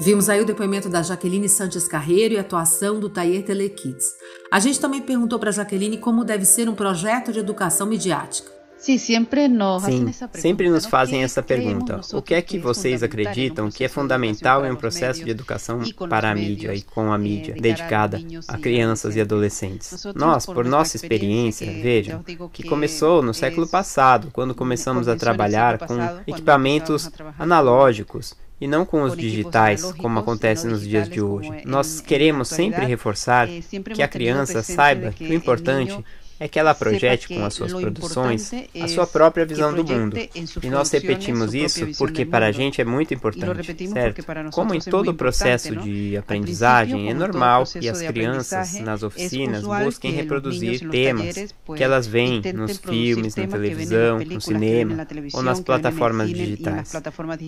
Vimos 0.00 0.28
aí 0.28 0.40
o 0.40 0.46
depoimento 0.46 0.88
da 0.88 1.02
Jaqueline 1.02 1.48
Sanches 1.48 1.88
Carreiro 1.88 2.34
e 2.34 2.38
a 2.38 2.42
atuação 2.42 3.00
do 3.00 3.08
Tayer 3.08 3.44
Telekids. 3.44 4.06
A 4.50 4.60
gente 4.60 4.78
também 4.78 5.00
perguntou 5.00 5.40
para 5.40 5.50
a 5.50 5.52
Jaqueline 5.52 5.98
como 5.98 6.24
deve 6.24 6.44
ser 6.44 6.68
um 6.68 6.74
projeto 6.74 7.32
de 7.32 7.40
educação 7.40 7.86
midiática. 7.86 8.58
Sim, 9.80 10.12
sempre 10.34 10.70
nos 10.70 10.86
fazem 10.86 11.24
essa 11.24 11.42
pergunta. 11.42 12.00
O 12.12 12.22
que 12.22 12.32
é 12.32 12.40
que 12.40 12.60
vocês 12.60 13.02
acreditam 13.02 13.68
que 13.72 13.82
é 13.82 13.88
fundamental 13.88 14.64
em 14.64 14.70
um 14.70 14.76
processo 14.76 15.24
de 15.24 15.32
educação 15.32 15.80
para 16.08 16.30
a 16.30 16.34
mídia 16.34 16.72
e 16.72 16.82
com 16.82 17.12
a 17.12 17.18
mídia 17.18 17.56
dedicada 17.60 18.20
a 18.46 18.56
crianças 18.56 19.16
e 19.16 19.20
adolescentes? 19.20 20.04
Nós, 20.14 20.46
por 20.46 20.64
nossa 20.64 20.96
experiência, 20.96 21.66
vejam, 21.82 22.22
que 22.52 22.62
começou 22.62 23.20
no 23.20 23.34
século 23.34 23.66
passado, 23.66 24.28
quando 24.32 24.54
começamos 24.54 25.08
a 25.08 25.16
trabalhar 25.16 25.78
com 25.78 25.96
equipamentos 26.24 27.10
analógicos 27.36 28.36
e 28.60 28.66
não 28.66 28.84
com 28.84 29.02
os 29.02 29.16
digitais, 29.16 29.92
como 29.92 30.18
acontece 30.18 30.66
nos 30.66 30.86
dias 30.86 31.08
de 31.08 31.20
hoje. 31.20 31.50
Nós 31.64 32.00
queremos 32.00 32.48
sempre 32.48 32.84
reforçar 32.84 33.48
que 33.94 34.02
a 34.02 34.08
criança 34.08 34.62
saiba 34.62 35.12
que 35.12 35.24
o 35.24 35.34
importante 35.34 36.04
é 36.40 36.48
que 36.48 36.58
ela 36.58 36.74
projete 36.74 37.28
com 37.28 37.44
as 37.44 37.54
suas 37.54 37.72
produções 37.72 38.52
a 38.80 38.88
sua 38.88 39.06
própria 39.06 39.44
visão 39.44 39.72
do 39.72 39.84
mundo. 39.84 40.16
E 40.62 40.70
nós 40.70 40.90
repetimos 40.90 41.54
isso 41.54 41.86
porque 41.98 42.24
para 42.24 42.46
a 42.46 42.52
gente 42.52 42.80
é 42.80 42.84
muito 42.84 43.12
importante, 43.12 43.88
certo? 43.88 44.24
Como 44.52 44.74
em 44.74 44.80
todo 44.80 45.10
o 45.10 45.14
processo 45.14 45.74
de 45.76 46.16
aprendizagem, 46.16 47.10
é 47.10 47.14
normal 47.14 47.64
que 47.64 47.88
as 47.88 48.00
crianças 48.02 48.80
nas 48.80 49.02
oficinas 49.02 49.64
busquem 49.64 50.12
reproduzir 50.12 50.88
temas 50.88 51.54
que 51.76 51.82
elas 51.82 52.06
veem 52.06 52.40
nos 52.54 52.78
filmes, 52.78 53.34
na 53.36 53.46
televisão, 53.46 54.18
no 54.18 54.40
cinema 54.40 55.06
ou 55.32 55.42
nas 55.42 55.60
plataformas 55.60 56.28
digitais. 56.28 56.92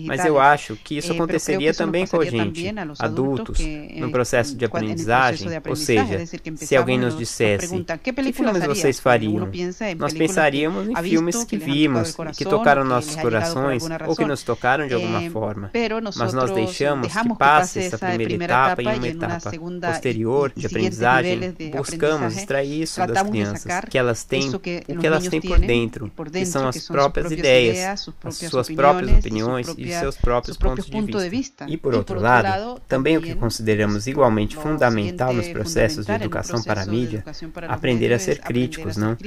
Mas 0.05 0.25
eu 0.25 0.39
acho 0.39 0.75
que 0.75 0.97
isso 0.97 1.13
aconteceria 1.13 1.73
também 1.73 2.05
com 2.05 2.19
a 2.19 2.25
gente, 2.25 2.73
adultos, 2.99 3.59
no 3.95 4.11
processo 4.11 4.55
de 4.55 4.65
aprendizagem, 4.65 5.47
ou 5.67 5.75
seja, 5.75 6.25
se 6.55 6.75
alguém 6.75 6.97
nos 6.97 7.17
dissesse 7.17 7.85
que 8.03 8.11
filmes 8.33 8.63
vocês 8.81 8.99
fariam, 8.99 9.49
nós 9.97 10.13
pensaríamos 10.13 10.89
em 10.89 10.95
filmes 11.03 11.43
que 11.43 11.57
vimos 11.57 12.15
que 12.35 12.45
tocaram 12.45 12.83
nossos 12.83 13.15
corações 13.15 13.83
ou 14.07 14.15
que 14.15 14.25
nos 14.25 14.43
tocaram 14.43 14.87
de 14.87 14.93
alguma 14.93 15.29
forma. 15.29 15.71
Mas 16.17 16.33
nós 16.33 16.51
deixamos 16.51 17.13
que 17.13 17.35
passe 17.35 17.79
essa 17.79 17.97
primeira 17.97 18.33
etapa 18.33 18.81
e 18.81 18.87
uma 18.87 19.07
etapa 19.07 19.51
posterior 19.51 20.51
de 20.55 20.65
aprendizagem, 20.65 21.55
buscamos 21.75 22.37
extrair 22.37 22.81
isso 22.81 23.05
das 23.05 23.23
crianças, 23.23 23.85
que 23.89 23.97
elas 23.97 24.23
têm 24.23 24.49
o 24.49 24.59
que 24.59 25.07
elas 25.07 25.27
têm 25.27 25.41
por 25.41 25.59
dentro, 25.59 26.11
que 26.31 26.45
são 26.45 26.67
as 26.67 26.87
próprias 26.87 27.31
ideias, 27.31 28.07
as 28.23 28.35
suas 28.35 28.69
próprias 28.69 29.19
opiniões 29.19 29.73
e 29.77 29.91
seus 29.91 30.17
próprios 30.17 30.57
pontos 30.57 30.85
de 30.85 31.29
vista. 31.29 31.65
E 31.67 31.77
por 31.77 31.93
outro 31.93 32.19
lado, 32.19 32.79
também 32.87 33.17
o 33.17 33.21
que 33.21 33.35
consideramos 33.35 34.07
igualmente 34.07 34.55
fundamental 34.55 35.33
nos 35.33 35.47
processos 35.47 36.05
de 36.05 36.11
educação 36.11 36.61
para 36.63 36.83
a 36.83 36.85
mídia, 36.85 37.23
aprender 37.67 38.13
a 38.13 38.19
ser 38.19 38.39
críticos, 38.71 38.97
não? 38.97 39.17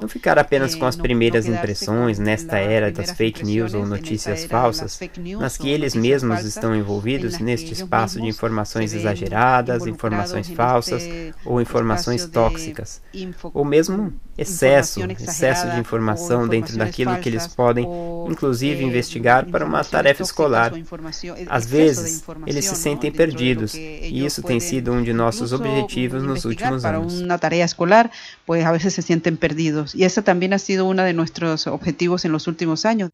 Não 0.00 0.08
ficar 0.08 0.38
apenas 0.38 0.74
com 0.74 0.86
as 0.86 0.96
primeiras 0.96 1.46
impressões 1.46 2.18
nesta 2.18 2.58
era 2.58 2.90
das 2.90 3.10
fake 3.12 3.44
news 3.44 3.74
ou 3.74 3.86
notícias 3.86 4.44
falsas, 4.44 4.98
mas 5.38 5.56
que 5.56 5.68
eles 5.68 5.94
mesmos 5.94 6.44
estão 6.44 6.74
envolvidos 6.74 7.38
neste 7.38 7.72
espaço 7.72 8.20
de 8.20 8.26
informações 8.26 8.92
exageradas, 8.94 9.86
informações 9.86 10.48
falsas 10.48 11.02
ou 11.44 11.60
informações 11.60 12.26
tóxicas, 12.26 13.00
ou 13.54 13.64
mesmo 13.64 14.12
excesso, 14.36 15.00
excesso 15.02 15.70
de 15.70 15.78
informação 15.78 16.48
dentro 16.48 16.76
daquilo 16.76 17.16
que 17.18 17.28
eles 17.28 17.46
podem, 17.46 17.86
inclusive, 18.28 18.82
investigar 18.84 19.46
para 19.46 19.64
uma 19.64 19.84
tarefa 19.84 20.22
escolar. 20.22 20.72
Às 21.48 21.66
vezes, 21.66 22.24
eles 22.46 22.64
se 22.64 22.74
sentem 22.76 23.10
perdidos, 23.12 23.74
e 23.74 24.24
isso 24.24 24.42
tem 24.42 24.58
sido 24.60 24.92
um 24.92 25.02
de 25.02 25.12
nossos 25.12 25.52
objetivos 25.52 26.22
nos 26.22 26.44
últimos 26.44 26.84
anos. 26.84 27.20
Vezes 28.80 28.94
se 28.94 29.02
sentem 29.02 29.36
perdidos, 29.36 29.92
e 29.94 30.04
essa 30.04 30.22
também 30.22 30.50
ha 30.54 30.58
sido 30.58 30.86
um 30.86 30.94
de 30.94 31.12
nossos 31.12 31.66
objetivos 31.66 32.24
nos 32.24 32.46
últimos 32.46 32.82
anos. 32.86 33.10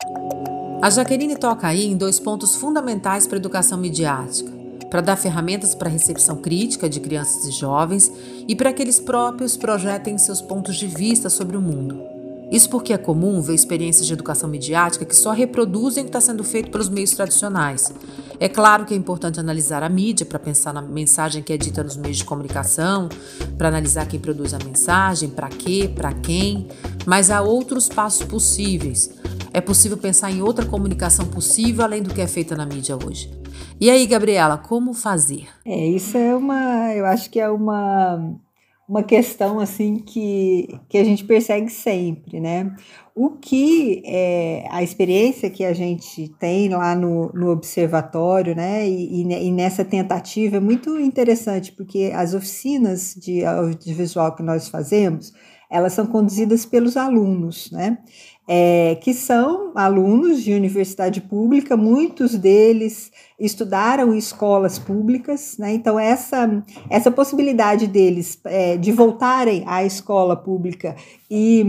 A 0.81 0.89
Jaqueline 0.91 1.37
toca 1.37 1.67
aí 1.67 1.87
em 1.87 1.97
dois 1.97 2.21
pontos 2.21 2.55
fundamentais 2.55 3.27
para 3.27 3.37
a 3.37 3.41
educação 3.41 3.77
midiática 3.77 4.55
para 4.89 5.01
dar 5.01 5.17
ferramentas 5.17 5.75
para 5.75 5.89
a 5.89 5.93
recepção 5.93 6.37
crítica 6.37 6.89
de 6.89 7.01
crianças 7.01 7.45
e 7.45 7.51
jovens 7.51 8.11
e 8.47 8.55
para 8.55 8.73
que 8.73 8.81
eles 8.81 9.01
próprios 9.01 9.57
projetem 9.57 10.17
seus 10.17 10.41
pontos 10.41 10.77
de 10.77 10.87
vista 10.87 11.29
sobre 11.29 11.57
o 11.57 11.61
mundo. 11.61 12.16
Isso 12.51 12.71
porque 12.71 12.93
é 12.93 12.99
comum 12.99 13.41
ver 13.41 13.55
experiências 13.55 14.07
de 14.07 14.13
educação 14.13 14.49
midiática 14.49 15.05
que 15.05 15.17
só 15.17 15.33
reproduzem 15.33 16.03
o 16.03 16.07
que 16.07 16.11
está 16.11 16.21
sendo 16.21 16.45
feito 16.45 16.71
pelos 16.71 16.89
meios 16.89 17.11
tradicionais. 17.11 17.93
É 18.39 18.49
claro 18.49 18.85
que 18.85 18.95
é 18.95 18.97
importante 18.97 19.41
analisar 19.41 19.83
a 19.83 19.89
mídia 19.89 20.25
para 20.25 20.39
pensar 20.39 20.73
na 20.73 20.81
mensagem 20.81 21.43
que 21.43 21.53
é 21.53 21.57
dita 21.57 21.83
nos 21.83 21.97
meios 21.97 22.19
de 22.19 22.25
comunicação, 22.25 23.09
para 23.59 23.69
analisar 23.69 24.07
quem 24.07 24.21
produz 24.21 24.55
a 24.55 24.59
mensagem, 24.59 25.29
para 25.29 25.49
quê, 25.49 25.91
para 25.93 26.13
quem, 26.13 26.69
mas 27.05 27.31
há 27.31 27.43
outros 27.43 27.89
passos 27.89 28.25
possíveis. 28.27 29.11
É 29.53 29.61
possível 29.61 29.97
pensar 29.97 30.31
em 30.31 30.43
outra 30.43 30.67
comunicação 30.67 31.27
possível 31.27 31.85
além 31.85 32.03
do 32.03 32.15
que 32.15 32.21
é 32.21 32.27
feita 32.27 32.55
na 32.55 32.67
mídia 32.67 32.97
hoje. 32.97 33.31
E 33.81 33.91
aí, 33.91 34.07
Gabriela, 34.07 34.57
como 34.57 34.93
fazer? 34.95 35.49
É, 35.65 35.87
isso 35.87 36.17
é 36.17 36.35
uma, 36.35 36.93
eu 36.95 37.07
acho 37.07 37.29
que 37.31 37.41
é 37.41 37.49
uma 37.49 38.37
uma 38.89 39.03
questão 39.03 39.59
assim 39.59 39.97
que, 39.97 40.79
que 40.89 40.97
a 40.97 41.05
gente 41.05 41.25
persegue 41.25 41.71
sempre, 41.71 42.39
né? 42.39 42.75
O 43.15 43.31
que 43.31 44.03
é 44.05 44.65
a 44.71 44.83
experiência 44.83 45.51
que 45.51 45.65
a 45.65 45.73
gente 45.73 46.29
tem 46.39 46.69
lá 46.69 46.95
no, 46.95 47.33
no 47.33 47.51
observatório, 47.51 48.55
né? 48.55 48.89
E, 48.89 49.23
e, 49.23 49.51
nessa 49.51 49.85
tentativa 49.85 50.59
é 50.59 50.61
muito 50.61 51.01
interessante, 51.01 51.73
porque 51.73 52.13
as 52.15 52.33
oficinas 52.35 53.15
de 53.15 53.45
audiovisual 53.45 54.37
que 54.37 54.43
nós 54.43 54.69
fazemos, 54.69 55.33
elas 55.69 55.93
são 55.93 56.07
conduzidas 56.07 56.65
pelos 56.65 56.97
alunos, 56.97 57.71
né? 57.73 57.99
É, 58.49 58.97
que 59.03 59.13
são 59.13 59.73
alunos 59.75 60.41
de 60.45 60.55
universidade 60.55 61.21
pública, 61.21 61.77
muitos 61.77 62.37
deles 62.37 63.11
estudaram 63.39 64.15
escolas 64.15 64.79
públicas, 64.79 65.57
né? 65.59 65.75
Então 65.75 65.99
essa 65.99 66.65
essa 66.89 67.11
possibilidade 67.11 67.87
deles 67.87 68.39
é, 68.45 68.77
de 68.79 68.91
voltarem 68.93 69.63
à 69.67 69.85
escola 69.85 70.35
pública 70.35 70.97
e, 71.31 71.65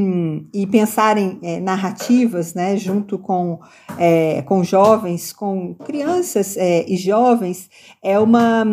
e 0.53 0.65
pensarem 0.67 1.39
é, 1.41 1.59
narrativas, 1.59 2.53
né? 2.53 2.77
Junto 2.77 3.17
com 3.17 3.59
é, 3.97 4.41
com 4.43 4.63
jovens, 4.63 5.33
com 5.33 5.73
crianças 5.73 6.55
é, 6.55 6.85
e 6.87 6.95
jovens 6.95 7.69
é 8.01 8.17
uma 8.17 8.65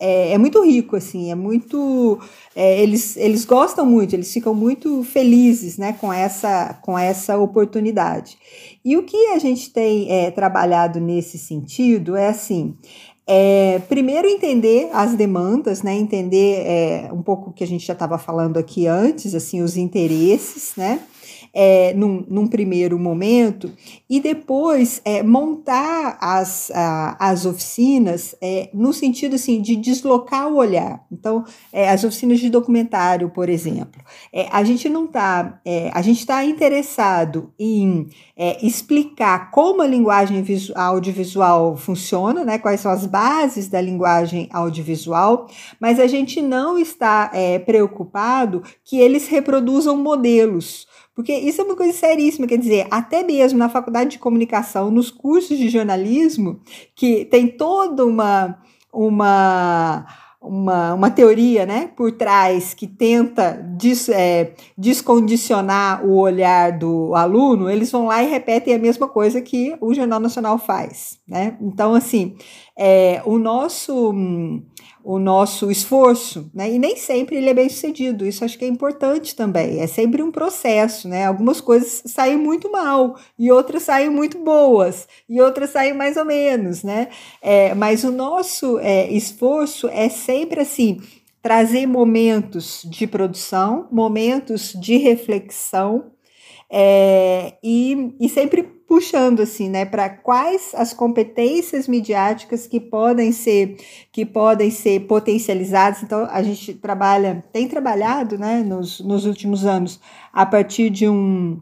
é, 0.00 0.32
é, 0.32 0.38
muito 0.38 0.62
rico 0.64 0.96
assim, 0.96 1.30
é 1.30 1.34
muito 1.34 2.18
é, 2.56 2.82
eles 2.82 3.16
eles 3.16 3.44
gostam 3.44 3.86
muito, 3.86 4.14
eles 4.14 4.32
ficam 4.32 4.52
muito 4.52 5.04
felizes, 5.04 5.78
né? 5.78 5.92
Com 5.92 6.12
essa 6.12 6.74
com 6.82 6.98
essa 6.98 7.38
oportunidade. 7.38 8.36
E 8.84 8.96
o 8.96 9.02
que 9.02 9.16
a 9.28 9.38
gente 9.38 9.70
tem 9.70 10.10
é, 10.10 10.30
trabalhado 10.30 11.00
nesse 11.00 11.38
sentido 11.38 12.15
é 12.16 12.28
assim: 12.28 12.74
é, 13.26 13.80
primeiro 13.88 14.28
entender 14.28 14.88
as 14.92 15.14
demandas, 15.14 15.82
né? 15.82 15.94
Entender 15.94 16.62
é, 16.64 17.10
um 17.12 17.22
pouco 17.22 17.50
o 17.50 17.52
que 17.52 17.64
a 17.64 17.66
gente 17.66 17.84
já 17.84 17.92
estava 17.92 18.18
falando 18.18 18.56
aqui 18.56 18.86
antes, 18.86 19.34
assim, 19.34 19.62
os 19.62 19.76
interesses, 19.76 20.72
né? 20.76 21.00
É, 21.58 21.94
num, 21.94 22.22
num, 22.28 22.46
primeiro 22.46 22.98
momento, 22.98 23.72
e 24.10 24.20
depois 24.20 25.00
é, 25.06 25.22
montar 25.22 26.18
as, 26.20 26.70
a, 26.70 27.16
as 27.18 27.46
oficinas 27.46 28.36
é, 28.42 28.68
no 28.74 28.92
sentido 28.92 29.36
assim, 29.36 29.62
de 29.62 29.74
deslocar 29.74 30.48
o 30.48 30.56
olhar. 30.56 31.02
Então, 31.10 31.46
é, 31.72 31.88
as 31.88 32.04
oficinas 32.04 32.40
de 32.40 32.50
documentário, 32.50 33.30
por 33.30 33.48
exemplo, 33.48 34.02
é, 34.30 34.46
a 34.52 34.62
gente 34.64 34.86
não 34.90 35.06
está, 35.06 35.58
é, 35.64 35.90
a 35.94 36.02
gente 36.02 36.18
está 36.18 36.44
interessado 36.44 37.50
em 37.58 38.06
explicar 38.62 39.50
como 39.50 39.80
a 39.80 39.86
linguagem 39.86 40.44
audiovisual 40.74 41.74
funciona, 41.74 42.44
né, 42.44 42.58
quais 42.58 42.80
são 42.80 42.92
as 42.92 43.06
bases 43.06 43.66
da 43.66 43.80
linguagem 43.80 44.46
audiovisual, 44.52 45.48
mas 45.80 45.98
a 45.98 46.06
gente 46.06 46.42
não 46.42 46.78
está 46.78 47.32
preocupado 47.64 48.62
que 48.84 48.98
eles 48.98 49.26
reproduzam 49.26 49.96
modelos. 49.96 50.86
Porque 51.16 51.32
isso 51.32 51.62
é 51.62 51.64
uma 51.64 51.74
coisa 51.74 51.94
seríssima, 51.94 52.46
quer 52.46 52.58
dizer, 52.58 52.86
até 52.90 53.22
mesmo 53.22 53.58
na 53.58 53.70
faculdade 53.70 54.10
de 54.10 54.18
comunicação, 54.18 54.90
nos 54.90 55.10
cursos 55.10 55.56
de 55.56 55.70
jornalismo, 55.70 56.60
que 56.94 57.24
tem 57.24 57.48
toda 57.48 58.04
uma, 58.04 58.58
uma, 58.92 60.06
uma, 60.42 60.92
uma 60.92 61.10
teoria 61.10 61.64
né, 61.64 61.90
por 61.96 62.12
trás 62.12 62.74
que 62.74 62.86
tenta 62.86 63.52
des, 63.52 64.10
é, 64.10 64.52
descondicionar 64.76 66.04
o 66.04 66.18
olhar 66.18 66.78
do 66.78 67.14
aluno, 67.14 67.70
eles 67.70 67.90
vão 67.90 68.08
lá 68.08 68.22
e 68.22 68.28
repetem 68.28 68.74
a 68.74 68.78
mesma 68.78 69.08
coisa 69.08 69.40
que 69.40 69.74
o 69.80 69.94
Jornal 69.94 70.20
Nacional 70.20 70.58
faz. 70.58 71.18
Né? 71.26 71.56
Então, 71.62 71.94
assim, 71.94 72.36
é, 72.78 73.22
o 73.24 73.38
nosso 73.38 74.12
o 75.06 75.20
nosso 75.20 75.70
esforço, 75.70 76.50
né? 76.52 76.68
E 76.68 76.80
nem 76.80 76.96
sempre 76.96 77.36
ele 77.36 77.48
é 77.48 77.54
bem 77.54 77.68
sucedido. 77.68 78.26
Isso 78.26 78.44
acho 78.44 78.58
que 78.58 78.64
é 78.64 78.68
importante 78.68 79.36
também. 79.36 79.78
É 79.78 79.86
sempre 79.86 80.20
um 80.20 80.32
processo, 80.32 81.06
né? 81.08 81.24
Algumas 81.24 81.60
coisas 81.60 82.02
saem 82.06 82.36
muito 82.36 82.72
mal 82.72 83.16
e 83.38 83.52
outras 83.52 83.84
saem 83.84 84.10
muito 84.10 84.36
boas 84.40 85.06
e 85.28 85.40
outras 85.40 85.70
saem 85.70 85.94
mais 85.94 86.16
ou 86.16 86.24
menos, 86.24 86.82
né? 86.82 87.06
É, 87.40 87.72
mas 87.72 88.02
o 88.02 88.10
nosso 88.10 88.80
é, 88.80 89.08
esforço 89.12 89.86
é 89.86 90.08
sempre 90.08 90.60
assim 90.60 91.00
trazer 91.40 91.86
momentos 91.86 92.82
de 92.84 93.06
produção, 93.06 93.86
momentos 93.92 94.72
de 94.72 94.96
reflexão 94.96 96.10
é, 96.68 97.54
e, 97.62 98.12
e 98.18 98.28
sempre 98.28 98.75
puxando 98.86 99.40
assim, 99.40 99.68
né, 99.68 99.84
para 99.84 100.08
quais 100.08 100.72
as 100.74 100.92
competências 100.92 101.88
midiáticas 101.88 102.66
que 102.66 102.80
podem 102.80 103.32
ser 103.32 103.76
que 104.12 104.24
podem 104.24 104.70
ser 104.70 105.00
potencializadas. 105.00 106.02
Então 106.02 106.26
a 106.30 106.42
gente 106.42 106.74
trabalha, 106.74 107.44
tem 107.52 107.68
trabalhado, 107.68 108.38
né, 108.38 108.62
nos, 108.62 109.00
nos 109.00 109.26
últimos 109.26 109.66
anos 109.66 110.00
a 110.32 110.46
partir 110.46 110.90
de 110.90 111.08
um, 111.08 111.60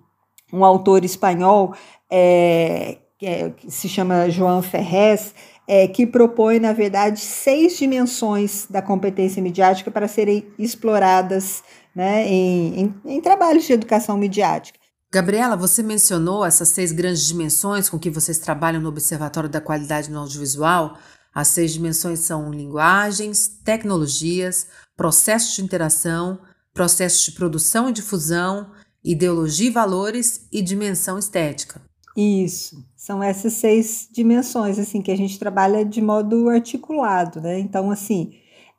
um 0.53 0.65
autor 0.65 1.05
espanhol 1.05 1.75
é, 2.11 2.99
que, 3.19 3.27
é, 3.27 3.51
que 3.51 3.71
se 3.71 3.89
chama 3.89 4.29
João 4.29 4.61
Ferrez, 4.61 5.35
é, 5.67 5.89
que 5.89 6.07
propõe, 6.07 6.59
na 6.59 6.73
verdade, 6.73 7.21
seis 7.21 7.79
dimensões 7.79 8.67
da 8.69 8.83
competência 8.83 9.43
midiática 9.43 9.91
para 9.91 10.07
serem 10.07 10.47
exploradas 10.59 11.63
né, 11.95 12.27
em, 12.29 12.81
em, 12.81 12.95
em 13.17 13.21
trabalhos 13.21 13.65
de 13.65 13.73
educação 13.73 14.19
midiática. 14.19 14.84
Gabriela, 15.15 15.57
você 15.57 15.81
mencionou 15.81 16.45
essas 16.45 16.71
seis 16.71 16.91
grandes 16.91 17.25
dimensões 17.25 17.89
com 17.89 17.97
que 17.97 18.11
vocês 18.11 18.37
trabalham 18.37 18.81
no 18.81 18.89
Observatório 18.89 19.49
da 19.49 19.61
Qualidade 19.61 20.11
no 20.11 20.19
Audiovisual. 20.19 20.99
As 21.33 21.47
seis 21.47 21.73
dimensões 21.73 22.19
são 22.19 22.51
linguagens, 22.51 23.47
tecnologias, 23.47 24.67
processos 24.97 25.55
de 25.55 25.63
interação, 25.63 26.41
processos 26.73 27.27
de 27.27 27.31
produção 27.31 27.89
e 27.89 27.93
difusão, 27.93 28.73
ideologia 29.05 29.69
e 29.69 29.73
valores 29.73 30.49
e 30.51 30.61
dimensão 30.61 31.17
estética. 31.17 31.81
Isso, 32.17 32.85
são 32.97 33.23
essas 33.23 33.53
seis 33.53 34.09
dimensões 34.13 34.81
assim 34.81 35.01
que 35.01 35.13
a 35.13 35.17
gente 35.17 35.39
trabalha 35.39 35.85
de 35.85 36.03
modo 36.03 36.49
articulado, 36.49 37.41
né? 37.41 37.61
Então, 37.61 37.89
assim, 37.89 38.33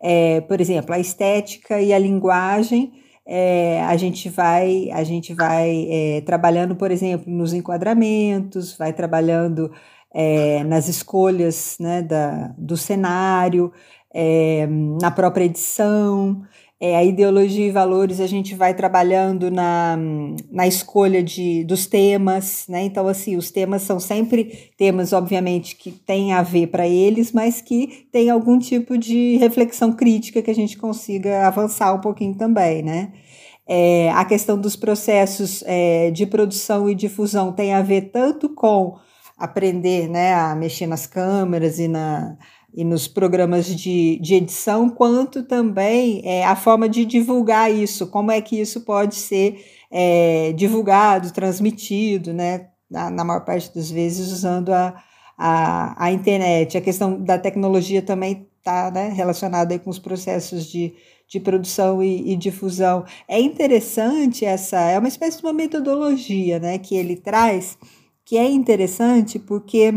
é, 0.03 0.41
por 0.41 0.59
exemplo, 0.59 0.93
a 0.93 0.99
estética 0.99 1.81
e 1.81 1.93
a 1.93 1.97
linguagem, 1.97 2.91
é, 3.27 3.83
a 3.83 3.97
gente 3.97 4.29
vai, 4.29 4.89
a 4.91 5.03
gente 5.03 5.33
vai 5.33 5.87
é, 5.89 6.21
trabalhando, 6.21 6.75
por 6.75 6.91
exemplo, 6.91 7.31
nos 7.31 7.53
enquadramentos, 7.53 8.77
vai 8.77 8.93
trabalhando 8.93 9.71
é, 10.13 10.63
nas 10.63 10.87
escolhas 10.87 11.77
né, 11.79 12.01
da, 12.01 12.53
do 12.57 12.77
cenário, 12.77 13.71
é, 14.13 14.67
na 15.01 15.11
própria 15.11 15.45
edição. 15.45 16.41
É, 16.77 16.97
a 16.97 17.03
ideologia 17.03 17.67
e 17.67 17.71
valores 17.71 18.19
a 18.19 18.27
gente 18.27 18.53
vai 18.53 18.73
trabalhando 18.73 19.49
na, 19.49 19.97
na 20.51 20.67
escolha 20.67 21.23
de, 21.23 21.63
dos 21.63 21.85
temas, 21.85 22.65
né? 22.67 22.83
Então, 22.83 23.07
assim, 23.07 23.37
os 23.37 23.49
temas 23.49 23.83
são 23.83 23.97
sempre 23.97 24.71
temas, 24.77 25.13
obviamente, 25.13 25.77
que 25.77 25.89
têm 25.91 26.33
a 26.33 26.41
ver 26.41 26.67
para 26.67 26.85
eles, 26.85 27.31
mas 27.31 27.61
que 27.61 28.07
tem 28.11 28.29
algum 28.29 28.59
tipo 28.59 28.97
de 28.97 29.37
reflexão 29.37 29.93
crítica 29.93 30.41
que 30.41 30.51
a 30.51 30.55
gente 30.55 30.77
consiga 30.77 31.47
avançar 31.47 31.93
um 31.93 32.01
pouquinho 32.01 32.35
também, 32.35 32.83
né? 32.83 33.13
É, 33.67 34.11
a 34.11 34.25
questão 34.25 34.59
dos 34.59 34.75
processos 34.75 35.63
é, 35.65 36.11
de 36.11 36.25
produção 36.25 36.89
e 36.89 36.93
difusão 36.93 37.51
tem 37.51 37.73
a 37.73 37.81
ver 37.81 38.11
tanto 38.11 38.49
com 38.49 38.97
aprender 39.37 40.07
né, 40.07 40.33
a 40.33 40.55
mexer 40.55 40.87
nas 40.87 41.07
câmeras 41.07 41.79
e 41.79 41.87
na, 41.87 42.37
e 42.75 42.83
nos 42.83 43.07
programas 43.07 43.67
de, 43.67 44.19
de 44.19 44.35
edição, 44.35 44.89
quanto 44.89 45.43
também 45.43 46.21
é, 46.25 46.43
a 46.43 46.57
forma 46.57 46.89
de 46.89 47.05
divulgar 47.05 47.73
isso, 47.73 48.07
como 48.07 48.31
é 48.31 48.41
que 48.41 48.59
isso 48.59 48.81
pode 48.81 49.15
ser 49.15 49.65
é, 49.89 50.51
divulgado, 50.51 51.31
transmitido, 51.31 52.33
né? 52.33 52.67
Na, 52.91 53.09
na, 53.09 53.23
maior 53.23 53.45
parte 53.45 53.73
das 53.73 53.89
vezes 53.89 54.31
usando 54.31 54.73
a, 54.73 54.93
a, 55.37 56.05
a 56.05 56.11
internet. 56.11 56.77
A 56.77 56.81
questão 56.81 57.19
da 57.19 57.37
tecnologia 57.39 58.01
também 58.01 58.45
está 58.57 58.91
né, 58.91 59.09
relacionada 59.09 59.77
com 59.79 59.89
os 59.89 59.97
processos 59.97 60.65
de, 60.67 60.93
de 61.27 61.39
produção 61.39 62.03
e, 62.03 62.33
e, 62.33 62.35
difusão. 62.35 63.05
É 63.27 63.39
interessante 63.39 64.43
essa, 64.43 64.79
é 64.81 64.99
uma 64.99 65.07
espécie 65.07 65.37
de 65.37 65.43
uma 65.43 65.53
metodologia 65.53 66.59
né, 66.59 66.77
que 66.77 66.95
ele 66.95 67.15
traz, 67.15 67.77
que 68.25 68.37
é 68.37 68.47
interessante 68.47 69.39
porque 69.39 69.93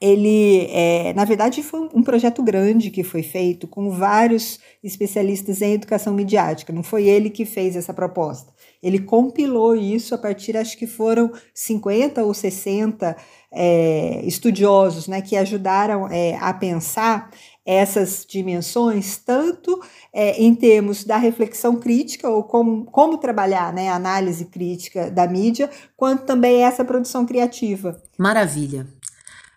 ele, 0.00 0.68
é, 0.70 1.12
na 1.14 1.24
verdade, 1.24 1.62
foi 1.62 1.88
um 1.92 2.02
projeto 2.02 2.42
grande 2.42 2.90
que 2.90 3.02
foi 3.02 3.22
feito 3.22 3.66
com 3.66 3.90
vários 3.90 4.60
especialistas 4.82 5.60
em 5.60 5.74
educação 5.74 6.14
midiática. 6.14 6.72
Não 6.72 6.82
foi 6.82 7.08
ele 7.08 7.30
que 7.30 7.44
fez 7.44 7.74
essa 7.74 7.92
proposta. 7.92 8.52
Ele 8.82 9.00
compilou 9.00 9.74
isso 9.74 10.14
a 10.14 10.18
partir, 10.18 10.56
acho 10.56 10.78
que 10.78 10.86
foram 10.86 11.32
50 11.52 12.22
ou 12.22 12.32
60 12.32 13.16
é, 13.52 14.20
estudiosos 14.24 15.08
né, 15.08 15.20
que 15.20 15.36
ajudaram 15.36 16.06
é, 16.08 16.36
a 16.40 16.52
pensar 16.52 17.30
essas 17.66 18.24
dimensões, 18.26 19.18
tanto 19.18 19.78
é, 20.10 20.40
em 20.40 20.54
termos 20.54 21.04
da 21.04 21.18
reflexão 21.18 21.76
crítica, 21.76 22.28
ou 22.28 22.44
como, 22.44 22.86
como 22.86 23.18
trabalhar 23.18 23.74
né, 23.74 23.90
a 23.90 23.96
análise 23.96 24.46
crítica 24.46 25.10
da 25.10 25.26
mídia, 25.26 25.68
quanto 25.94 26.24
também 26.24 26.62
essa 26.62 26.84
produção 26.84 27.26
criativa. 27.26 28.00
Maravilha. 28.16 28.86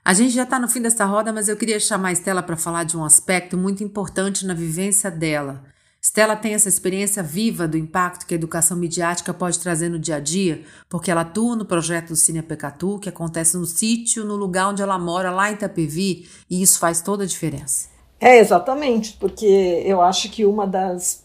A 0.03 0.15
gente 0.15 0.31
já 0.31 0.43
está 0.43 0.57
no 0.57 0.67
fim 0.67 0.81
dessa 0.81 1.05
roda, 1.05 1.31
mas 1.31 1.47
eu 1.47 1.55
queria 1.55 1.79
chamar 1.79 2.11
Estela 2.11 2.41
para 2.41 2.57
falar 2.57 2.83
de 2.85 2.97
um 2.97 3.05
aspecto 3.05 3.55
muito 3.55 3.83
importante 3.83 4.47
na 4.47 4.53
vivência 4.55 5.11
dela. 5.11 5.63
Estela 6.01 6.35
tem 6.35 6.55
essa 6.55 6.67
experiência 6.67 7.21
viva 7.21 7.67
do 7.67 7.77
impacto 7.77 8.25
que 8.25 8.33
a 8.33 8.35
educação 8.35 8.75
midiática 8.75 9.31
pode 9.31 9.59
trazer 9.59 9.89
no 9.89 9.99
dia 9.99 10.15
a 10.15 10.19
dia, 10.19 10.63
porque 10.89 11.11
ela 11.11 11.21
atua 11.21 11.55
no 11.55 11.65
projeto 11.65 12.07
do 12.07 12.15
Cine 12.15 12.41
Pecatu, 12.41 12.97
que 12.97 13.09
acontece 13.09 13.55
no 13.55 13.65
sítio, 13.67 14.25
no 14.25 14.35
lugar 14.35 14.69
onde 14.69 14.81
ela 14.81 14.97
mora, 14.97 15.29
lá 15.29 15.51
em 15.51 15.53
Itapevi, 15.53 16.27
e 16.49 16.63
isso 16.63 16.79
faz 16.79 17.01
toda 17.01 17.23
a 17.23 17.27
diferença. 17.27 17.87
É, 18.19 18.39
exatamente, 18.39 19.15
porque 19.19 19.83
eu 19.85 20.01
acho 20.01 20.31
que 20.31 20.43
uma 20.43 20.65
das 20.65 21.23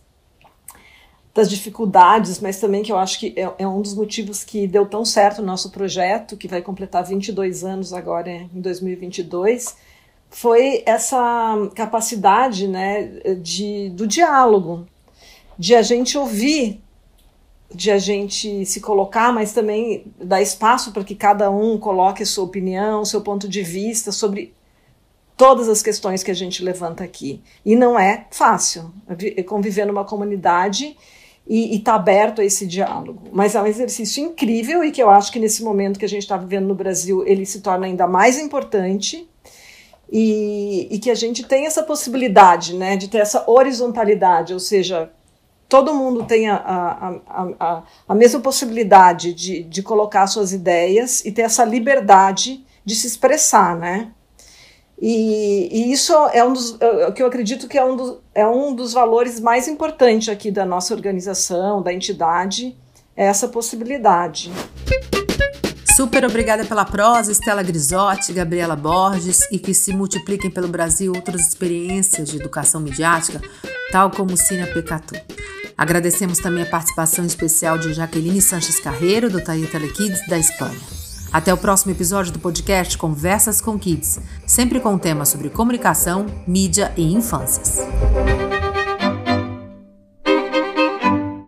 das 1.37 1.51
dificuldades, 1.51 2.41
mas 2.41 2.59
também 2.59 2.82
que 2.82 2.91
eu 2.91 2.97
acho 2.97 3.20
que 3.20 3.34
é, 3.37 3.53
é, 3.59 3.68
um 3.68 3.82
dos 3.82 3.95
motivos 3.95 4.43
que 4.43 4.66
deu 4.66 4.87
tão 4.87 5.05
certo 5.05 5.43
o 5.43 5.45
nosso 5.45 5.70
projeto, 5.70 6.34
que 6.34 6.49
vai 6.49 6.62
completar 6.62 7.05
22 7.05 7.62
anos 7.62 7.93
agora 7.93 8.30
em 8.30 8.49
2022, 8.55 9.76
foi 10.30 10.82
essa 10.87 11.55
capacidade 11.74 12.66
né, 12.66 13.20
de, 13.43 13.91
do 13.91 14.07
diálogo, 14.07 14.87
de 15.59 15.74
a 15.74 15.82
gente 15.82 16.16
ouvir, 16.16 16.82
de 17.72 17.91
a 17.91 17.99
gente 17.99 18.64
se 18.64 18.80
colocar, 18.80 19.30
mas 19.30 19.53
também 19.53 20.07
dar 20.18 20.41
espaço 20.41 20.91
para 20.91 21.05
que 21.05 21.14
cada 21.14 21.51
um 21.51 21.76
coloque 21.76 22.24
sua 22.24 22.45
opinião, 22.45 23.05
seu 23.05 23.20
ponto 23.20 23.47
de 23.47 23.62
vista 23.62 24.11
sobre 24.11 24.55
todas 25.37 25.68
as 25.68 25.82
questões 25.82 26.22
que 26.22 26.30
a 26.30 26.34
gente 26.34 26.64
levanta 26.64 27.05
aqui. 27.05 27.43
E 27.62 27.76
não 27.76 27.99
é 27.99 28.26
fácil 28.30 28.91
conviver 29.47 29.84
numa 29.84 30.05
comunidade 30.05 30.97
e 31.47 31.77
está 31.77 31.95
aberto 31.95 32.41
a 32.41 32.45
esse 32.45 32.67
diálogo. 32.67 33.29
Mas 33.33 33.55
é 33.55 33.63
um 33.63 33.67
exercício 33.67 34.25
incrível 34.25 34.83
e 34.83 34.91
que 34.91 35.03
eu 35.03 35.09
acho 35.09 35.31
que 35.31 35.39
nesse 35.39 35.63
momento 35.63 35.99
que 35.99 36.05
a 36.05 36.09
gente 36.09 36.23
está 36.23 36.37
vivendo 36.37 36.67
no 36.67 36.75
Brasil 36.75 37.25
ele 37.27 37.47
se 37.47 37.61
torna 37.61 37.87
ainda 37.87 38.07
mais 38.07 38.39
importante 38.39 39.29
e, 40.11 40.89
e, 40.91 40.99
que 40.99 41.11
a 41.11 41.15
gente 41.15 41.45
tem 41.45 41.67
essa 41.67 41.83
possibilidade 41.83 42.75
né, 42.75 42.97
de 42.97 43.09
ter 43.09 43.19
essa 43.19 43.49
horizontalidade, 43.49 44.53
ou 44.53 44.61
seja, 44.61 45.11
todo 45.69 45.95
mundo 45.95 46.25
tem 46.25 46.49
a, 46.49 46.57
a, 46.57 47.15
a, 47.59 47.83
a, 48.09 48.15
mesma 48.15 48.41
possibilidade 48.41 49.35
de, 49.35 49.65
de 49.65 49.83
colocar 49.83 50.27
suas 50.29 50.53
ideias 50.53 51.25
e 51.25 51.33
ter 51.33 51.43
essa 51.43 51.65
liberdade 51.65 52.65
de 52.85 52.95
se 52.95 53.07
expressar, 53.07 53.77
né? 53.77 54.13
E, 55.01 55.69
e, 55.71 55.93
isso 55.93 56.13
é 56.33 56.43
um 56.43 56.53
dos 56.53 56.79
que 57.15 57.23
eu 57.23 57.27
acredito 57.27 57.69
que 57.69 57.77
é 57.77 57.85
um, 57.85 57.97
dos, 57.97 58.19
é 58.35 58.47
um 58.47 58.75
dos 58.75 58.95
valores 58.95 59.39
mais 59.39 59.69
importantes 59.69 60.29
aqui 60.29 60.51
da 60.51 60.65
nossa 60.65 60.95
organização, 60.95 61.83
da 61.83 61.93
entidade, 61.93 62.75
é 63.15 63.27
essa 63.27 63.49
possibilidade. 63.49 64.51
Super 65.97 66.27
obrigada 66.27 66.65
pela 66.65 66.85
prosa, 66.85 67.33
Estela 67.33 67.63
Grisotti, 67.63 68.33
Gabriela 68.33 68.77
Borges, 68.77 69.49
e 69.51 69.59
que 69.59 69.73
se 69.73 69.95
multipliquem 69.95 70.51
pelo 70.51 70.69
Brasil 70.69 71.13
outras 71.15 71.47
experiências 71.49 72.29
de 72.29 72.37
educação 72.37 72.83
midiática, 72.83 73.41
tal 73.91 74.11
como 74.11 74.35
o 74.35 74.37
Cine 74.37 74.67
Pecatu. 74.67 75.15
Agradecemos 75.77 76.39
também 76.39 76.63
a 76.63 76.67
participação 76.67 77.25
especial 77.25 77.79
de 77.79 77.95
Jaqueline 77.95 78.43
Sanches 78.43 78.79
Carreiro, 78.79 79.31
do 79.31 79.43
Taia 79.43 79.67
Telekids, 79.67 80.27
da 80.27 80.39
Espanha. 80.39 81.06
Até 81.33 81.53
o 81.53 81.57
próximo 81.57 81.93
episódio 81.93 82.33
do 82.33 82.39
podcast 82.39 82.97
Conversas 82.97 83.61
com 83.61 83.79
Kids, 83.79 84.18
sempre 84.47 84.81
com 84.81 84.97
temas 84.97 85.29
sobre 85.29 85.51
comunicação, 85.51 86.27
mídia 86.47 86.93
e 86.97 87.12
infâncias. 87.12 87.81